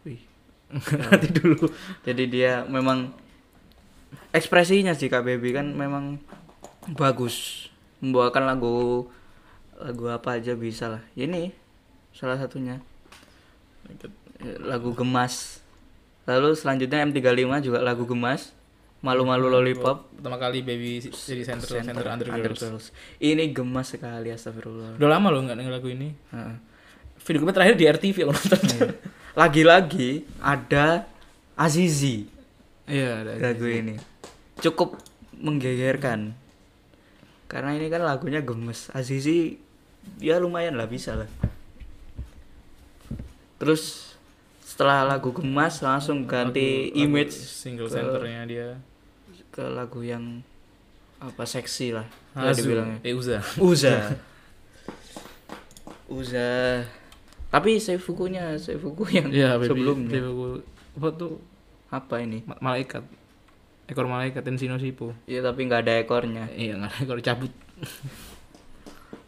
wih, 0.00 0.22
Nanti 1.10 1.26
dulu. 1.28 1.66
jadi 2.06 2.24
dia 2.24 2.52
memang 2.64 3.10
ekspresinya 4.30 4.94
sih 4.94 5.10
kak 5.10 5.26
baby 5.26 5.50
kan 5.50 5.74
memang 5.74 6.22
bagus 6.88 7.66
membawakan 7.98 8.46
lagu 8.46 9.10
lagu 9.74 10.04
apa 10.06 10.38
aja 10.38 10.54
bisa 10.54 10.86
lah 10.88 11.02
ini 11.14 11.50
salah 12.14 12.38
satunya 12.38 12.78
lagu 14.60 14.94
gemas 14.94 15.58
lalu 16.28 16.52
selanjutnya 16.52 17.00
M35 17.08 17.64
juga 17.64 17.80
lagu 17.80 18.04
gemas 18.04 18.52
malu-malu 19.00 19.48
lollipop 19.48 20.10
Pertama 20.18 20.36
kali 20.36 20.60
baby 20.60 20.98
jadi 21.00 21.46
center 21.46 21.80
center, 21.80 22.04
under, 22.04 22.28
girls. 22.28 22.58
Undergirls. 22.60 22.86
ini 23.22 23.48
gemas 23.54 23.94
sekali 23.94 24.28
astagfirullah 24.28 24.98
Udah 25.00 25.08
lama 25.08 25.30
loh 25.32 25.46
nggak 25.46 25.56
denger 25.56 25.72
lagu 25.72 25.88
ini. 25.88 26.12
Heeh. 26.34 26.56
Video 27.22 27.46
gue 27.46 27.54
terakhir 27.54 27.74
di 27.78 27.84
RTV 27.86 28.16
aku 28.26 28.32
nonton. 28.34 28.60
Iya. 28.74 28.90
lagi-lagi 29.38 30.10
ada 30.42 31.06
Azizi 31.54 32.26
Iya, 32.84 33.22
ada. 33.22 33.32
lagu 33.38 33.66
ini 33.70 33.94
cukup 34.58 34.98
menggegerkan 35.38 36.34
karena 37.46 37.70
ini 37.78 37.86
kan 37.86 38.02
lagunya 38.02 38.42
gemes 38.42 38.90
Azizi 38.90 39.56
ya 40.18 40.42
lumayan 40.42 40.74
lah 40.74 40.90
bisa 40.90 41.14
lah 41.14 41.30
terus 43.58 44.07
setelah 44.78 45.02
lagu 45.04 45.34
gemas 45.34 45.82
langsung 45.82 46.22
ganti 46.22 46.86
Lagu- 46.86 46.94
lagu 46.94 47.02
image 47.02 47.34
single 47.34 47.90
ke- 47.90 47.98
centernya 47.98 48.40
dia. 48.46 48.68
ke 49.50 49.64
lagu 49.66 50.00
yang 50.00 50.38
apa 51.18 51.42
seksi 51.42 51.90
lah 51.90 52.06
Azu, 52.32 52.62
dibilangnya 52.62 53.02
eh 53.02 53.10
Uza. 53.10 53.42
Uza 53.60 54.14
Uza 56.08 56.78
tapi 57.48 57.76
Seifukunya 57.76 58.54
Seifuku 58.54 59.02
yang 59.08 59.28
Iya, 59.28 59.56
baby. 59.56 59.66
sebelumnya 59.66 60.20
apa 60.94 61.08
tuh 61.12 61.40
apa 61.88 62.20
ini 62.20 62.44
Ma- 62.44 62.60
malaikat. 62.62 63.00
Ekor 63.88 64.04
malaikat 64.04 64.44
Tensino 64.44 64.76
Shippo. 64.76 65.16
ya 65.24 65.40
tapi 65.40 65.64
nggak 65.64 65.82
ada 65.82 65.94
ekornya 65.98 66.44
Iya, 66.50 66.76
nggak 66.76 66.92
ada 66.92 67.00
ekor 67.02 67.18
cabut. 67.18 67.50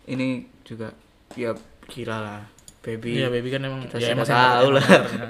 ini 0.07 0.45
juga 0.63 0.93
ya 1.33 1.57
gila 1.87 2.19
lah 2.21 2.43
baby 2.81 3.17
Iya, 3.17 3.29
baby 3.29 3.49
kan 3.49 3.61
emang 3.61 3.81
Kita 3.85 3.97
ya 3.97 4.13
emang 4.13 4.25
tahu 4.25 4.69
lah. 4.73 4.83
centernya. 4.83 5.29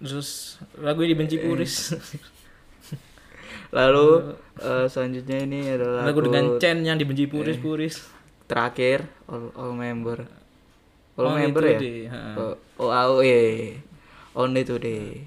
Terus 0.00 0.28
lagu 0.76 1.00
ini 1.00 1.12
dibenci 1.12 1.36
puris. 1.38 1.74
lalu 3.70 4.34
eh, 4.58 4.86
selanjutnya 4.86 5.38
ini 5.40 5.60
adalah 5.70 6.02
lagu 6.02 6.20
dengan 6.20 6.58
Chen 6.58 6.82
yang 6.82 6.98
dibenci 6.98 7.24
puris 7.24 7.54
puris. 7.56 8.02
terakhir 8.44 9.06
all, 9.24 9.54
all 9.54 9.72
member 9.72 10.26
all 11.14 11.30
Only 11.30 11.46
member 11.46 11.62
ya 11.62 11.78
Today, 11.78 11.98
ha. 12.10 12.20
oh, 12.34 12.54
oh 12.82 12.90
AOE 12.90 13.78
only 14.34 14.62
today 14.64 15.22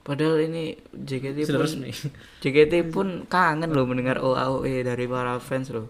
padahal 0.00 0.40
ini 0.40 0.72
JKT 0.88 1.44
Sudah 1.44 1.60
pun 1.60 1.64
resmi. 1.68 1.90
JKT 2.42 2.74
pun 2.88 3.28
kangen 3.28 3.68
loh 3.68 3.84
mendengar 3.84 4.16
OAOE 4.18 4.80
dari 4.80 5.04
para 5.04 5.36
fans 5.36 5.68
loh 5.68 5.84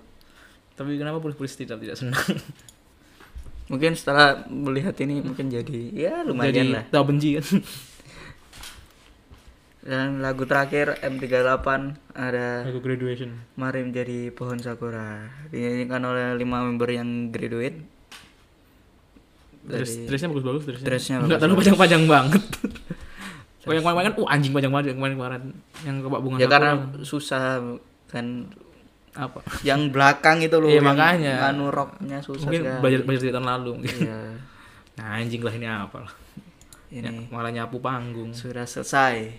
Tapi 0.75 0.95
kenapa 0.95 1.19
puris-puris 1.19 1.55
tidak 1.55 1.79
tidak 1.79 1.95
senang? 1.95 2.19
mungkin 3.69 3.93
setelah 3.93 4.49
melihat 4.49 4.97
ini 5.05 5.21
mungkin 5.21 5.53
jadi 5.53 5.81
ya 5.93 6.15
lumayan 6.25 6.53
Jadi 6.53 6.69
lah 6.73 6.85
tahu 6.89 7.05
benci 7.13 7.37
kan. 7.37 7.47
dan 9.89 10.21
lagu 10.21 10.45
terakhir 10.45 11.01
M38 11.01 11.69
ada 12.13 12.69
Lagu 12.69 12.81
graduation. 12.85 13.41
Mari 13.57 13.89
menjadi 13.89 14.29
pohon 14.37 14.61
sakura 14.61 15.33
dinyanyikan 15.49 16.05
oleh 16.05 16.37
lima 16.37 16.61
member 16.65 16.93
yang 16.93 17.33
graduate 17.33 17.79
Dress, 19.69 20.01
dari 20.01 20.09
dressnya 20.09 20.29
bagus-bagus 20.33 20.63
dressnya. 20.65 20.87
Dressnya 20.89 21.17
Enggak 21.21 21.39
terlalu 21.45 21.57
bagus-bagus. 21.61 21.81
panjang-panjang 21.85 22.05
banget. 22.09 22.45
Kalau 23.69 23.75
yang 23.77 23.85
kemarin 23.85 24.07
kan, 24.09 24.15
uh 24.17 24.29
anjing 24.33 24.53
panjang 24.57 24.73
banget 24.73 24.87
yang 24.89 24.99
kemarin-kemarin. 25.01 25.43
Yang 25.85 25.97
kebak 26.09 26.21
bunga 26.25 26.37
ya 26.37 26.41
sakura. 26.41 26.55
karena 26.57 26.73
susah 27.05 27.43
kan 28.09 28.27
apa? 29.19 29.43
yang 29.61 29.91
belakang 29.91 30.39
itu 30.39 30.55
loh 30.55 30.67
Iya, 30.67 30.79
makanya. 30.81 31.35
anu 31.45 31.69
roknya 31.69 32.19
susah 32.19 32.47
Mungkin 32.47 32.63
sekali. 32.63 32.79
belajar 32.79 33.01
belajar 33.03 33.21
dari 33.21 33.35
tahun 33.35 33.49
lalu 33.49 33.71
mungkin. 33.75 33.97
Iya, 34.01 34.19
Nah, 34.99 35.07
anjing 35.15 35.43
lah 35.43 35.53
ini 35.53 35.67
apa 35.67 35.99
lah. 36.01 36.13
Ya, 36.89 37.03
ini 37.05 37.27
malah 37.29 37.51
nyapu 37.51 37.79
panggung. 37.79 38.31
sudah 38.33 38.63
selesai 38.63 39.31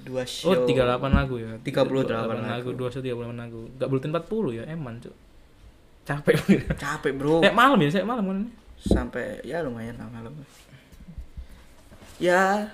dua 0.00 0.22
show 0.22 0.52
Oh, 0.52 0.62
38 0.62 0.76
lagu 1.08 1.34
ya. 1.36 1.56
38 1.58 2.06
lagu. 2.06 2.44
lagu. 2.44 2.70
2 2.72 2.92
show 2.92 3.00
38 3.00 3.14
lagu. 3.32 3.60
Enggak 3.68 3.88
buletin 3.88 4.10
40 4.12 4.52
ya, 4.52 4.64
eman, 4.68 4.94
Cuk. 4.98 5.14
Capek. 6.04 6.36
capek 6.76 7.12
bro 7.14 7.40
Kayak 7.40 7.54
malam 7.54 7.78
ya, 7.78 7.88
saya 7.90 8.04
malam 8.04 8.24
kan. 8.24 8.36
ini. 8.38 8.48
sampai 8.78 9.42
ya 9.42 9.58
lumayan 9.58 9.94
lah 9.94 10.06
malam 10.08 10.30
ya 12.16 12.70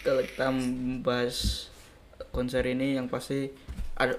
kalau 0.00 0.20
kita 0.20 0.48
membahas 0.48 1.68
konser 2.30 2.64
ini 2.64 2.96
yang 2.96 3.06
pasti 3.06 3.52
ada 3.94 4.16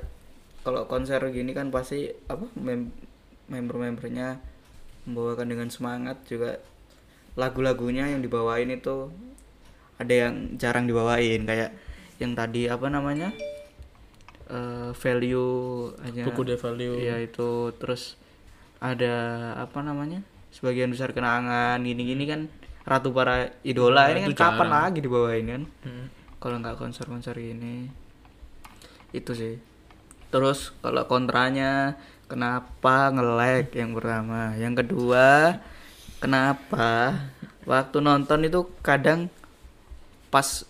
kalau 0.66 0.90
konser 0.90 1.22
gini 1.30 1.54
kan 1.54 1.70
pasti 1.70 2.10
apa 2.26 2.50
mem 2.58 2.90
member-membernya 3.46 4.42
membawakan 5.06 5.48
dengan 5.54 5.70
semangat 5.70 6.18
juga. 6.26 6.58
Lagu-lagunya 7.38 8.10
yang 8.10 8.26
dibawain 8.26 8.74
itu 8.74 9.14
ada 10.02 10.14
yang 10.28 10.58
jarang 10.58 10.90
dibawain 10.90 11.46
kayak 11.46 11.78
yang 12.18 12.34
tadi 12.34 12.66
apa 12.66 12.90
namanya 12.90 13.30
Eh, 14.46 14.92
value 14.94 15.90
aja 16.06 16.22
Buku 16.22 16.46
de 16.46 16.54
value. 16.54 17.02
Iya 17.02 17.18
itu. 17.26 17.74
Terus 17.82 18.14
ada 18.78 19.16
apa 19.58 19.82
namanya 19.82 20.22
sebagian 20.54 20.94
besar 20.94 21.18
kenangan 21.18 21.82
gini-gini 21.82 22.30
kan 22.30 22.42
ratu 22.86 23.10
para 23.10 23.58
idola. 23.66 24.06
Nah, 24.06 24.14
ini 24.14 24.20
kan 24.22 24.30
itu 24.30 24.38
kapan 24.38 24.54
jarang. 24.70 24.74
lagi 24.86 25.00
dibawain 25.02 25.46
kan? 25.50 25.64
Hmm. 25.86 26.08
kalau 26.38 26.62
nggak 26.62 26.78
konser-konser 26.78 27.34
gini. 27.42 27.90
Itu 29.10 29.34
sih 29.34 29.58
terus 30.30 30.74
kalau 30.82 31.06
kontranya 31.06 31.96
kenapa 32.26 33.14
nge-lag 33.14 33.70
yang 33.74 33.92
pertama? 33.94 34.54
Yang 34.58 34.86
kedua 34.86 35.60
kenapa 36.20 37.22
waktu 37.66 37.98
nonton 38.02 38.46
itu 38.46 38.66
kadang 38.82 39.30
pas 40.30 40.66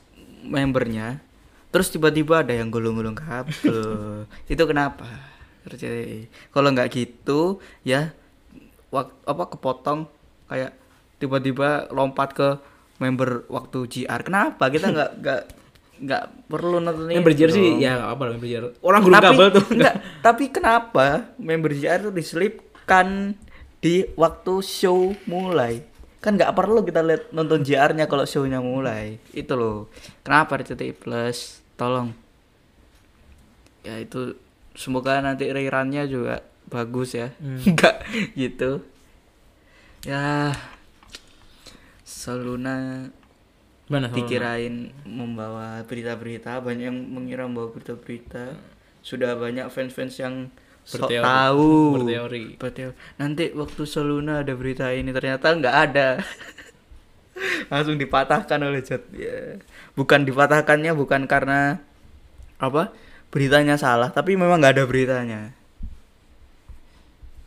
membernya 0.45 1.19
terus 1.73 1.91
tiba-tiba 1.91 2.39
ada 2.39 2.55
yang 2.55 2.71
gulung-gulung 2.71 3.19
kabel. 3.19 4.23
Itu 4.51 4.63
kenapa? 4.63 5.03
Terjadi 5.67 6.31
kalau 6.55 6.71
nggak 6.71 6.87
gitu 6.93 7.59
ya 7.83 8.15
wak, 8.95 9.11
apa 9.27 9.43
kepotong 9.51 10.07
kayak 10.47 10.71
tiba-tiba 11.19 11.91
lompat 11.91 12.31
ke 12.31 12.47
member 13.03 13.43
waktu 13.51 13.91
GR 13.91 14.21
kenapa? 14.23 14.71
Kita 14.71 14.87
nggak 14.87 15.11
nggak 15.19 15.41
nggak 15.95 16.51
perlu 16.51 16.83
nonton 16.83 17.07
itu 17.07 17.23
berjer 17.23 17.49
sih 17.55 17.79
ya 17.79 17.95
nggak 17.95 18.11
apa 18.11 18.23
yang 18.35 18.41
berjer. 18.41 18.63
Orang 18.83 19.01
gulung 19.03 19.21
tapi, 19.21 19.27
kabel 19.31 19.47
tuh. 19.55 19.65
enggak, 19.75 19.95
tapi 20.25 20.43
kenapa 20.51 21.05
member 21.39 21.71
GR 21.71 21.99
itu 22.07 22.11
diselipkan 22.11 23.37
di 23.79 24.03
waktu 24.19 24.53
show 24.59 25.15
mulai? 25.29 25.83
Kan 26.19 26.35
nggak 26.35 26.51
perlu 26.57 26.83
kita 26.83 27.05
lihat 27.05 27.31
nonton 27.31 27.61
JR-nya 27.61 28.09
kalau 28.09 28.25
show-nya 28.25 28.59
mulai. 28.59 29.21
Itu 29.31 29.55
loh. 29.55 29.93
Kenapa 30.25 30.57
RCTI 30.59 30.91
Plus? 30.97 31.61
Tolong. 31.77 32.11
Ya 33.85 34.01
itu 34.01 34.33
semoga 34.73 35.21
nanti 35.21 35.47
rerunnya 35.47 36.09
juga 36.09 36.43
bagus 36.67 37.15
ya. 37.15 37.31
Hmm. 37.39 37.61
enggak 37.71 38.03
gitu. 38.35 38.83
Ya 40.03 40.53
Soluna 42.05 43.09
Mana 43.85 44.09
dikirain 44.09 44.89
membawa 45.05 45.85
berita-berita 45.85 46.57
banyak 46.57 46.89
yang 46.89 46.97
mengira 46.97 47.45
membawa 47.45 47.69
berita-berita 47.69 48.57
sudah 49.05 49.37
banyak 49.37 49.69
fans-fans 49.69 50.17
yang 50.17 50.49
sok 50.81 51.05
Berteori. 51.05 51.21
tahu 51.21 51.69
Berteori. 52.01 52.45
Berteori. 52.57 52.95
nanti 53.17 53.53
waktu 53.53 53.83
Soluna 53.85 54.41
ada 54.41 54.53
berita 54.57 54.89
ini 54.89 55.13
ternyata 55.13 55.53
nggak 55.53 55.75
ada 55.89 56.07
langsung 57.73 57.97
dipatahkan 57.97 58.59
oleh 58.59 58.81
Jot 58.81 59.05
ya. 59.11 59.61
bukan 59.93 60.25
dipatahkannya 60.25 60.91
bukan 60.93 61.25
karena 61.25 61.77
apa 62.57 62.89
beritanya 63.29 63.77
salah 63.77 64.09
tapi 64.09 64.33
memang 64.33 64.57
nggak 64.57 64.81
ada 64.81 64.85
beritanya 64.85 65.41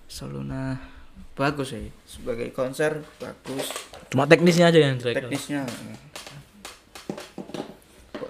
Soluna 0.08 0.78
bagus 1.34 1.70
sih 1.70 1.90
sebagai 2.04 2.50
konser 2.50 3.02
bagus 3.18 3.70
Cuma 4.08 4.24
teknisnya 4.24 4.72
aja 4.72 4.80
yang 4.80 4.96
jelek. 4.98 5.22
teknisnya 5.22 5.62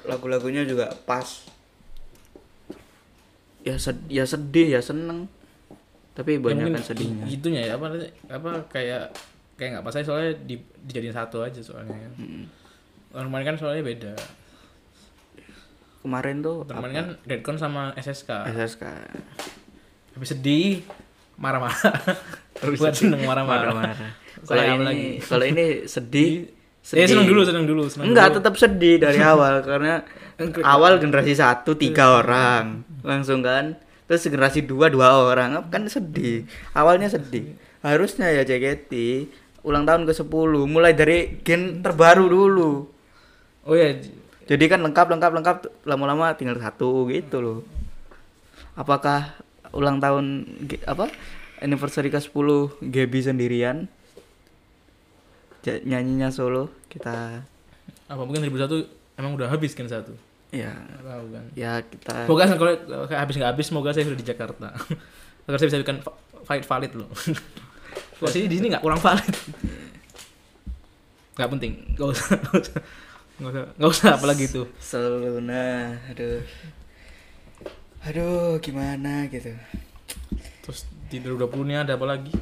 lagu-lagunya 0.09 0.65
juga 0.65 0.89
pas 1.05 1.45
ya 3.61 3.77
sed- 3.77 4.09
ya 4.09 4.25
sedih 4.25 4.73
ya 4.73 4.81
seneng 4.81 5.29
tapi 6.13 6.35
Ya, 6.35 6.43
banyak 6.43 6.73
kan 6.73 6.83
sedihnya 6.83 7.25
Gitunya 7.29 7.61
ya 7.63 7.73
apa 7.77 7.95
apa 8.27 8.51
kayak 8.67 9.15
kayak 9.55 9.71
nggak 9.73 9.85
pas 9.85 9.95
aja 9.95 10.07
soalnya 10.07 10.33
di, 10.41 10.55
dijadiin 10.83 11.11
satu 11.11 11.43
aja 11.43 11.59
soalnya. 11.59 11.95
Mm. 12.15 12.47
Orang 13.11 13.27
kemarin 13.29 13.47
kan 13.47 13.57
soalnya 13.57 13.83
beda. 13.83 14.15
kemarin 15.99 16.41
tuh 16.41 16.63
Kemarin 16.65 16.95
kan 16.95 17.07
Redcon 17.23 17.59
sama 17.59 17.91
SSK. 17.95 18.31
SSK 18.49 18.83
Habis 20.15 20.29
sedih, 20.33 20.83
marah-marah. 21.35 21.75
Buat 22.79 22.95
seneng 22.95 23.23
marah-marah. 23.23 23.95
kalau 24.43 24.63
ini 24.63 25.19
kalau 25.19 25.45
ini 25.51 25.85
sedih 25.85 26.51
Eh 26.97 27.05
seneng 27.05 27.29
dulu, 27.29 27.41
seneng 27.45 27.65
dulu, 27.69 27.83
seneng 27.91 28.15
enggak 28.15 28.33
dulu. 28.33 28.37
tetap 28.41 28.55
sedih 28.57 28.97
dari 28.97 29.21
awal 29.33 29.61
karena 29.61 30.07
awal 30.65 30.97
generasi 30.97 31.37
satu 31.37 31.77
tiga 31.77 32.21
orang 32.25 32.87
langsung 33.05 33.45
kan. 33.45 33.77
Terus 34.09 34.25
generasi 34.25 34.65
dua 34.65 34.89
dua 34.89 35.13
orang 35.21 35.69
kan 35.69 35.85
sedih. 35.85 36.49
Awalnya 36.73 37.13
sedih. 37.13 37.59
Harusnya 37.85 38.33
ya 38.33 38.43
JKT 38.43 38.93
ulang 39.67 39.85
tahun 39.85 40.09
ke 40.09 40.15
10 40.17 40.31
mulai 40.65 40.97
dari 40.97 41.45
gen 41.45 41.85
terbaru 41.85 42.25
dulu. 42.31 42.71
Oh 43.69 43.77
ya, 43.77 44.01
jadi 44.49 44.65
kan 44.65 44.81
lengkap 44.81 45.13
lengkap 45.13 45.33
lengkap 45.35 45.57
lama-lama 45.85 46.33
tinggal 46.33 46.57
satu 46.57 47.05
gitu 47.13 47.45
loh. 47.45 47.59
Apakah 48.79 49.37
ulang 49.77 50.01
tahun 50.01 50.49
apa 50.89 51.13
anniversary 51.61 52.09
ke 52.09 52.17
10 52.17 52.81
Gaby 52.81 53.21
sendirian 53.21 53.93
nyanyinya 55.65 56.31
solo 56.31 56.71
kita 56.89 57.43
apa 58.09 58.23
mungkin 58.23 58.41
2001 58.45 59.19
emang 59.19 59.35
udah 59.35 59.49
habis 59.49 59.75
kan 59.75 59.85
satu. 59.85 60.15
ya 60.49 60.73
Nggak 60.73 61.05
tahu 61.05 61.27
kan. 61.29 61.45
ya 61.53 61.73
kita 61.83 62.15
Semoga 62.25 62.45
kalau 62.57 62.73
habis 63.07 63.35
nggak 63.37 63.51
habis, 63.53 63.67
semoga 63.69 63.91
saya 63.93 64.09
sudah 64.09 64.17
di 64.17 64.25
Jakarta. 64.25 64.69
Agar 65.45 65.59
saya 65.61 65.69
bisa 65.69 65.81
bikin 65.81 66.01
va- 66.01 66.19
fight 66.45 66.65
valid 66.65 66.93
loh. 66.97 67.09
Kalau 68.19 68.31
sini 68.31 68.49
di 68.49 68.57
sini 68.57 68.69
nggak 68.69 68.81
kurang 68.81 68.97
valid. 68.99 69.29
Nggak 71.37 71.51
penting, 71.53 71.73
nggak 71.95 72.09
usah, 72.09 72.27
nggak 72.43 72.55
usah, 72.59 72.81
nggak 73.39 73.51
usah, 73.51 73.65
nggak 73.77 73.91
usah 73.93 74.09
apalagi 74.15 74.45
itu. 74.47 74.63
Seluna 74.79 75.67
aduh 76.09 76.41
aduh 78.01 78.57
gimana 78.59 79.27
gitu 79.29 79.53
Terus 80.63 80.87
di 81.09 81.19
2020 81.19 81.67
ini 81.67 81.75
ada 81.77 81.93
apa 81.95 82.07
lagi? 82.07 82.33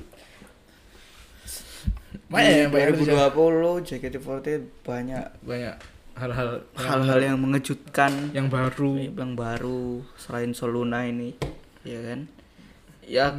Banyak 2.27 2.53
ya, 2.53 2.67
banyak 2.67 2.89
2020 3.07 3.87
JKT48 3.87 4.47
banyak 4.83 5.27
banyak 5.47 5.75
hal-hal 6.17 6.65
hal-hal 6.75 7.19
yang 7.23 7.39
mengejutkan. 7.39 8.33
Yang 8.35 8.47
baru. 8.51 8.91
yang 8.99 9.33
baru 9.39 10.03
selain 10.19 10.51
Soluna 10.57 11.07
ini 11.07 11.39
ya 11.87 12.03
kan? 12.03 12.21
Yang 13.07 13.37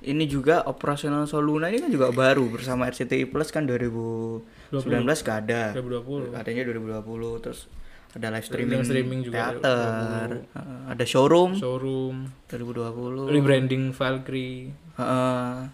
ini 0.00 0.24
juga 0.24 0.64
operasional 0.64 1.28
Soluna 1.28 1.68
ini 1.68 1.84
kan 1.84 1.92
juga 1.92 2.08
baru 2.16 2.48
bersama 2.48 2.88
RCTI 2.88 3.28
Plus 3.28 3.52
kan 3.52 3.68
2019 3.68 4.80
gak 5.20 5.38
ada. 5.44 5.76
2020. 5.76 6.32
adanya 6.32 6.62
2020 6.64 7.44
terus 7.44 7.68
ada 8.10 8.26
live 8.34 8.42
streaming, 8.42 8.80
Live 8.82 8.90
streaming 8.90 9.20
juga 9.22 9.54
teater 9.54 10.28
Heeh, 10.50 10.80
ada 10.90 11.04
showroom. 11.06 11.54
Showroom, 11.54 12.26
2020 12.50 13.30
rebranding 13.30 13.94
Valkyrie, 13.94 14.74
Heeh. 14.98 15.70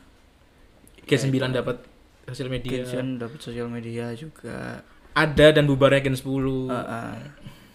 G9 1.06 1.54
dapat 1.54 1.95
sosial 2.26 2.48
media. 2.48 2.82
Genshin 2.82 3.16
dapat 3.16 3.38
sosial 3.38 3.66
media 3.66 4.10
juga 4.12 4.82
Ada 5.12 5.54
dan 5.54 5.64
bubarnya 5.64 6.02
Gen 6.02 6.14
10. 6.14 6.68
Heeh. 6.68 7.14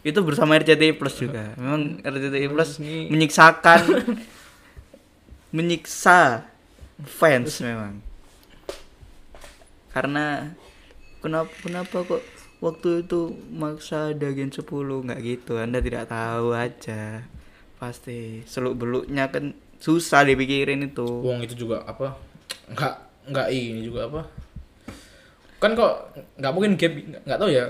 itu 0.02 0.18
bersama 0.20 0.58
RCTI 0.58 0.94
Plus 0.94 1.14
juga 1.16 1.54
memang 1.56 2.02
RCTI 2.02 2.48
Plus 2.48 2.78
ini- 2.78 3.06
menyiksakan 3.08 3.82
menyiksa 5.56 6.48
fans 7.02 7.60
memang 7.60 8.02
karena 9.90 10.58
kenapa 11.20 11.54
kenapa 11.60 11.98
kok 12.02 12.24
waktu 12.58 13.04
itu 13.04 13.30
maksa 13.52 14.10
ada 14.10 14.32
gen 14.32 14.50
10 14.50 14.66
nggak 15.06 15.20
gitu 15.20 15.60
anda 15.60 15.78
tidak 15.78 16.08
tahu 16.08 16.50
aja 16.50 17.22
pasti 17.76 18.42
seluk 18.46 18.78
beluknya 18.78 19.28
kan 19.28 19.52
susah 19.78 20.24
dipikirin 20.24 20.82
itu 20.84 21.06
Wong 21.22 21.42
itu 21.42 21.54
juga 21.56 21.82
apa? 21.84 22.18
Enggak 22.66 22.96
enggak 23.26 23.48
ini 23.50 23.82
juga 23.84 24.06
apa? 24.08 24.22
Kan 25.62 25.72
kok 25.72 25.94
nggak 26.36 26.52
mungkin 26.52 26.72
gap 26.74 26.94
nggak 27.24 27.38
tahu 27.38 27.50
ya. 27.50 27.66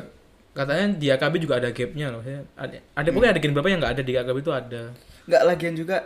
Katanya 0.51 0.85
di 0.91 1.07
AKB 1.07 1.33
juga 1.37 1.59
ada 1.59 1.69
gapnya 1.69 2.07
loh. 2.09 2.23
Ya, 2.23 2.39
Ada, 2.55 2.75
ada 2.93 3.07
pokoknya 3.09 3.31
ada 3.31 3.39
gen 3.39 3.51
berapa 3.51 3.67
yang 3.67 3.79
nggak 3.79 3.93
ada 3.93 4.03
di 4.03 4.13
AKB 4.13 4.37
itu 4.39 4.51
ada. 4.51 4.83
nggak 5.21 5.43
lagian 5.45 5.75
juga 5.75 5.97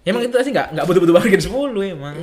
Ya, 0.00 0.12
emang 0.12 0.20
itu 0.22 0.36
sih 0.38 0.52
nggak 0.52 0.68
nggak 0.72 0.84
betul-betul 0.84 1.14
banget 1.14 1.30
gen 1.34 1.44
10 1.46 1.92
emang. 1.92 2.14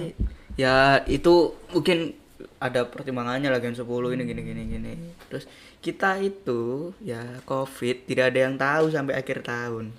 ya 0.54 0.76
itu 1.04 1.34
mungkin 1.70 2.14
ada 2.58 2.86
pertimbangannya 2.86 3.48
lah 3.48 3.58
Gen 3.58 3.74
10 3.74 3.86
ini 4.12 4.22
gini 4.24 4.42
gini 4.44 4.62
gini 4.68 4.94
terus 5.26 5.50
kita 5.80 6.18
itu 6.18 6.94
ya 7.00 7.18
covid 7.42 8.06
tidak 8.06 8.30
ada 8.30 8.40
yang 8.40 8.56
tahu 8.56 8.86
sampai 8.88 9.16
akhir 9.16 9.42
tahun 9.42 9.90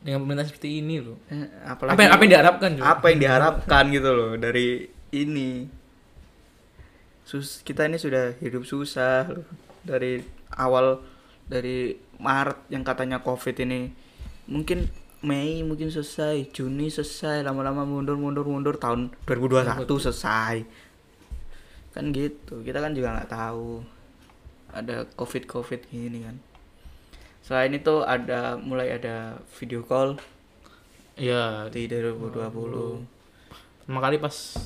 dengan 0.00 0.24
pemerintah 0.24 0.48
seperti 0.48 0.80
ini 0.80 1.00
loh 1.00 1.20
Eh, 1.28 1.44
apa 1.62 1.84
yang, 1.94 2.10
apa 2.10 2.20
yang 2.20 2.32
diharapkan 2.32 2.70
juga 2.72 2.86
apa 2.86 3.04
yang 3.06 3.18
diharapkan 3.20 3.84
gitu 3.90 4.10
loh 4.10 4.32
dari 4.34 4.68
ini 5.12 5.68
sus 7.22 7.62
kita 7.62 7.86
ini 7.86 7.98
sudah 7.98 8.34
hidup 8.38 8.66
susah 8.66 9.30
loh. 9.30 9.46
Dari 9.82 10.22
awal 10.54 11.02
dari 11.46 11.98
Maret 12.22 12.70
yang 12.70 12.86
katanya 12.86 13.22
covid 13.22 13.58
ini. 13.62 13.90
Mungkin 14.46 14.86
Mei 15.22 15.62
mungkin 15.62 15.86
selesai 15.86 16.50
Juni 16.50 16.90
selesai 16.90 17.46
lama-lama 17.46 17.86
mundur 17.86 18.18
mundur 18.18 18.46
mundur. 18.46 18.74
Tahun 18.78 19.14
2021 19.26 19.86
selesai. 19.86 20.56
Kan 21.94 22.10
gitu 22.10 22.62
kita 22.66 22.82
kan 22.82 22.94
juga 22.94 23.14
nggak 23.14 23.30
tahu 23.30 23.82
ada 24.74 25.06
covid 25.14 25.46
covid 25.46 25.86
gini 25.90 26.26
kan. 26.26 26.36
Selain 27.42 27.74
itu 27.74 28.02
ada 28.06 28.58
mulai 28.58 28.94
ada 28.94 29.38
video 29.58 29.82
call. 29.82 30.18
Iya, 31.18 31.68
di 31.68 31.86
2020 31.86 33.22
pertama 33.92 34.08
kali 34.08 34.16
pas 34.16 34.56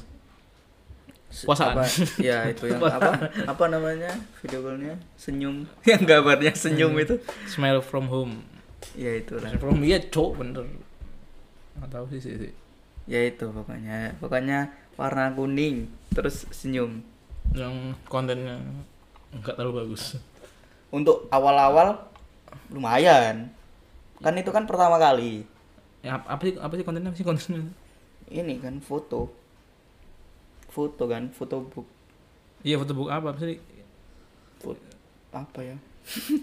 Puasaan. 1.45 1.77
apa, 1.77 1.85
ya 2.17 2.49
itu 2.49 2.65
yang 2.65 2.81
apa? 2.81 3.29
Apa 3.45 3.65
namanya? 3.69 4.09
Video 4.41 4.65
callnya? 4.65 4.97
Senyum. 5.21 5.69
Yang 5.91 6.03
gambarnya 6.09 6.53
senyum 6.57 6.97
itu. 6.97 7.21
Smile 7.45 7.85
from 7.85 8.09
home. 8.09 8.41
ya 8.97 9.13
itulah. 9.13 9.53
Smile 9.53 9.61
from 9.61 9.85
iya 9.85 9.99
cok 10.01 10.31
bener. 10.41 10.65
Nggak 11.77 11.91
tahu 11.93 12.05
sih 12.17 12.21
sih. 12.25 12.53
ya 13.05 13.21
itu 13.29 13.45
pokoknya. 13.53 14.17
Pokoknya 14.17 14.73
warna 14.97 15.29
kuning 15.37 15.93
terus 16.17 16.49
senyum. 16.49 17.05
Yang 17.53 18.01
kontennya 18.09 18.57
nggak 19.37 19.61
terlalu 19.61 19.85
bagus. 19.85 20.17
untuk 20.89 21.29
awal-awal 21.29 22.01
lumayan. 22.73 23.53
Kan 24.25 24.41
itu 24.41 24.49
kan 24.49 24.65
pertama 24.65 24.97
kali. 24.97 25.45
Ya, 26.01 26.17
apa, 26.17 26.39
apa 26.39 26.43
sih 26.49 26.55
apa 26.57 26.73
sih 26.81 26.85
kontennya? 26.87 27.13
Apa 27.13 27.19
sih 27.21 27.27
kontennya? 27.27 27.69
ini 28.31 28.59
kan 28.59 28.83
foto 28.83 29.31
foto 30.77 31.09
kan 31.09 31.33
foto 31.33 31.65
book 31.65 31.89
Iya 32.61 32.77
foto 32.77 32.93
book 32.93 33.09
apa, 33.09 33.33
sih? 33.39 33.57
Fo- 34.59 34.77
apa 35.31 35.61
ya 35.63 35.77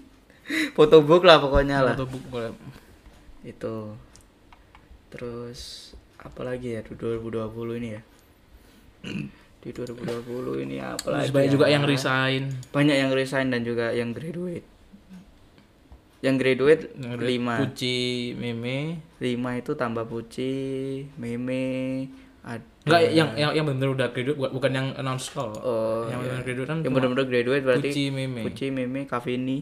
foto 0.78 0.98
book 1.00 1.22
lah 1.22 1.38
pokoknya 1.38 1.82
lah 1.82 1.94
Foto 1.94 2.10
book 2.10 2.26
boleh. 2.28 2.52
itu 3.44 3.76
terus 5.08 5.92
apa 6.18 6.42
lagi 6.42 6.74
ya 6.74 6.82
di 6.82 6.94
2020 6.94 7.54
ini 7.76 7.90
ya 7.92 8.02
di 9.64 9.70
2020 9.70 10.66
ini 10.66 10.78
apa 10.78 11.00
Terus 11.02 11.16
lagi 11.22 11.32
banyak 11.32 11.46
ya? 11.46 11.54
juga 11.54 11.66
yang 11.68 11.84
resign. 11.84 12.42
banyak 12.70 12.96
yang 12.98 13.12
resign 13.12 13.48
dan 13.48 13.62
juga 13.62 13.92
yang 13.92 14.12
graduate 14.12 14.66
yang 16.20 16.36
graduate 16.36 16.88
Yang 16.96 17.20
lima 17.22 17.56
Puci, 17.60 18.00
Meme. 18.34 18.80
lima 19.20 19.50
itu 19.56 19.72
tambah 19.74 20.04
Puci 20.04 20.56
Meme 21.14 21.64
ada 22.42 22.64
Enggak 22.84 23.02
yang 23.16 23.30
yang 23.40 23.52
yang 23.56 23.66
benar 23.66 23.96
udah 23.96 24.08
graduate 24.12 24.52
bukan, 24.52 24.72
yang 24.76 24.88
announce 25.00 25.32
call. 25.32 25.56
oh 25.56 26.04
yang 26.12 26.20
iya. 26.20 26.28
benar 26.28 26.42
graduate 26.44 26.68
kan 26.68 26.78
yang 26.84 26.92
benar-benar 26.92 27.26
graduate 27.26 27.64
berarti 27.64 27.90
Puci, 27.90 28.04
Meme. 28.12 28.42
Puci 28.44 28.66
Meme 28.70 29.02
Kavini 29.08 29.58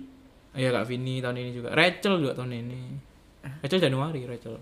Iya 0.51 0.67
Kak 0.76 0.84
Vini 0.84 1.24
tahun 1.24 1.39
ini 1.39 1.51
juga. 1.55 1.72
Rachel 1.72 2.19
juga 2.19 2.36
tahun 2.36 2.51
ini. 2.51 2.82
Rachel 3.63 3.80
Januari, 3.80 4.28
Rachel. 4.28 4.59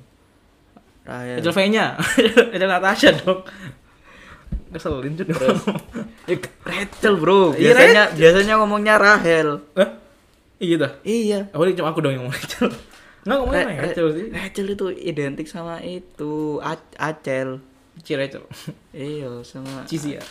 Rahel 1.02 1.42
Rachel 1.42 1.54
V-nya. 1.58 1.98
Rachel 2.54 2.70
Natasha 2.70 3.10
dong. 3.18 3.42
Keselin 4.70 5.18
tuh. 5.18 5.26
Terus. 5.26 5.66
Rachel 6.70 7.14
bro 7.18 7.58
Iya, 7.58 7.74
biasanya 7.74 8.04
biasanya 8.14 8.54
ngomongnya 8.62 9.02
Rahel 9.02 9.66
Hah? 9.74 9.90
Iya 10.62 10.76
dah. 10.78 10.92
iya 11.02 11.50
Oh, 11.58 11.66
ini 11.66 11.74
cuma 11.74 11.90
aku 11.90 12.06
dong 12.06 12.14
yang 12.14 12.22
ngomong 12.22 12.38
Rachel. 12.38 12.70
Enggak 13.26 13.38
ngomongnya 13.42 13.66
Ra- 13.66 13.82
Rachel 13.90 14.08
sih. 14.14 14.26
Rachel 14.30 14.68
itu 14.70 14.86
identik 14.94 15.48
sama 15.50 15.82
itu 15.82 16.62
A- 16.62 16.94
Acel 17.02 17.66
Ci 18.00 18.14
Rachel. 18.14 18.44
iya 18.96 19.30
sama 19.42 19.84
Cici 19.84 20.16
ya. 20.16 20.24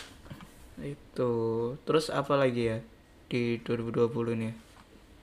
itu 0.79 1.31
terus 1.83 2.07
apa 2.07 2.33
lagi 2.33 2.63
ya 2.65 2.77
di 3.27 3.59
2020 3.59 4.09
ini 4.33 4.49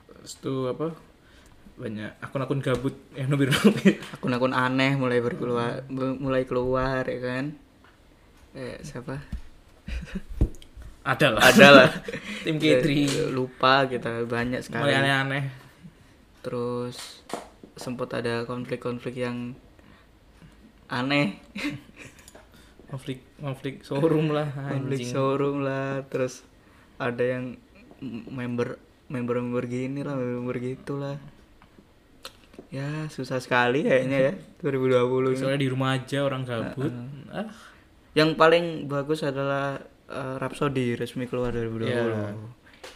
Terus 0.07 0.33
tuh 0.37 0.69
apa? 0.69 0.93
Banyak 1.77 2.17
akun-akun 2.19 2.57
gabut 2.59 2.93
yang 3.13 3.29
nubir-nubir. 3.29 3.97
akun-akun 4.15 4.51
aneh 4.51 4.93
mulai 4.93 5.17
berkeluar 5.17 5.85
mulai 5.91 6.43
keluar 6.43 7.01
ya 7.01 7.19
kan 7.19 7.45
eh 8.53 8.77
siapa 8.81 9.21
Ada 11.03 11.27
lah. 11.31 11.41
ada 11.41 11.67
lah 11.73 11.89
Tim 12.43 12.57
K3. 12.57 12.85
Lupa 13.29 13.85
kita 13.85 14.25
banyak 14.25 14.59
sekali 14.59 14.83
Mulai 14.83 14.97
aneh-aneh. 14.99 15.43
terus 16.41 17.23
sempat 17.73 18.09
ada 18.13 18.43
konflik-konflik 18.43 19.15
yang 19.17 19.53
aneh 20.87 21.37
Konflik 22.87 23.19
konflik 23.37 23.83
showroom 23.83 24.31
lah 24.31 24.47
konflik 24.47 25.03
showroom 25.03 25.59
lah 25.59 26.07
terus 26.07 26.47
ada 26.95 27.19
yang 27.19 27.59
member 28.27 28.79
member 29.07 29.35
member 29.37 29.63
gini 29.65 30.01
lah 30.01 30.15
member 30.15 30.39
member 30.39 30.57
gitu 30.57 30.95
lah 30.95 31.19
ya 32.67 33.07
susah 33.07 33.39
sekali 33.39 33.83
kayaknya 33.83 34.17
ya 34.21 34.33
2020 34.63 35.03
ini. 35.29 35.35
Soalnya 35.35 35.61
di 35.61 35.69
rumah 35.69 35.95
aja 35.95 36.19
orang 36.21 36.43
gabut. 36.43 36.91
Ah, 37.29 37.47
yang 38.11 38.33
paling 38.33 38.87
bagus 38.87 39.21
adalah 39.21 39.77
eh, 40.07 40.35
Rhapsody 40.37 40.95
resmi 40.95 41.23
keluar 41.25 41.51
2020 41.51 41.87
Ya. 41.87 42.31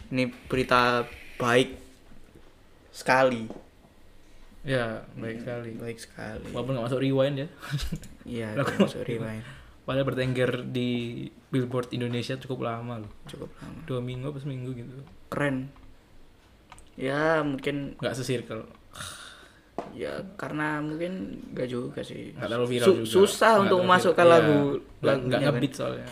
ini 0.08 0.24
berita 0.46 1.04
baik 1.36 1.76
sekali 2.90 3.48
ya, 4.62 5.04
baik 5.14 5.40
sekali. 5.40 5.70
baik 5.74 5.98
sekali 5.98 6.44
Walaupun 6.48 6.72
nggak 6.76 6.86
masuk 6.86 7.00
rewind 7.00 7.36
ya. 7.38 7.48
iya 8.24 8.48
masuk 8.80 9.04
rewind 9.04 9.44
Padahal 9.82 10.06
bertengger 10.06 10.62
di 10.64 10.90
Billboard 11.48 11.90
Indonesia 11.90 12.36
cukup 12.36 12.62
lama 12.62 12.98
loh. 12.98 13.12
cukup 13.24 13.50
lama 13.56 13.78
Dua 13.82 13.98
minggu 13.98 14.26
apa 14.26 14.38
seminggu 14.38 14.70
gitu. 14.72 14.94
keren 15.26 15.68
ya 16.92 17.40
mungkin 17.40 17.96
Nggak 17.96 18.14
se-circle. 18.14 18.62
ya 19.92 20.12
karena 20.36 20.78
mungkin 20.78 21.12
gak 21.50 21.66
juga 21.66 22.00
sih 22.00 22.30
Nggak 22.30 22.46
terlalu 22.46 22.66
viral 22.70 22.86
Su- 22.86 22.94
juga. 22.94 23.10
susah 23.10 23.50
Nggak 23.50 23.62
untuk 23.64 23.78
memasukkan 23.82 24.20
viral. 24.20 24.32
lagu. 24.32 24.58
Nggak- 24.62 25.02
lagunya 25.02 25.26
nggak 25.26 25.40
kan. 25.40 25.50
ngebeat 25.50 25.72
soalnya. 25.74 26.08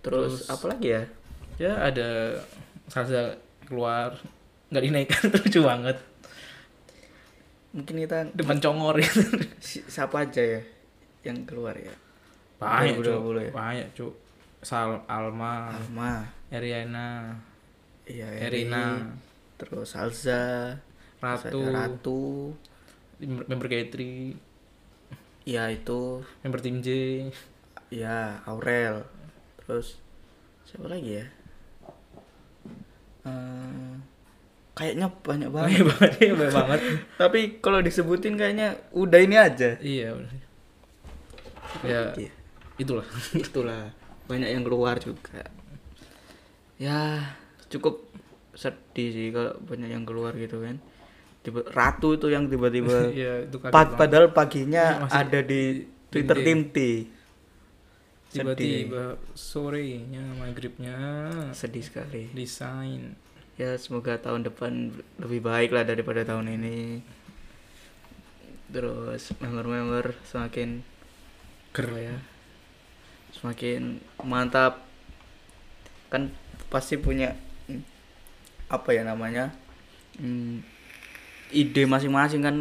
terus, 0.00 0.32
Terus- 0.38 0.46
apa 0.48 0.64
lagi 0.68 0.88
ya 0.88 1.02
Ya 1.56 1.72
ada 1.80 2.08
salsa 2.86 3.34
keluar 3.64 4.14
nggak 4.68 4.84
dinaikkan 4.84 5.22
lucu 5.34 5.60
banget 5.60 5.96
mungkin 7.72 7.96
kita 7.98 8.18
depan 8.30 8.56
congor 8.58 8.96
gitu. 8.98 9.20
si- 9.58 9.84
siapa 9.84 10.22
aja 10.22 10.40
ya 10.40 10.60
yang 11.26 11.42
keluar 11.42 11.74
ya? 11.74 11.94
Banyak 12.56 13.02
2020 13.02 13.02
cuk 13.02 13.34
ya? 13.42 13.52
banyak 13.52 13.88
cuk. 13.92 14.14
Sal 14.62 15.02
Alma 15.10 15.74
Alma. 15.74 16.24
Eriana 16.46 17.34
iya 18.06 18.30
Eri, 18.30 18.64
Erina. 18.64 19.02
Terus 19.58 19.92
Salza 19.92 20.74
Ratu. 21.18 21.60
Ratu. 21.70 22.22
Member 23.20 23.66
K3 23.66 23.96
ya 25.46 25.70
itu. 25.70 26.22
Member 26.46 26.60
tim 26.62 26.78
J. 26.80 26.88
Ya 27.90 28.42
Aurel. 28.46 29.02
Terus 29.62 29.98
siapa 30.66 30.90
lagi 30.90 31.22
ya? 31.22 31.26
Eh, 33.26 33.92
kayaknya 34.78 35.10
banyak 35.10 35.50
banget. 35.50 35.82
Banyak 35.82 35.84
banget 35.90 36.12
iya, 36.22 36.32
banyak 36.34 36.54
banget. 36.54 36.80
Tapi 37.20 37.40
kalau 37.58 37.82
disebutin 37.82 38.38
kayaknya 38.38 38.78
udah 38.94 39.18
ini 39.18 39.36
aja. 39.38 39.78
Iya 39.82 40.14
udah. 40.14 40.45
Ya 41.84 42.14
itulah. 42.80 43.06
Itulah. 43.36 43.92
Banyak 44.28 44.50
yang 44.52 44.64
keluar 44.64 44.96
juga. 45.00 45.44
Ya 46.76 47.32
cukup 47.72 48.04
sedih 48.56 49.08
sih 49.12 49.28
kalau 49.32 49.56
banyak 49.64 49.92
yang 49.92 50.04
keluar 50.04 50.32
gitu 50.36 50.60
kan. 50.60 50.80
Tiba 51.44 51.62
ratu 51.70 52.18
itu 52.18 52.26
yang 52.32 52.50
tiba-tiba 52.50 53.10
ya 53.14 53.46
itu 53.46 53.56
padahal 53.70 54.34
paginya 54.34 55.06
Masih 55.06 55.14
ada 55.14 55.40
di 55.44 55.62
Twitter 56.10 56.36
tim 56.42 56.60
T. 56.72 56.78
Tiba-tiba 58.34 59.16
sorenya 59.32 60.24
maghribnya 60.36 60.98
sedih 61.56 61.84
sekali. 61.86 62.28
desain 62.34 63.16
ya 63.56 63.72
semoga 63.80 64.20
tahun 64.20 64.44
depan 64.44 64.92
lebih 65.16 65.40
baik 65.40 65.72
lah 65.72 65.84
daripada 65.86 66.26
tahun 66.28 66.60
ini. 66.60 67.00
Terus 68.68 69.32
member-member 69.38 70.12
semakin 70.26 70.84
ger 71.76 71.92
apa 71.92 72.00
ya. 72.00 72.16
Semakin 73.36 74.00
mantap. 74.24 74.80
Kan 76.08 76.32
pasti 76.72 76.96
punya 76.96 77.36
hmm, 77.68 77.84
apa 78.72 78.90
ya 78.96 79.04
namanya 79.04 79.52
hmm, 80.16 80.64
ide 81.52 81.84
masing-masing 81.84 82.40
kan. 82.40 82.56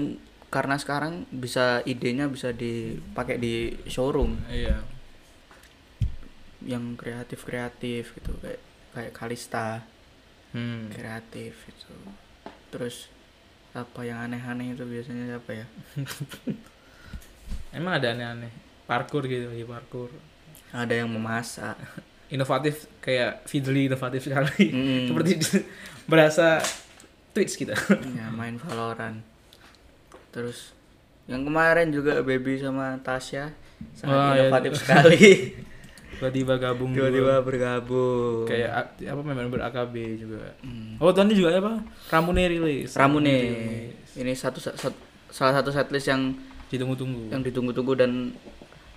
Karena 0.52 0.76
sekarang 0.80 1.28
bisa 1.32 1.84
idenya 1.88 2.28
bisa 2.28 2.52
dipakai 2.52 3.40
di 3.40 3.72
showroom. 3.88 4.36
Iya. 4.52 4.84
Yang 6.68 7.00
kreatif 7.00 7.40
kreatif 7.48 8.04
gitu 8.20 8.36
kayak 8.44 8.60
kayak 8.92 9.16
Kalista. 9.16 9.88
Hmm. 10.56 10.88
kreatif 10.88 11.68
itu 11.68 11.92
terus 12.72 13.12
apa 13.76 14.08
yang 14.08 14.24
aneh-aneh 14.24 14.72
itu 14.72 14.88
biasanya 14.88 15.36
apa 15.36 15.52
ya? 15.52 15.68
Emang 17.76 18.00
ada 18.00 18.16
aneh-aneh. 18.16 18.65
Parkour 18.86 19.26
gitu, 19.26 19.50
ya 19.50 19.66
parkour. 19.66 20.10
ada 20.70 20.92
yang 20.92 21.08
memasak 21.08 21.74
Inovatif 22.26 22.90
kayak 23.00 23.46
Fidli 23.46 23.86
inovatif 23.86 24.24
sekali. 24.24 24.66
Mm. 24.68 25.06
Seperti 25.10 25.32
berasa 26.06 26.58
Twitch 27.32 27.56
kita. 27.56 27.74
ya 28.12 28.30
main 28.30 28.56
Valorant 28.56 29.22
terus 30.30 30.76
yang 31.26 31.42
kemarin 31.42 31.90
juga 31.90 32.20
Baby 32.20 32.58
sama 32.58 33.00
Tasya 33.00 33.56
sangat 33.94 34.12
Wah, 34.12 34.32
iya. 34.32 34.42
inovatif 34.44 34.72
sekali 34.76 35.24
Tiba-tiba 36.16 36.56
gabung 36.56 36.92
tiba-tiba 36.92 37.44
bergabung 37.44 38.48
kayak 38.48 38.72
ak- 38.72 39.04
apa 39.04 39.20
member 39.22 39.60
AKB 39.62 39.96
juga. 40.16 40.48
Hmm. 40.60 40.96
Oh, 40.96 41.12
tadi 41.12 41.36
juga 41.36 41.52
apa? 41.54 41.84
Ramune 42.08 42.48
rilis. 42.48 42.96
Ramune 42.96 43.28
rilis. 43.28 44.16
ini 44.16 44.32
satu 44.32 44.64
sat- 44.64 44.96
salah 45.28 45.52
satu 45.54 45.76
setlist 45.76 46.08
yang 46.08 46.32
Ditunggu-tunggu. 46.66 47.36
yang 47.36 47.44
ditunggu-tunggu 47.44 47.94
dan 47.96 48.32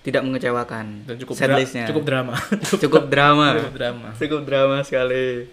tidak 0.09 0.23
mengecewakan 0.23 1.05
Dan 1.05 1.15
cukup 1.19 1.35
dra- 1.37 1.61
cukup 1.85 2.05
drama. 2.05 2.35
cukup 2.75 3.05
drama 3.07 3.47
cukup 3.59 3.75
drama. 3.75 4.09
cukup 4.15 4.43
drama 4.43 4.77
sekali 4.81 5.47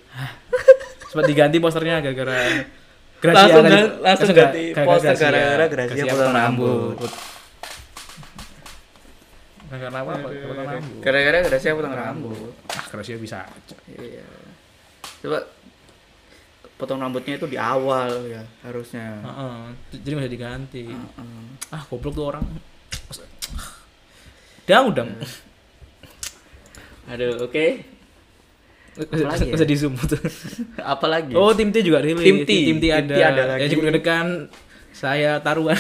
Sempat 1.06 1.26
diganti 1.26 1.58
posternya 1.58 1.99
gara-gara 1.99 2.64
Langsung 3.22 3.64
gan- 3.64 3.95
langsung 3.99 4.30
ga- 4.30 4.47
ganti 4.47 4.64
poster 4.78 5.12
Gracia. 5.12 5.26
gara-gara 5.26 5.66
Gracia 5.68 5.95
Gracia 5.97 6.14
potong 6.14 6.34
rambut. 6.34 6.97
Gara-gara 9.66 9.97
apa? 9.97 10.14
Potong 10.22 10.62
rambut. 10.64 11.01
gara-gara 11.01 11.38
Gracia 11.43 11.72
potong 11.74 11.95
rambut 11.95 12.51
Ah, 12.70 12.86
Gracia 12.88 13.18
bisa 13.18 13.39
iya 13.89 14.24
coba 15.18 15.41
potong 16.76 16.99
rambutnya 16.99 17.34
itu 17.34 17.47
di 17.47 17.58
awal 17.58 18.12
ya 18.26 18.43
harusnya 18.62 19.24
Heeh. 19.24 19.58
Jadi 19.95 20.08
nggak 20.08 20.22
bisa 20.22 20.36
diganti. 20.36 20.84
Heeh. 20.86 21.43
Ah, 21.72 21.82
goblok 21.84 22.14
tuh 22.14 22.26
orang. 22.28 22.45
Dang 24.66 24.89
udang. 24.89 25.09
aduh 27.11 27.45
oke 27.45 27.86
Apalagi 28.95 29.51
ya? 29.51 29.53
Bisa 29.59 29.66
di 29.68 29.76
zoom 29.76 29.93
tuh. 29.99 30.18
apalagi 30.95 31.36
Oh, 31.36 31.51
tim 31.51 31.68
T 31.70 31.84
juga 31.84 31.99
rilis. 31.99 32.24
Tim 32.24 32.47
T. 32.47 32.49
Tim 32.49 32.78
T 32.80 32.88
Tim 32.88 32.95
ada. 32.95 33.13
T 33.13 33.22
ada 33.22 33.43
lagi. 33.53 33.61
Ya 33.61 33.68
juga 33.68 33.91
degan 33.91 34.47
saya 34.95 35.38
taruhan 35.43 35.76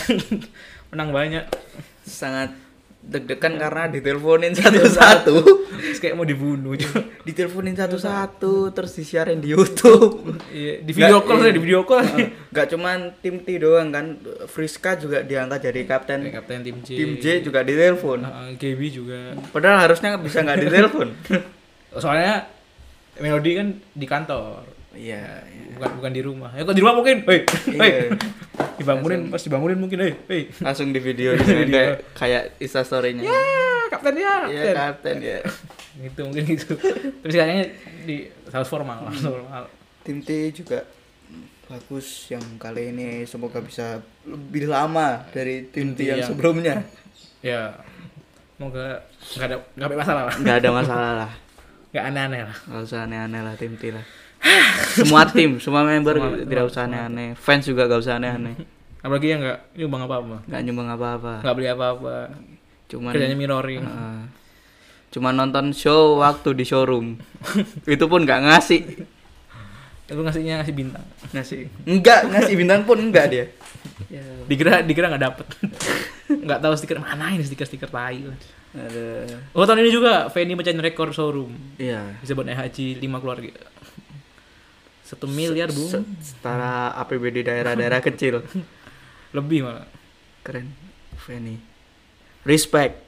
menang 0.91 1.09
banyak. 1.15 1.47
sangat 2.05 2.53
deg-degan 3.05 3.55
karena 3.55 3.85
diteleponin 3.87 4.51
satu-satu 4.51 5.35
Terus 5.75 5.99
kayak 6.01 6.17
mau 6.17 6.25
dibunuh. 6.25 6.73
diteleponin 7.27 7.77
satu-satu 7.77 8.73
terus 8.73 8.91
disiarin 8.91 9.37
di 9.37 9.53
YouTube 9.53 10.35
Iya, 10.49 10.81
di 10.81 10.91
video 10.91 11.21
call 11.21 11.45
iya. 11.45 11.51
di 11.53 11.61
video 11.61 11.81
call. 11.83 12.01
Gak 12.49 12.73
cuman 12.73 13.13
tim 13.21 13.39
T 13.39 13.55
doang 13.55 13.93
kan 13.93 14.17
Friska 14.45 14.97
juga 14.97 15.21
diangkat 15.21 15.69
jadi 15.69 15.81
kapten 15.85 16.19
Kayak 16.25 16.35
kapten 16.41 16.59
tim 16.61 16.77
J. 16.81 16.87
tim 16.93 17.11
J 17.17 17.25
juga 17.41 17.61
ditelepon 17.61 18.19
Heeh, 18.21 18.49
KB 18.57 18.79
juga. 18.89 19.19
padahal 19.49 19.85
harusnya 19.85 20.17
bisa 20.17 20.41
nggak 20.41 20.59
ditelepon 20.61 21.07
Soalnya 22.03 22.49
Melodi 23.15 23.55
kan 23.55 23.67
di 23.95 24.03
kantor. 24.03 24.74
Iya 24.95 25.43
Bukan 25.75 25.91
bukan 25.99 26.11
di 26.11 26.21
rumah. 26.21 26.49
Ya 26.51 26.63
kok 26.63 26.71
di 26.71 26.79
rumah 26.79 26.95
mungkin. 26.95 27.27
Hei, 27.27 27.43
hei. 27.43 27.75
Iya. 27.75 28.15
Dibangunin 28.75 29.27
pas 29.27 29.39
dibangunin 29.39 29.75
mungkin, 29.75 29.99
hei, 29.99 30.13
hei. 30.25 30.41
langsung 30.57 30.89
di 30.89 30.99
video 30.99 31.35
Video. 31.35 31.71
kayak 31.71 31.95
kayak 32.11 32.43
Insta 32.57 32.79
story-nya 32.81 33.23
Ya, 33.23 33.39
kapten 33.87 34.15
ya. 34.15 34.35
iya 34.45 34.61
kapten. 34.65 34.75
kapten 34.75 35.17
ya 35.21 35.39
gitu 35.95 36.19
mungkin 36.23 36.43
gitu 36.45 36.75
terus 37.23 37.33
kayaknya 37.33 37.71
di 38.03 38.27
harus 38.49 38.67
formal 38.67 39.07
harus 39.07 39.23
formal 39.23 39.63
tim 40.03 40.19
T 40.19 40.27
juga 40.51 40.83
bagus 41.65 42.27
yang 42.27 42.43
kali 42.55 42.91
ini 42.91 43.23
semoga 43.23 43.63
bisa 43.63 43.99
lebih 44.23 44.67
lama 44.67 45.23
dari 45.31 45.63
tim 45.65 45.95
T 45.95 45.95
Tim 45.95 45.95
T 45.95 45.99
yang 46.05 46.19
yang- 46.19 46.27
sebelumnya 46.27 46.75
ya 47.39 47.79
semoga 48.53 49.07
nggak 49.33 49.47
ada 49.47 49.55
nggak 49.71 49.87
ada 49.87 49.95
masalah 49.97 50.23
lah 50.25 50.35
nggak 50.35 50.57
ada 50.57 50.69
masalah 50.73 51.11
lah 51.15 51.31
nggak 51.89 52.03
aneh-aneh 52.05 52.41
lah 52.43 52.57
nggak 52.59 52.81
usah 52.83 52.99
aneh-aneh 53.07 53.41
lah 53.41 53.53
tim 53.55 53.73
T 53.75 53.83
lah 53.95 54.03
semua 54.91 55.21
tim 55.33 55.57
semua 55.57 55.81
member 55.81 56.15
Semua- 56.15 56.37
tidak 56.37 56.49
semua- 56.61 56.69
usah 56.69 56.81
aneh-aneh 56.85 57.29
fans 57.33 57.63
juga 57.63 57.85
gak 57.85 57.99
usah 57.99 58.15
aneh-aneh. 58.15 58.55
Apalagi 59.01 59.27
yang 59.29 59.41
nggak 59.41 59.59
nyumbang 59.77 60.01
apa 60.05 60.15
apa 60.17 60.37
nggak 60.45 60.61
nyumbang 60.63 60.87
apa-apa. 60.89 61.33
Nggak 61.45 61.55
beli 61.55 61.67
apa 61.67 61.85
apa 61.91 62.15
cuman 62.85 63.11
kerjanya 63.11 63.37
mirroring. 63.37 63.81
Heeh. 63.81 64.19
cuman 65.09 65.31
nonton 65.33 65.71
show 65.71 66.19
waktu 66.19 66.49
di 66.53 66.63
showroom. 66.63 67.15
Itu 67.87 68.05
pun 68.05 68.25
nggak 68.25 68.41
ngasih. 68.43 68.81
Itu 70.05 70.21
ngasihnya 70.21 70.59
ngasih 70.59 70.73
bintang. 70.73 71.05
Ngasih. 71.31 71.61
Enggak 71.85 72.29
ngasih 72.29 72.53
bintang 72.53 72.81
pun 72.83 72.97
enggak 72.99 73.25
dia. 73.29 73.45
Ya. 74.09 74.25
dikira 74.49 74.81
dikira 74.81 75.07
nggak 75.07 75.23
dapet. 75.23 75.47
Nggak 76.45 76.57
tahu 76.57 76.73
stiker 76.73 76.97
mana 76.97 77.29
ini 77.29 77.45
stiker 77.45 77.69
stiker 77.69 77.85
tai. 77.85 78.25
Ada. 78.73 79.37
Oh 79.53 79.61
tahun 79.63 79.85
ini 79.85 79.93
juga 79.93 80.25
Feni 80.27 80.57
mecahin 80.57 80.81
rekor 80.81 81.13
showroom. 81.13 81.53
Iya. 81.77 82.17
Bisa 82.17 82.33
buat 82.33 82.49
haji 82.49 82.97
lima 82.97 83.21
keluarga 83.21 83.53
satu 85.05 85.29
miliar 85.29 85.69
bu. 85.69 85.85
Se- 85.85 86.01
setara 86.19 86.97
APBD 86.97 87.45
daerah-daerah 87.45 88.01
kecil. 88.09 88.41
Lebih 89.31 89.61
malah. 89.61 89.85
Keren. 90.41 90.73
Feni. 91.21 91.61
Respect. 92.41 93.05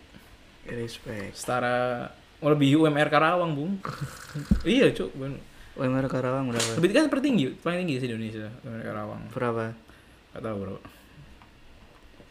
Respect. 0.69 1.33
Setara 1.33 2.05
oh, 2.41 2.49
lebih 2.53 2.77
UMR 2.77 3.09
Karawang 3.09 3.57
bung 3.57 3.73
iya 4.67 4.93
cuk. 4.93 5.09
UMR 5.77 6.05
Karawang 6.09 6.49
berapa? 6.49 6.81
Lebih 6.81 6.89
kan 6.93 7.05
tertinggi 7.09 7.53
paling 7.61 7.85
tinggi 7.85 7.95
sih 8.01 8.07
Indonesia 8.09 8.49
UMR 8.65 8.81
Karawang. 8.85 9.21
Berapa? 9.33 9.63
Nggak 10.33 10.41
tahu 10.41 10.55
bro. 10.61 10.77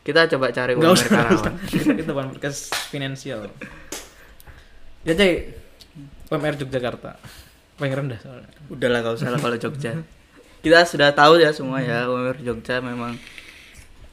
Kita 0.07 0.21
coba 0.35 0.47
cari 0.55 0.73
UMR 0.75 1.07
Karawang. 1.07 1.55
kita 1.67 1.91
kita 1.95 2.11
bukan 2.15 2.29
podcast 2.35 2.75
finansial. 2.91 3.51
Ya 5.07 5.15
cek 5.15 5.55
UMR 6.35 6.55
Yogyakarta 6.59 7.19
paling 7.77 7.93
rendah 7.93 8.19
soalnya. 8.21 8.49
Udahlah 8.73 9.01
gak 9.05 9.17
usah 9.21 9.29
lah 9.33 9.41
kalau 9.41 9.57
Jogja. 9.61 9.93
Kita 10.65 10.83
sudah 10.89 11.15
tahu 11.15 11.39
ya 11.39 11.53
semua 11.55 11.79
ya 11.85 12.09
UMR 12.11 12.41
Jogja 12.43 12.81
memang 12.83 13.15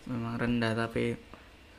memang 0.06 0.38
rendah 0.38 0.76
tapi 0.76 1.16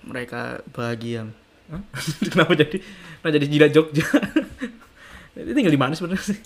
mereka 0.05 0.65
bahagia. 0.73 1.29
Hah? 1.71 1.81
kenapa 2.33 2.53
jadi 2.57 2.77
kenapa 3.21 3.31
jadi 3.37 3.47
gila 3.49 3.69
Jogja? 3.73 4.07
Ini 5.35 5.53
tinggal 5.53 5.75
di 5.75 5.81
mana 5.81 5.93
sebenarnya 5.99 6.35
sih? 6.35 6.39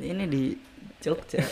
Ini 0.00 0.24
di 0.28 0.56
Jogja. 1.00 1.42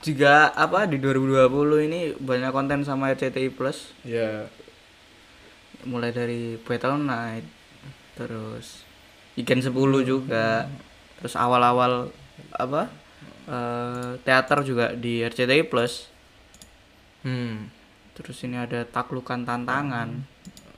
Juga 0.00 0.48
apa 0.56 0.88
di 0.88 0.96
2020 0.96 1.86
ini 1.92 2.16
banyak 2.16 2.50
konten 2.56 2.88
sama 2.88 3.12
RCTI 3.12 3.52
Plus. 3.52 3.92
Ya 4.00 4.48
mulai 5.84 6.12
dari 6.12 6.60
Battle 6.60 7.00
Night 7.00 7.46
terus 8.16 8.84
Iken 9.40 9.60
10 9.64 9.72
juga. 10.04 10.68
Terus 11.20 11.34
awal-awal 11.36 12.12
apa 12.52 12.88
eh, 13.48 14.10
teater 14.22 14.58
juga 14.62 14.92
di 14.92 15.20
RCTI 15.24 15.64
Plus. 15.66 16.08
Hmm. 17.20 17.68
Terus 18.16 18.36
ini 18.44 18.56
ada 18.56 18.84
taklukan 18.84 19.44
tantangan. 19.44 20.24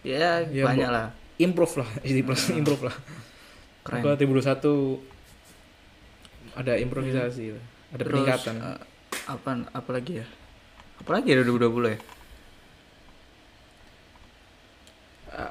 Ya, 0.03 0.43
Ya, 0.51 0.67
banyak 0.67 0.91
lah. 0.91 1.15
Improve 1.39 1.83
lah. 1.83 1.91
Jadi 2.07 2.23
plus 2.23 2.51
improve 2.51 2.87
lah. 2.87 2.97
Keren. 3.83 4.03
Apa 4.03 4.15
2021 4.19 4.99
ada 6.53 6.77
improvisasi 6.77 7.57
lah. 7.57 7.65
ada 7.95 8.03
terus 8.05 8.13
peningkatan. 8.13 8.55
eh, 8.61 8.79
apa 9.27 9.51
apa 9.73 9.91
lagi 9.91 10.13
ya? 10.23 10.27
Apa 11.03 11.11
lagi 11.19 11.35
ya 11.35 11.43
2020 11.43 11.95
ya? 11.95 11.99
Udah 15.33 15.51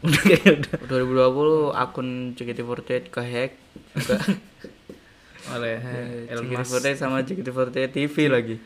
2020 0.88 1.76
akun 1.76 2.08
JKT48 2.32 3.12
kehack 3.12 3.52
juga 3.92 4.16
oleh 5.54 5.76
Eh, 5.76 6.32
Elon 6.32 6.46
Musk. 6.48 6.72
JKT48 6.80 6.96
sama 6.96 7.16
JKT48 7.20 7.76
TV 7.88 8.14
lagi. 8.28 8.56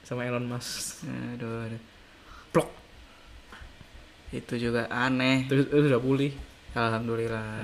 sama 0.00 0.26
Elon 0.26 0.42
Musk. 0.42 1.06
Aduh, 1.06 1.70
aduh. 1.70 1.82
Plok. 2.50 2.70
itu 4.30 4.54
juga 4.58 4.86
aneh. 4.86 5.46
Terus 5.46 5.70
itu 5.70 5.86
udah 5.86 6.02
pulih. 6.02 6.32
Alhamdulillah. 6.72 7.62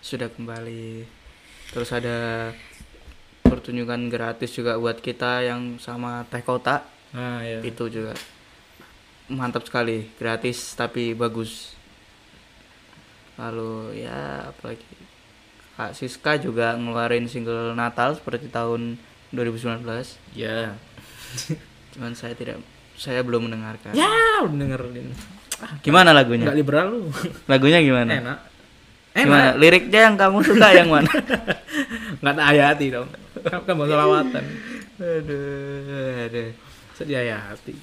Sudah 0.00 0.28
kembali. 0.28 1.04
Terus 1.68 1.90
ada 1.92 2.52
pertunjukan 3.40 4.08
gratis 4.08 4.52
juga 4.52 4.76
buat 4.76 5.00
kita 5.00 5.44
yang 5.44 5.76
sama 5.78 6.24
Teh 6.28 6.44
Kota 6.44 6.84
nah 7.08 7.40
ya 7.40 7.64
itu 7.64 7.88
juga 7.88 8.12
mantap 9.26 9.64
sekali. 9.64 10.08
Gratis 10.16 10.72
tapi 10.72 11.12
bagus. 11.12 11.72
Lalu 13.38 14.02
ya 14.02 14.50
apalagi 14.50 14.84
Kak 15.78 15.94
Siska 15.94 16.42
juga 16.42 16.74
ngeluarin 16.74 17.30
single 17.30 17.70
Natal 17.78 18.18
seperti 18.18 18.50
tahun 18.50 18.98
2019. 19.30 19.86
ya 20.34 20.74
Cuman 21.94 22.12
saya 22.18 22.34
tidak 22.34 22.58
saya 22.98 23.22
belum 23.22 23.46
mendengarkan. 23.46 23.94
ya 23.94 24.42
udah 24.42 24.58
dengerin 24.58 25.14
Gimana 25.82 26.10
lagunya? 26.14 26.50
Enggak 26.50 26.58
liberal 26.58 26.86
lu. 26.94 27.00
Lagunya 27.50 27.78
gimana? 27.82 28.10
Enak. 28.14 28.38
Gimana? 29.14 29.46
Enak. 29.50 29.54
Liriknya 29.58 30.00
yang 30.10 30.16
kamu 30.18 30.38
suka 30.46 30.68
yang 30.70 30.88
mana? 30.90 31.10
Enggak 32.22 32.34
tak 32.38 32.46
hayati 32.46 32.86
dong. 32.94 33.08
Kan 33.42 33.62
kan 33.66 33.74
bahasa 33.74 33.94
lawatan. 33.98 34.44
aduh, 34.98 36.26
aduh. 36.26 36.50
Sedih 36.94 37.18
hayati. 37.22 37.74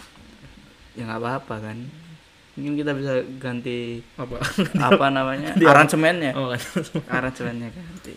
Ya 0.95 1.03
nggak 1.07 1.19
apa-apa 1.19 1.55
kan. 1.59 1.77
Mungkin 2.55 2.73
kita 2.79 2.91
bisa 2.95 3.19
ganti 3.35 3.99
Apa? 4.15 4.39
apa 4.79 5.05
namanya? 5.11 5.59
Aransemennya. 5.59 6.31
Oh. 6.39 6.55
Aransemennya 7.11 7.69
ganti. 7.75 8.15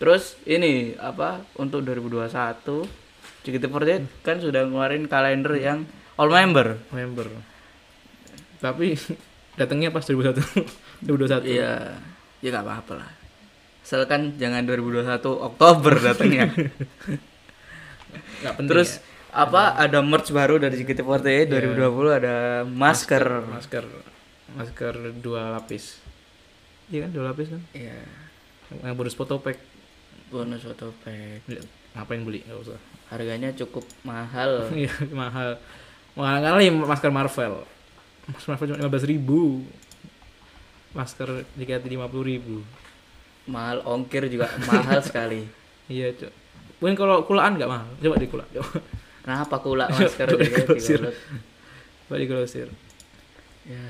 Terus 0.00 0.40
ini 0.48 0.96
apa 0.96 1.44
untuk 1.60 1.84
2021 1.84 2.32
JKT48 3.44 4.24
kan 4.24 4.36
sudah 4.40 4.64
ngeluarin 4.64 5.04
kalender 5.04 5.52
yang 5.60 5.84
all 6.16 6.32
member. 6.32 6.80
Member. 6.88 7.28
Tapi 8.60 8.96
datangnya 9.60 9.92
pas 9.92 10.04
2001. 10.04 11.04
2021. 11.04 11.44
Iya, 11.52 12.00
ya 12.40 12.48
nggak 12.48 12.64
apa-apa 12.64 12.92
lah. 13.04 13.10
Asalkan 13.84 14.40
jangan 14.40 14.64
2021 14.64 15.20
Oktober 15.20 15.92
datangnya. 16.00 16.48
Enggak 18.40 18.54
penting. 18.56 18.70
Terus 18.72 18.90
ya. 18.96 19.09
Apa 19.30 19.74
ada 19.74 19.98
merch 20.00 20.30
baru 20.30 20.58
dari 20.58 20.74
JKT48 20.76 21.46
2020 21.46 22.18
ada 22.18 22.34
masker. 22.64 23.24
masker 23.46 23.84
masker 24.50 24.94
dua 25.16 25.54
lapis. 25.54 26.02
Iya 26.90 27.06
kan 27.06 27.10
dua 27.10 27.24
lapis 27.30 27.48
kan? 27.48 27.62
Iya, 27.70 28.02
Yang 28.82 28.94
bonus 28.94 29.14
foto 29.14 29.38
pack. 29.38 29.58
bonus 30.28 30.62
foto 30.62 30.90
pack. 31.00 31.46
Ngapain 31.94 32.22
beli? 32.22 32.42
Enggak 32.42 32.58
usah. 32.66 32.78
Harganya 33.08 33.54
cukup 33.54 33.86
mahal. 34.02 34.66
Iya, 34.74 34.90
mahal. 35.10 35.58
Mahal 36.12 36.42
kali 36.42 36.66
masker 36.70 37.10
Marvel. 37.10 37.62
Masker 38.26 38.48
Marvel 38.50 38.66
cuma 38.74 38.90
15 38.90 39.06
ribu. 39.06 39.62
Masker 40.90 41.46
JKT 41.54 41.86
50 41.86 42.10
ribu. 42.26 42.66
mahal 43.46 43.82
ongkir 43.82 44.26
juga 44.26 44.46
mahal 44.66 44.98
sekali. 45.06 45.46
Iya, 45.86 46.10
cok. 46.14 46.32
Mungkin 46.78 46.94
kalau 46.94 47.22
kulaan 47.22 47.54
nggak 47.54 47.66
mahal. 47.66 47.86
Coba 47.98 48.16
di 48.16 48.26
kula. 48.26 48.44
Coba, 48.50 48.78
Kenapa 49.20 49.56
kula 49.58 49.86
masker 49.92 50.26
Coba 50.26 50.40
JKT 50.40 50.48
digrosir. 50.66 50.98
goblok? 50.98 51.16
coba 52.02 52.16
di 52.16 52.26
grosir. 52.26 52.68
Ya, 53.62 53.84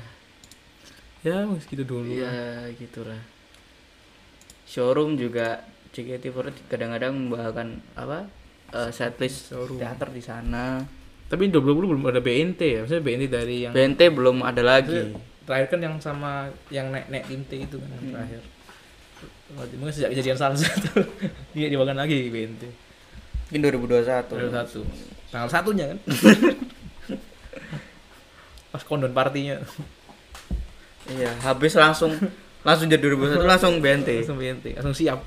Ya, 1.21 1.37
segitu 1.55 1.83
dulu. 1.83 2.09
ya 2.11 2.31
gitulah. 2.73 3.21
Showroom 4.65 5.15
juga 5.15 5.61
JKT48 5.91 6.67
kadang-kadang 6.67 7.13
membawakan 7.13 7.67
apa? 7.93 8.25
eh, 8.71 8.89
setlist 8.89 9.49
Showroom. 9.49 9.77
teater 9.77 10.09
di 10.09 10.19
sana. 10.19 10.81
Tapi 11.27 11.47
2020 11.47 11.91
belum 11.91 12.03
ada 12.05 12.19
BNT 12.19 12.61
ya. 12.61 12.79
Maksudnya 12.81 13.01
BNT 13.01 13.23
dari 13.27 13.57
yang 13.61 13.71
BNT 13.71 14.01
belum 14.09 14.41
ada 14.41 14.61
lagi. 14.61 15.11
terakhir 15.41 15.67
kan 15.69 15.79
yang 15.81 15.95
sama 15.97 16.31
yang 16.69 16.87
naik 16.89 17.07
naik 17.07 17.25
tinte 17.25 17.55
itu 17.57 17.75
kan 17.75 17.89
yang 17.89 18.01
Hmm. 18.01 18.13
terakhir. 18.13 18.41
Mungkin 19.51 19.91
sejak 19.91 20.09
kejadian 20.11 20.37
salsa 20.37 20.71
tuh 20.81 21.03
dia 21.53 21.67
dibawakan 21.67 21.97
lagi 21.97 22.27
BNT. 22.27 22.63
Mungkin 23.49 23.59
2021. 23.61 24.31
2001. 24.31 25.20
Tanggal 25.31 25.49
satunya 25.49 25.95
kan. 25.95 25.99
Pas 28.71 28.83
kondon 28.83 29.15
partinya. 29.15 29.59
Iya, 31.11 31.31
habis 31.43 31.75
langsung 31.75 32.15
langsung 32.61 32.87
jadi 32.87 33.01
2021 33.01 33.47
langsung 33.47 33.73
BNT. 33.81 34.09
Langsung 34.21 34.39
BNT, 34.39 34.65
langsung 34.77 34.95
siap. 34.95 35.19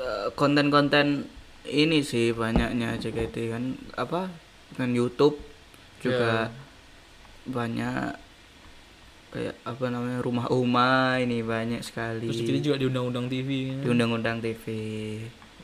Eh, 0.00 0.26
konten-konten 0.34 1.28
ini 1.68 2.00
sih 2.02 2.32
banyaknya 2.32 2.96
JKT 2.98 3.36
kan 3.52 3.76
apa 3.94 4.32
dengan 4.74 4.90
YouTube 4.96 5.36
juga 6.00 6.48
banyak 7.44 8.16
kayak 9.30 9.54
apa 9.62 9.84
namanya 9.86 10.18
rumah-rumah 10.24 11.22
ini 11.22 11.44
banyak 11.44 11.84
sekali 11.86 12.26
Terus 12.26 12.42
jadi 12.42 12.60
juga 12.64 12.76
di 12.82 12.86
undang-undang 12.90 13.26
TV. 13.30 13.78
di 13.78 13.88
undang-undang 13.88 14.42
TV 14.42 14.64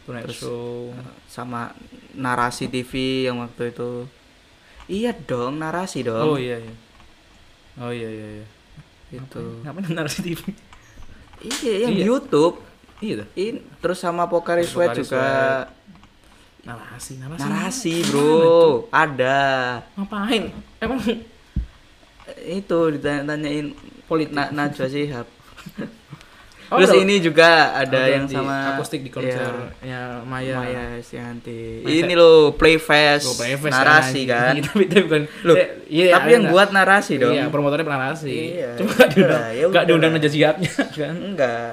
Tonight 0.06 0.24
terus- 0.24 0.38
Show. 0.40 0.94
sama 1.26 1.74
narasi 2.12 2.66
TV 2.66 2.92
yang 3.26 3.42
waktu 3.42 3.68
itu 3.68 4.06
iya 4.86 5.10
dong 5.12 5.58
narasi 5.58 6.00
dong 6.00 6.22
Oh 6.24 6.38
iya 6.38 6.56
iya. 6.56 6.74
Oh 7.76 7.90
iya 7.90 8.06
iya 8.06 8.28
iya. 8.32 8.46
itu 9.12 9.42
Ngapain 9.60 9.90
narasi 9.90 10.22
TV? 10.24 10.40
iya 11.42 11.72
yang 11.84 11.92
Iya. 11.92 12.04
YouTube 12.06 12.56
Iya 12.96 13.28
ini 13.34 13.60
terus 13.76 13.98
sama 13.98 14.24
Pokari 14.24 14.62
Sweat 14.62 14.94
juga 14.94 15.66
Narasi, 16.62 17.20
narasi. 17.20 17.42
narasi 17.42 17.94
bro 18.06 18.88
ada 18.88 19.38
Ngapain? 19.94 20.50
Emang 20.80 20.98
itu 22.42 22.78
ditanya-tanyain 22.90 23.70
politik. 24.04 24.32
Na 24.32 24.50
Najwa 24.50 24.86
Shihab 24.86 25.26
Oh, 26.66 26.82
terus 26.82 26.98
ini 26.98 27.22
juga 27.22 27.70
ada 27.72 28.10
yang 28.10 28.26
sama 28.26 28.74
akustik 28.74 29.06
di 29.06 29.08
konser. 29.08 29.38
ya, 29.80 30.18
Maya. 30.26 30.58
Maya 30.58 30.98
Maya- 30.98 30.98
ini 31.86 32.12
loh 32.12 32.50
Playfest 32.52 33.30
Oh, 33.30 33.38
Playfest 33.38 33.70
narasi 33.70 34.26
kan, 34.26 34.58
tapi 34.66 34.82
itu 34.84 34.98
bukan. 35.06 35.30
Loh, 35.46 35.54
iya, 35.86 36.18
tapi 36.18 36.34
yang 36.34 36.50
buat 36.50 36.74
narasi 36.74 37.22
dong. 37.22 37.38
Iya, 37.38 37.46
promotornya 37.48 37.86
pernah 37.86 38.10
narasi. 38.10 38.34
Iya, 38.58 38.82
Cuma 38.82 38.90
ya 38.90 38.98
nggak 38.98 39.10
diundang, 39.14 39.42
udah, 39.62 39.78
ya 39.78 39.86
diundang 39.86 40.12
aja 40.18 40.28
siapnya 40.28 40.70
kan. 40.98 41.14
enggak. 41.14 41.72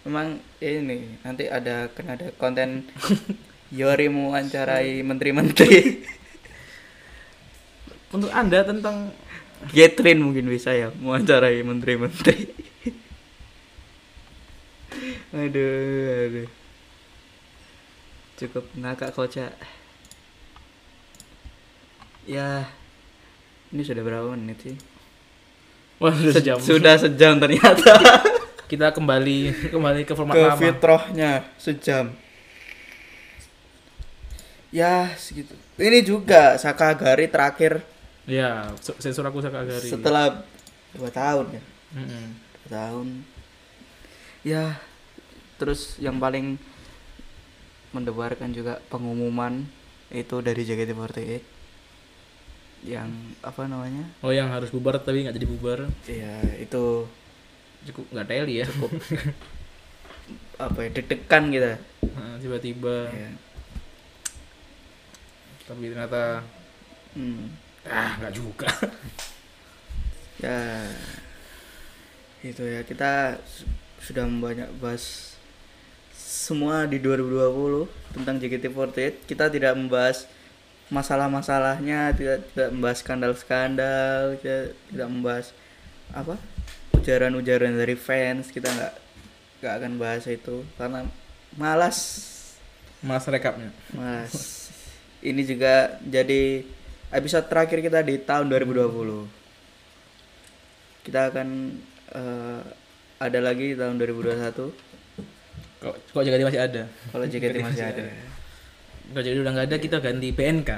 Memang 0.00 0.26
ini 0.58 0.98
nanti 1.20 1.44
ada 1.44 1.90
kan 1.90 2.06
ada 2.08 2.30
konten 2.38 2.86
Yori 3.74 4.06
mewawancarai 4.06 5.02
menteri-menteri. 5.02 6.06
Untuk 8.10 8.30
Anda 8.30 8.62
tentang 8.62 9.14
Catherine 9.66 10.22
mungkin 10.22 10.46
bisa 10.46 10.70
ya 10.70 10.94
mewawancarai 10.94 11.58
menteri-menteri 11.62 12.69
aduh 15.30 15.72
aduh. 16.26 16.48
Cukup 18.36 18.64
ngakak 18.74 19.12
kocak 19.12 19.52
ya 22.24 22.64
ini 23.70 23.82
sudah 23.82 24.02
berapa 24.02 24.26
menit 24.32 24.58
sih? 24.62 24.76
Wah, 26.00 26.16
sudah 26.16 26.34
sejam. 26.34 26.56
sudah 26.56 26.94
sejam 26.96 27.36
ternyata. 27.36 27.92
Kita 28.70 28.94
kembali 28.94 29.68
kembali 29.68 30.00
ke 30.06 30.14
format 30.14 30.32
ke 30.32 30.40
lama. 30.46 30.56
fitrahnya 30.56 31.30
sejam. 31.58 32.14
Ya 34.70 35.10
segitu. 35.18 35.52
Ini 35.76 36.00
juga 36.00 36.54
Sakagari 36.56 37.26
terakhir. 37.26 37.82
Ya, 38.24 38.70
se- 38.78 38.94
sensor 39.02 39.26
aku 39.26 39.42
Sakagari. 39.42 39.90
setelah 39.90 40.46
dua 40.94 41.10
tahun 41.10 41.58
ya? 41.58 41.62
Mm-mm. 41.98 42.26
dua 42.62 42.70
tahun 42.70 43.06
ya 44.42 44.80
terus 45.56 45.96
yang 45.96 46.16
paling 46.16 46.56
mendebarkan 47.90 48.50
juga 48.50 48.80
pengumuman 48.86 49.66
itu 50.08 50.36
dari 50.40 50.62
JKT48 50.62 51.42
yang 52.80 53.10
apa 53.40 53.62
namanya 53.64 54.08
Oh, 54.20 54.32
yang 54.32 54.48
harus 54.48 54.70
bubar 54.70 54.96
tapi 54.96 55.22
nggak 55.22 55.36
jadi 55.36 55.48
bubar. 55.48 55.78
ya 56.06 56.40
itu 56.56 57.04
Cukup 57.82 58.04
nggak 58.10 58.26
teli 58.26 58.60
ya. 58.60 58.66
cukup 58.66 58.90
apa 60.58 60.78
ya 60.80 60.90
deg-degan 60.90 61.44
kita 61.48 61.72
Nah, 62.10 62.36
Tiba-tiba 62.36 63.08
ya. 63.08 63.30
tapi 65.64 65.86
ternyata 65.86 66.42
Hmm. 67.10 67.50
ah 67.84 68.14
nggak 68.16 68.32
juga. 68.32 68.70
ya 70.38 70.86
itu 72.40 72.62
ya 72.62 72.80
kita 72.80 73.36
sudah 74.10 74.26
banyak 74.26 74.66
bahas 74.82 75.38
semua 76.18 76.82
di 76.90 76.98
2020 76.98 77.86
tentang 78.18 78.36
JKT48 78.42 79.30
kita 79.30 79.46
tidak 79.46 79.78
membahas 79.78 80.26
masalah-masalahnya 80.90 82.10
tidak 82.18 82.42
tidak 82.50 82.70
membahas 82.74 82.98
skandal-skandal 83.06 84.34
kita 84.42 84.74
tidak 84.90 85.08
membahas 85.08 85.46
apa 86.10 86.34
ujaran-ujaran 86.98 87.78
dari 87.78 87.94
fans 87.94 88.50
kita 88.50 88.66
nggak 88.66 88.94
nggak 89.62 89.74
akan 89.78 89.92
bahas 89.94 90.26
itu 90.26 90.66
karena 90.74 91.06
malas 91.54 92.26
Mas 93.00 93.24
rekapnya. 93.24 93.72
Mas, 93.96 94.68
ini 95.24 95.40
juga 95.40 95.96
jadi 96.04 96.68
episode 97.08 97.48
terakhir 97.48 97.80
kita 97.80 98.04
di 98.04 98.20
tahun 98.20 98.52
2020. 98.52 99.24
Kita 101.08 101.32
akan 101.32 101.48
eh, 102.12 102.60
ada 103.20 103.36
lagi 103.44 103.72
di 103.72 103.76
tahun 103.76 104.00
2021 104.00 104.72
Kok 105.80 105.94
kok 106.12 106.22
JKT 106.24 106.42
masih 106.44 106.60
ada? 106.60 106.82
kalau 107.08 107.24
JKT 107.24 107.56
masih 107.64 107.84
ada. 107.84 108.02
Kalau 109.12 109.20
JKT 109.24 109.38
udah 109.40 109.52
nggak 109.56 109.68
ada 109.72 109.76
kita 109.80 109.96
ganti 109.96 110.28
PNK. 110.28 110.70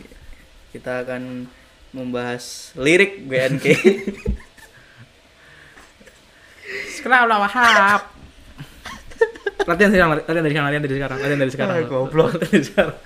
Kita 0.78 1.02
akan 1.02 1.50
membahas 1.90 2.70
lirik 2.78 3.26
BNK. 3.26 3.66
Kenapa 7.02 7.34
Wahab? 7.34 8.02
latihan 9.66 9.90
sekarang, 9.90 10.10
latihan 10.22 10.42
dari 10.46 10.54
sekarang, 10.54 10.66
latihan 10.70 10.82
dari 10.86 10.94
sekarang, 10.94 11.18
latihan 11.18 11.40
dari 11.42 11.52
sekarang. 11.52 11.74
Goblok. 11.90 12.30
Dari 12.38 12.62
sekarang. 12.62 12.96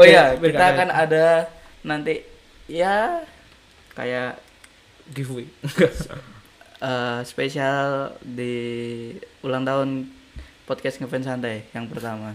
Oh 0.00 0.06
iya, 0.08 0.24
kita 0.40 0.64
akan 0.72 0.88
ada 0.88 1.24
nanti 1.84 2.24
ya 2.64 3.24
kayak 3.92 4.40
giveaway. 5.12 5.44
eh, 6.80 7.20
spesial 7.22 8.16
di 8.20 8.54
ulang 9.40 9.62
tahun 9.62 9.88
podcast 10.64 10.98
ngefans 10.98 11.26
santai 11.26 11.66
yang 11.70 11.86
pertama. 11.86 12.34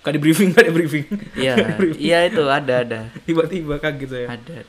Di 0.00 0.16
briefing, 0.16 0.50
di 0.50 0.72
briefing. 0.72 1.04
Iya, 1.36 1.54
iya 2.08 2.18
itu 2.24 2.40
ada 2.48 2.80
ada 2.80 3.00
Tiba-tiba 3.22 3.76
kaget 3.76 4.08
saya. 4.08 4.26
ada. 4.32 4.64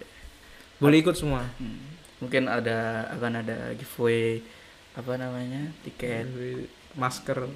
Boleh 0.75 0.99
ikut 0.99 1.15
semua. 1.15 1.47
Hmm. 1.55 1.79
Mungkin 2.19 2.45
ada 2.45 3.07
akan 3.15 3.39
ada 3.39 3.71
giveaway 3.73 4.43
apa 4.91 5.15
namanya 5.15 5.71
tiket 5.81 6.27
Masker. 6.93 7.47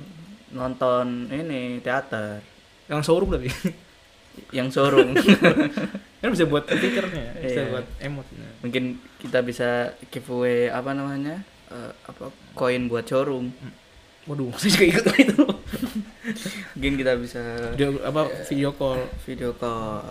nonton 0.50 1.28
ini 1.28 1.84
teater 1.84 2.40
Yang 2.88 3.02
showroom 3.04 3.36
tadi. 3.36 3.52
yang 4.56 4.72
showroom. 4.72 5.12
kan 6.26 6.34
bisa 6.34 6.46
buat 6.46 6.66
stikernya, 6.66 7.26
bisa 7.44 7.62
Iya. 7.62 7.70
buat 7.70 7.86
emotnya. 8.02 8.48
Mungkin 8.60 8.84
kita 9.18 9.40
bisa 9.40 9.70
giveaway 10.10 10.68
apa 10.68 10.92
namanya 10.92 11.46
eh, 11.70 11.92
apa 12.04 12.34
koin 12.52 12.90
buat 12.90 13.06
showroom. 13.06 13.54
Waduh, 14.26 14.50
saya 14.60 14.74
juga 14.74 14.86
ikut 14.90 15.06
itu. 15.22 15.46
Mungkin 16.74 16.94
kita 16.98 17.14
bisa 17.16 17.42
Video 17.74 18.02
apa 18.02 18.26
video 18.44 18.74
call. 18.74 19.06
video 19.22 19.54
call. 19.54 20.02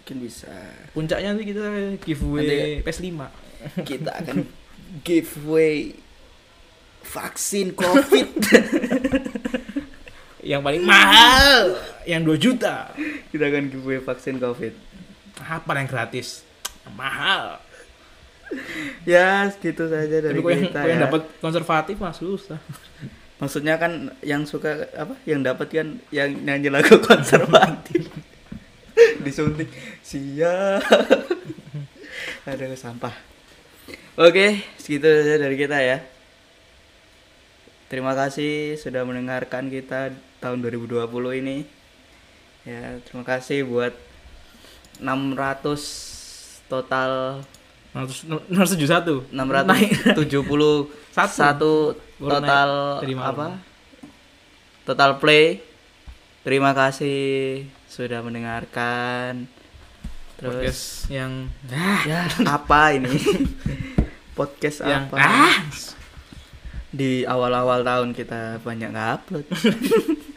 Mungkin 0.00 0.16
bisa. 0.18 0.48
Puncaknya 0.90 1.36
nanti 1.36 1.44
kita 1.46 1.60
giveaway 2.00 2.80
PS5. 2.80 3.20
Kita 3.84 4.10
akan 4.16 4.48
giveaway 5.00 5.92
vaksin 7.02 7.76
COVID. 7.76 8.28
Yang 10.42 10.60
paling 10.60 10.82
mahal, 10.82 11.78
yang 12.02 12.26
2 12.26 12.34
juta. 12.34 12.90
kita 13.30 13.46
akan 13.46 13.70
giveaway 13.70 14.02
vaksin 14.02 14.42
COVID. 14.42 14.74
Apa 15.42 15.74
yang 15.78 15.90
gratis? 15.90 16.46
Yang 16.86 16.94
mahal. 16.94 17.44
Ya, 19.08 19.48
segitu 19.48 19.88
saja 19.88 20.16
dari 20.20 20.38
Tapi 20.38 20.52
yang, 20.52 20.62
kita 20.68 20.80
yang 20.84 21.00
ya. 21.00 21.04
dapat 21.08 21.22
konservatif 21.40 21.96
mah 21.98 22.14
susah. 22.14 22.60
Maksudnya 23.42 23.74
kan 23.80 24.12
yang 24.22 24.46
suka 24.46 24.86
apa? 24.94 25.18
Yang 25.26 25.40
dapat 25.50 25.66
kan 25.72 25.88
yang 26.14 26.30
nyanyi 26.46 26.68
lagu 26.70 27.00
konservatif. 27.10 28.06
Disuntik 29.24 29.72
siap. 30.04 30.84
Ada 32.48 32.76
sampah. 32.76 33.14
Oke, 34.20 34.60
segitu 34.76 35.08
saja 35.08 35.40
dari 35.40 35.56
kita 35.56 35.80
ya. 35.80 36.04
Terima 37.88 38.12
kasih 38.12 38.76
sudah 38.76 39.04
mendengarkan 39.04 39.72
kita 39.72 40.12
tahun 40.40 40.60
2020 40.60 41.08
ini. 41.40 41.64
Ya, 42.62 43.00
terima 43.02 43.24
kasih 43.26 43.66
buat 43.66 43.96
600 45.02 46.70
total 46.70 47.42
671. 47.92 49.28
671 49.28 50.88
Satu. 51.12 51.98
Total 52.16 52.70
malam. 53.04 53.20
apa? 53.20 53.48
Total 54.88 55.10
play. 55.20 55.60
Terima 56.42 56.72
kasih 56.72 57.62
sudah 57.86 58.24
mendengarkan. 58.24 59.44
Terus 60.40 61.06
Podcast 61.06 61.12
yang 61.12 61.32
ya 62.08 62.26
apa 62.48 62.96
ini? 62.96 63.14
Podcast 64.38 64.82
yang 64.82 65.06
apa? 65.12 65.16
ah 65.20 65.54
Di 66.88 67.28
awal-awal 67.28 67.84
tahun 67.84 68.16
kita 68.16 68.64
banyak 68.64 68.88
nggak 68.90 69.10
upload. 69.20 69.46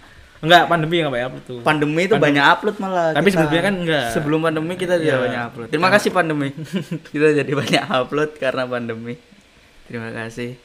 enggak 0.46 0.64
pandemi 0.70 0.96
enggak 1.02 1.14
banyak 1.14 1.30
tuh. 1.44 1.60
Pandemi 1.62 2.02
itu 2.06 2.14
Pandemi. 2.14 2.26
banyak 2.38 2.46
upload 2.48 2.76
malah. 2.78 3.08
Tapi 3.12 3.28
kita. 3.28 3.36
sebelumnya 3.36 3.62
kan 3.62 3.76
enggak. 3.76 4.06
Sebelum 4.14 4.40
pandemi 4.40 4.74
kita 4.78 4.96
tidak 4.96 5.18
Iya. 5.18 5.24
banyak 5.26 5.42
upload. 5.50 5.68
Terima 5.74 5.90
kasih 5.90 6.10
pandemi. 6.10 6.50
kita 7.12 7.28
jadi 7.36 7.52
banyak 7.52 7.84
upload 7.90 8.30
karena 8.38 8.64
pandemi. 8.64 9.16
Terima 9.86 10.10
kasih. 10.10 10.56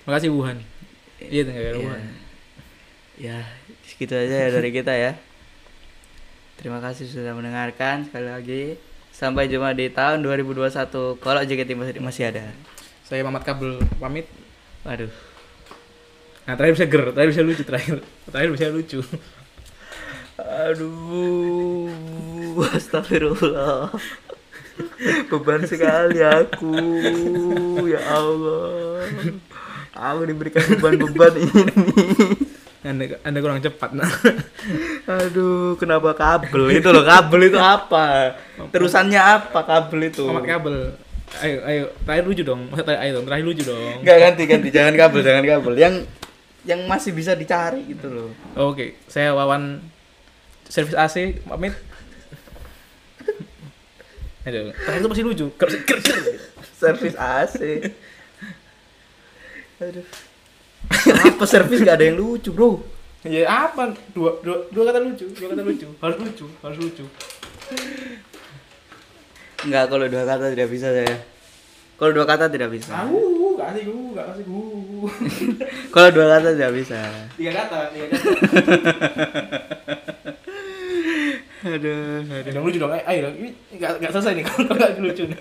Terima 0.00 0.12
kasih 0.14 0.28
Wuhan. 0.30 0.58
Iya, 1.18 1.42
negara 1.44 1.74
Iya. 1.74 1.82
Wuhan. 1.82 2.02
Ya, 3.18 3.38
segitu 3.82 4.14
aja 4.14 4.36
ya 4.38 4.48
dari 4.48 4.70
kita 4.70 4.94
ya. 4.94 5.18
Terima 6.54 6.78
kasih 6.78 7.06
sudah 7.06 7.34
mendengarkan 7.34 8.06
sekali 8.06 8.26
lagi. 8.26 8.62
Sampai 9.10 9.50
jumpa 9.50 9.74
di 9.74 9.90
tahun 9.90 10.22
2021 10.22 11.18
kalau 11.18 11.42
JKT 11.42 11.74
masih, 11.74 11.94
masih 11.98 12.24
ada. 12.30 12.54
Saya 13.02 13.26
Mamat 13.26 13.42
Kabel 13.42 13.82
pamit. 13.98 14.30
Waduh. 14.86 15.10
Nah, 16.48 16.56
terakhir 16.56 16.80
bisa 16.80 16.88
ger, 16.88 17.12
terakhir 17.12 17.30
bisa 17.36 17.44
lucu 17.44 17.60
terakhir. 17.60 18.00
Terakhir 18.32 18.50
bisa 18.56 18.72
lucu. 18.72 19.04
Aduh, 20.40 21.92
astagfirullah. 22.72 23.92
Beban 25.28 25.68
sekali 25.68 26.24
aku. 26.24 26.72
Ya 27.84 28.00
Allah. 28.00 29.04
Aku 29.92 30.24
diberikan 30.24 30.64
beban-beban 30.72 31.36
ini. 31.36 31.52
Anda, 32.80 33.20
anda 33.28 33.38
kurang 33.44 33.60
cepat 33.60 33.92
nah. 33.92 34.08
Aduh, 35.04 35.76
kenapa 35.76 36.16
kabel 36.16 36.80
itu 36.80 36.88
loh? 36.88 37.04
Kabel 37.04 37.52
itu 37.52 37.60
apa? 37.60 38.40
Terusannya 38.72 39.20
apa 39.20 39.60
kabel 39.68 40.08
itu? 40.08 40.24
Kabel. 40.24 40.96
Ayo, 41.44 41.60
ayo, 41.68 41.84
terakhir 42.08 42.24
lucu 42.24 42.40
dong. 42.40 42.72
Terakhir, 42.72 43.04
ayo 43.04 43.20
dong, 43.20 43.28
terakhir 43.28 43.44
lucu 43.44 43.62
dong. 43.68 44.00
Enggak 44.00 44.16
ganti 44.16 44.42
ganti, 44.48 44.68
jangan 44.72 44.96
kabel, 44.96 45.20
jangan 45.20 45.44
kabel. 45.44 45.76
Yang 45.76 45.94
yang 46.68 46.84
masih 46.84 47.16
bisa 47.16 47.32
dicari 47.32 47.80
gitu 47.88 48.12
loh. 48.12 48.30
Oke, 48.52 49.00
saya 49.08 49.32
Wawan 49.32 49.80
servis 50.68 50.92
AC, 50.92 51.40
pamit. 51.48 51.72
Aduh, 54.44 54.76
terakhir 54.76 55.00
itu 55.00 55.08
masih 55.08 55.24
lucu. 55.24 55.46
Servis 56.76 57.16
AC. 57.16 57.88
Aduh. 59.80 60.04
Apa 61.32 61.44
servis 61.48 61.80
nggak 61.80 61.96
ada 61.96 62.04
yang 62.04 62.20
lucu, 62.20 62.52
Bro? 62.52 62.84
Ya 63.26 63.50
apa? 63.50 63.98
Dua, 64.14 64.38
dua, 64.46 64.62
dua 64.70 64.82
kata 64.88 65.02
lucu, 65.02 65.26
dua 65.34 65.50
kata 65.50 65.62
lucu. 65.66 65.90
Harus 65.98 66.16
lucu, 66.22 66.46
harus 66.62 66.78
lucu. 66.78 67.04
Enggak, 69.66 69.84
kalau 69.90 70.06
dua 70.06 70.22
kata 70.22 70.54
tidak 70.54 70.68
bisa 70.70 70.88
saya. 70.94 71.18
Kalau 71.98 72.14
dua 72.14 72.24
kata 72.30 72.46
tidak 72.46 72.70
bisa. 72.70 72.94
Aku, 72.94 73.58
gak 73.58 73.74
kasih 73.74 73.90
gu, 73.90 74.14
gak 74.14 74.26
kasih 74.30 74.44
Kalau 75.94 76.08
dua 76.10 76.26
kata 76.38 76.48
tidak 76.56 76.72
bisa. 76.74 76.98
Tiga 77.36 77.52
kata, 77.54 77.78
tiga 77.94 78.06
kata. 78.10 78.22
Aduh, 81.58 82.22
aduh. 82.22 82.54
Yang 82.54 82.64
lucu 82.70 82.78
dong, 82.78 82.92
ayo, 82.94 83.02
ayo. 83.02 83.28
Ini 83.34 83.50
gak, 83.82 83.98
gak 83.98 84.10
selesai 84.14 84.32
nih 84.38 84.44
kalau 84.48 84.78
gak 84.78 84.94
lucu 85.02 85.26
nih. 85.26 85.38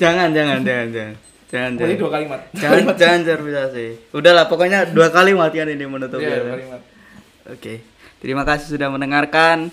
Jangan, 0.00 0.32
jangan, 0.32 0.58
jangan, 0.64 0.88
jangan. 0.88 1.14
Jangan, 1.50 1.72
jangan. 1.76 1.96
dua 2.00 2.10
kalimat. 2.10 2.40
Jangan, 2.56 2.96
jangan 2.96 3.20
servisasi. 3.26 3.86
Udahlah, 4.16 4.48
pokoknya 4.48 4.88
dua 4.88 5.12
kali 5.12 5.36
matian 5.36 5.68
ini 5.68 5.84
menutup 5.84 6.16
Iya, 6.16 6.32
ya. 6.32 6.36
dua 6.40 6.52
kalimat. 6.56 6.80
Oke. 7.52 7.74
Terima 8.24 8.48
kasih 8.48 8.72
sudah 8.72 8.88
mendengarkan. 8.88 9.68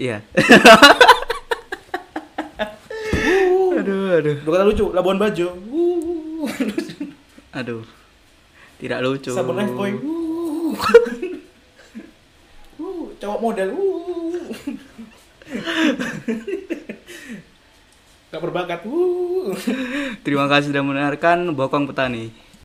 Iya. 0.00 0.24
aduh, 3.76 4.18
aduh. 4.24 4.36
Dua 4.40 4.52
kata 4.56 4.64
lucu, 4.64 4.86
Labuan 4.96 5.20
Bajo. 5.20 5.52
Aduh. 7.58 7.84
Tidak 8.82 8.98
lucu. 9.00 9.32
Sabun 9.32 9.56
Lifebuoy. 9.56 9.92
Wuh. 10.02 10.76
Wuh, 12.76 13.08
cowok 13.22 13.38
model. 13.40 13.68
Gak 18.34 18.42
berbakat. 18.42 18.80
Wuh. 18.84 19.54
Terima 20.26 20.50
kasih 20.50 20.74
sudah 20.74 20.82
mendengarkan 20.82 21.54
Bokong 21.54 21.86
Petani. 21.86 22.44